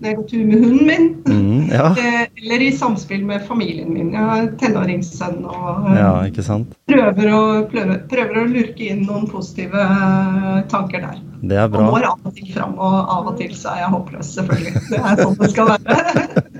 når 0.00 0.06
jeg 0.08 0.16
går 0.18 0.26
tur 0.30 0.44
med 0.50 0.62
hunden 0.64 0.86
min. 0.88 1.08
Mm, 1.26 1.64
ja. 1.72 1.88
Eh, 2.00 2.20
Eller 2.42 2.62
i 2.64 2.70
samspill 2.76 3.24
med 3.28 3.42
familien 3.48 3.90
min. 3.92 4.12
Jeg 4.14 4.28
har 4.28 4.46
tenåringssønn 4.60 5.40
og 5.48 5.90
eh, 5.90 5.98
ja, 5.98 6.12
prøver, 6.92 7.32
å, 7.34 7.42
prøver, 7.72 8.04
prøver 8.12 8.40
å 8.42 8.46
lurke 8.52 8.86
inn 8.92 9.02
noen 9.08 9.26
positive 9.32 9.84
tanker 10.72 11.04
der. 11.08 11.18
Det 11.40 11.56
er 11.56 11.68
Og 11.70 11.76
bra. 11.78 11.88
når 11.88 12.08
av 12.12 12.28
og 12.28 12.36
til 12.36 12.52
fram, 12.52 12.76
og 12.76 12.96
av 13.16 13.32
og 13.32 13.40
til 13.40 13.52
så 13.56 13.72
er 13.74 13.86
jeg 13.86 13.94
håpløs, 13.96 14.32
selvfølgelig. 14.36 14.86
Det 14.92 15.00
er 15.00 15.22
sånn 15.24 15.38
det 15.40 15.54
skal 15.56 15.72
være. 15.72 16.58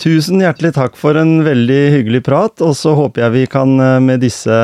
Tusen 0.00 0.40
hjertelig 0.40 0.70
takk 0.72 0.94
for 0.96 1.12
en 1.20 1.42
veldig 1.44 1.80
hyggelig 1.92 2.22
prat, 2.24 2.62
og 2.64 2.70
så 2.78 2.94
håper 2.96 3.20
jeg 3.20 3.32
vi 3.34 3.42
kan 3.52 3.74
eh, 3.84 3.98
med 4.00 4.22
disse 4.24 4.54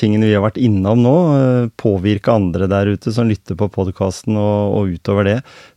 tingene 0.00 0.26
vi 0.26 0.32
har 0.34 0.42
vært 0.42 0.58
innom 0.58 1.04
nå, 1.04 1.12
eh, 1.36 1.68
påvirke 1.78 2.32
andre 2.34 2.66
der 2.66 2.90
ute 2.96 3.12
som 3.14 3.30
lytter 3.30 3.54
på 3.54 3.68
podkasten 3.70 4.34
og, 4.34 4.74
og 4.80 4.96
utover 4.96 5.28
det. 5.28 5.36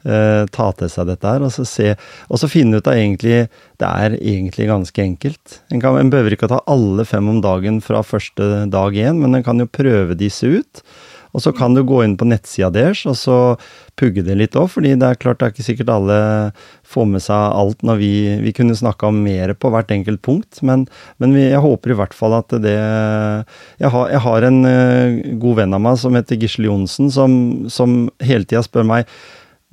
eh, 0.10 0.48
Ta 0.50 0.72
til 0.80 0.90
seg 0.90 1.12
dette 1.12 1.30
her, 1.30 1.46
og 1.46 1.54
så, 1.54 1.68
se, 1.70 1.94
og 2.26 2.42
så 2.42 2.50
finne 2.50 2.82
ut 2.82 2.90
av 2.90 2.98
egentlig 2.98 3.44
Det 3.78 3.86
er 3.86 4.18
egentlig 4.18 4.72
ganske 4.72 5.06
enkelt. 5.06 5.60
En, 5.70 5.78
kan, 5.84 6.02
en 6.02 6.10
behøver 6.10 6.34
ikke 6.34 6.50
å 6.50 6.56
ta 6.56 6.64
alle 6.74 7.06
fem 7.06 7.30
om 7.30 7.42
dagen 7.46 7.84
fra 7.86 8.02
første 8.02 8.66
dag 8.74 8.98
én, 8.98 9.22
men 9.22 9.38
en 9.38 9.46
kan 9.46 9.62
jo 9.62 9.70
prøve 9.70 10.18
disse 10.18 10.50
ut. 10.50 10.86
Og 11.34 11.42
så 11.42 11.54
kan 11.56 11.74
du 11.74 11.82
gå 11.86 12.04
inn 12.06 12.16
på 12.18 12.28
nettsida 12.30 12.70
deres 12.74 13.04
og 13.10 13.18
så 13.18 13.38
pugge 14.00 14.24
det 14.26 14.38
litt 14.38 14.58
òg, 14.60 14.70
fordi 14.76 14.94
det 15.02 15.08
er 15.10 15.20
klart 15.20 15.42
det 15.42 15.48
er 15.48 15.54
ikke 15.56 15.66
sikkert 15.66 15.92
alle 15.94 16.18
får 16.88 17.08
med 17.10 17.26
seg 17.26 17.58
alt 17.58 17.86
når 17.86 18.00
vi, 18.02 18.14
vi 18.46 18.54
kunne 18.56 18.78
snakka 18.78 19.10
om 19.10 19.22
mer 19.26 19.56
på 19.58 19.72
hvert 19.74 19.94
enkelt 19.94 20.22
punkt, 20.26 20.62
men, 20.66 20.86
men 21.22 21.34
vi, 21.34 21.48
jeg 21.50 21.64
håper 21.66 21.94
i 21.94 22.00
hvert 22.00 22.14
fall 22.18 22.38
at 22.38 22.54
det 22.64 22.74
Jeg 22.74 23.90
har, 23.94 24.10
jeg 24.14 24.22
har 24.24 24.46
en 24.48 24.60
eh, 24.70 25.22
god 25.42 25.58
venn 25.62 25.74
av 25.76 25.82
meg 25.84 25.98
som 26.02 26.16
heter 26.18 26.38
Gisle 26.40 26.70
Johnsen, 26.70 27.10
som, 27.14 27.34
som 27.74 28.06
hele 28.24 28.46
tida 28.46 28.64
spør 28.66 28.88
meg 28.88 29.10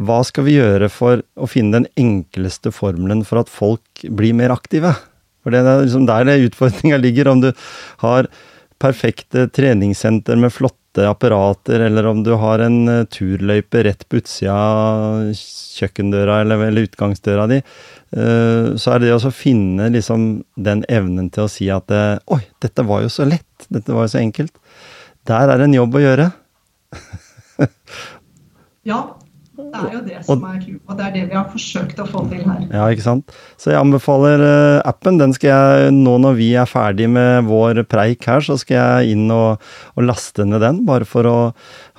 hva 0.01 0.23
skal 0.25 0.47
vi 0.47 0.57
gjøre 0.57 0.89
for 0.89 1.21
å 1.37 1.47
finne 1.51 1.77
den 1.77 1.91
enkleste 2.01 2.73
formelen 2.73 3.21
for 3.29 3.43
at 3.43 3.53
folk 3.53 4.05
blir 4.09 4.33
mer 4.37 4.55
aktive? 4.55 4.95
For 5.45 5.53
det 5.53 5.61
er 5.61 5.85
liksom 5.85 6.07
der 6.09 6.31
utfordringa 6.47 6.97
ligger. 7.01 7.29
Om 7.29 7.43
du 7.45 7.51
har 8.01 8.29
perfekte 8.81 9.47
treningssenter 9.53 10.41
med 10.41 10.55
flotte 10.57 10.80
apparater, 10.99 11.81
eller 11.87 12.07
om 12.07 12.23
du 12.27 12.33
har 12.41 12.59
en 12.65 12.89
eh, 12.89 13.05
turløype 13.07 13.85
rett 13.87 14.03
på 14.09 14.19
utsida 14.21 14.55
av 14.55 15.31
kjøkkendøra 15.37 16.41
eller, 16.43 16.65
eller 16.67 16.89
utgangsdøra 16.89 17.47
di, 17.51 17.61
eh, 17.61 18.71
så 18.75 18.95
er 18.95 19.05
det 19.05 19.13
å 19.15 19.33
finne 19.35 19.91
liksom 19.95 20.29
den 20.57 20.85
evnen 20.89 21.31
til 21.31 21.47
å 21.47 21.53
si 21.53 21.71
at 21.73 21.91
eh, 21.95 22.19
Oi, 22.35 22.43
dette 22.63 22.87
var 22.89 23.05
jo 23.05 23.13
så 23.13 23.29
lett. 23.29 23.69
Dette 23.69 23.95
var 23.95 24.09
jo 24.09 24.15
så 24.17 24.23
enkelt. 24.23 24.57
Der 25.31 25.53
er 25.55 25.63
en 25.63 25.77
jobb 25.77 25.95
å 25.95 26.05
gjøre. 26.07 26.31
Ja, 28.89 28.97
det 29.71 29.81
er 29.81 29.95
jo 29.95 30.01
det 30.07 30.21
som 30.27 30.45
er 30.49 30.59
clouet, 30.61 30.83
og 30.87 30.99
det 30.99 31.05
er 31.07 31.15
det 31.15 31.23
vi 31.31 31.37
har 31.39 31.49
forsøkt 31.53 32.01
å 32.03 32.07
få 32.09 32.25
til 32.31 32.43
her. 32.45 32.63
Ja, 32.69 32.87
ikke 32.93 33.05
sant? 33.05 33.35
Så 33.61 33.73
jeg 33.73 33.81
anbefaler 33.81 34.45
eh, 34.45 34.79
appen. 34.89 35.21
Den 35.21 35.35
skal 35.37 35.51
jeg, 35.51 35.95
nå 35.97 36.17
når 36.23 36.39
vi 36.39 36.51
er 36.59 36.71
ferdig 36.71 37.09
med 37.13 37.47
vår 37.49 37.83
preik 37.91 38.27
her, 38.29 38.45
så 38.45 38.59
skal 38.61 38.79
jeg 38.79 39.17
inn 39.17 39.31
og, 39.35 39.63
og 39.97 40.07
laste 40.09 40.47
ned 40.49 40.65
den, 40.65 40.83
bare 40.89 41.09
for 41.09 41.29
å 41.29 41.37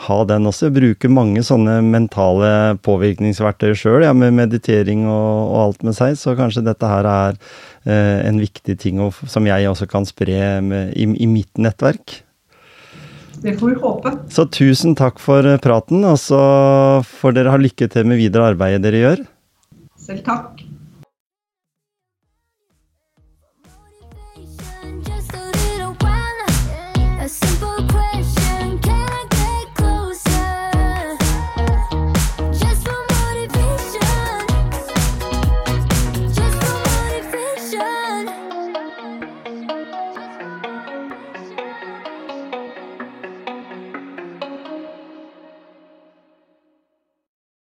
ha 0.07 0.19
den 0.29 0.49
også. 0.49 0.67
Jeg 0.69 0.77
bruker 0.79 1.13
mange 1.13 1.43
sånne 1.45 1.79
mentale 1.85 2.51
påvirkningsverktøy 2.85 3.71
sjøl, 3.77 4.01
ja, 4.05 4.15
med 4.17 4.35
meditering 4.37 5.05
og, 5.07 5.29
og 5.51 5.61
alt 5.65 5.87
med 5.87 5.97
seg, 5.97 6.17
så 6.19 6.35
kanskje 6.39 6.65
dette 6.67 6.89
her 6.91 7.07
er 7.09 7.39
eh, 7.85 8.19
en 8.27 8.41
viktig 8.41 8.77
ting 8.81 9.01
og, 9.03 9.15
som 9.29 9.47
jeg 9.49 9.69
også 9.69 9.89
kan 9.91 10.07
spre 10.09 10.59
med, 10.65 10.93
i, 10.97 11.07
i 11.23 11.29
mitt 11.29 11.61
nettverk. 11.61 12.21
Det 13.41 13.55
får 13.57 13.71
vi 13.71 13.77
håpe. 13.81 14.11
Så 14.29 14.45
tusen 14.53 14.93
takk 14.97 15.21
for 15.21 15.45
eh, 15.47 15.59
praten, 15.61 16.03
og 16.05 16.19
så 16.21 16.41
får 17.19 17.37
dere 17.37 17.53
ha 17.53 17.61
lykke 17.61 17.89
til 17.89 18.05
med 18.09 18.21
videre 18.21 18.51
arbeidet 18.53 18.83
dere 18.85 19.01
gjør. 19.01 19.23
Selv 20.01 20.21
takk. 20.27 20.60